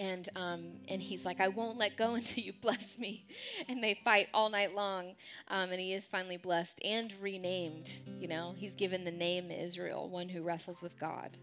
and 0.00 0.28
um, 0.34 0.72
and 0.88 1.00
he's 1.02 1.26
like, 1.26 1.40
I 1.40 1.48
won't 1.48 1.76
let 1.76 1.96
go 1.96 2.14
until 2.14 2.42
you 2.42 2.54
bless 2.60 2.98
me. 2.98 3.26
And 3.68 3.82
they 3.82 4.00
fight 4.02 4.28
all 4.32 4.50
night 4.50 4.74
long, 4.74 5.14
um, 5.48 5.70
and 5.70 5.78
he 5.78 5.92
is 5.92 6.06
finally 6.06 6.38
blessed 6.38 6.80
and 6.84 7.12
renamed. 7.20 7.98
You 8.18 8.26
know, 8.26 8.54
he's 8.56 8.74
given 8.74 9.04
the 9.04 9.12
name 9.12 9.50
Israel, 9.50 10.08
one 10.08 10.28
who 10.28 10.42
wrestles 10.42 10.80
with 10.80 10.98
God, 10.98 11.36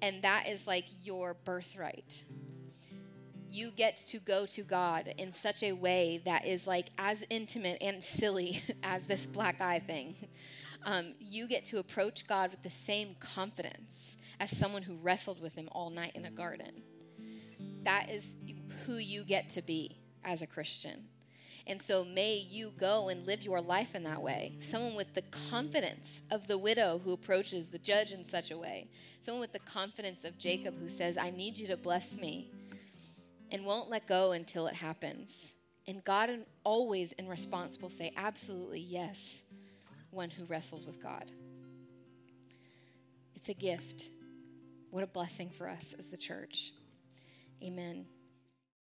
and 0.00 0.22
that 0.22 0.48
is 0.48 0.66
like 0.66 0.86
your 1.02 1.34
birthright. 1.34 2.24
You 3.48 3.70
get 3.70 3.98
to 3.98 4.18
go 4.18 4.46
to 4.46 4.62
God 4.62 5.12
in 5.18 5.30
such 5.30 5.62
a 5.62 5.72
way 5.72 6.22
that 6.24 6.46
is 6.46 6.66
like 6.66 6.88
as 6.96 7.22
intimate 7.28 7.76
and 7.82 8.02
silly 8.02 8.62
as 8.82 9.04
this 9.04 9.26
black 9.26 9.60
eye 9.60 9.80
thing. 9.80 10.16
Um, 10.84 11.14
you 11.20 11.46
get 11.46 11.66
to 11.66 11.78
approach 11.78 12.26
God 12.26 12.50
with 12.50 12.62
the 12.62 12.70
same 12.70 13.14
confidence 13.20 14.16
as 14.40 14.56
someone 14.56 14.82
who 14.82 14.96
wrestled 14.96 15.40
with 15.40 15.54
him 15.54 15.68
all 15.70 15.90
night 15.90 16.12
in 16.16 16.24
a 16.24 16.30
garden 16.30 16.82
that 17.84 18.10
is 18.10 18.36
who 18.86 18.96
you 18.96 19.24
get 19.24 19.48
to 19.50 19.62
be 19.62 19.96
as 20.24 20.42
a 20.42 20.46
Christian. 20.46 21.08
And 21.66 21.80
so 21.80 22.04
may 22.04 22.34
you 22.34 22.72
go 22.76 23.08
and 23.08 23.24
live 23.24 23.44
your 23.44 23.60
life 23.60 23.94
in 23.94 24.02
that 24.04 24.20
way. 24.20 24.54
Someone 24.58 24.96
with 24.96 25.14
the 25.14 25.22
confidence 25.50 26.22
of 26.30 26.48
the 26.48 26.58
widow 26.58 27.00
who 27.04 27.12
approaches 27.12 27.68
the 27.68 27.78
judge 27.78 28.12
in 28.12 28.24
such 28.24 28.50
a 28.50 28.58
way. 28.58 28.88
Someone 29.20 29.40
with 29.40 29.52
the 29.52 29.60
confidence 29.60 30.24
of 30.24 30.38
Jacob 30.38 30.76
who 30.78 30.88
says, 30.88 31.16
I 31.16 31.30
need 31.30 31.58
you 31.58 31.68
to 31.68 31.76
bless 31.76 32.16
me 32.16 32.50
and 33.52 33.64
won't 33.64 33.90
let 33.90 34.08
go 34.08 34.32
until 34.32 34.66
it 34.66 34.74
happens. 34.74 35.54
And 35.86 36.02
God 36.02 36.30
always 36.64 37.12
in 37.12 37.28
response 37.28 37.80
will 37.80 37.88
say, 37.88 38.12
Absolutely, 38.16 38.80
yes, 38.80 39.42
one 40.10 40.30
who 40.30 40.44
wrestles 40.44 40.84
with 40.84 41.02
God. 41.02 41.30
It's 43.34 43.48
a 43.48 43.54
gift. 43.54 44.10
What 44.90 45.02
a 45.02 45.08
blessing 45.08 45.50
for 45.50 45.68
us 45.68 45.94
as 45.98 46.08
the 46.08 46.16
church. 46.16 46.72
Amen. 47.62 48.06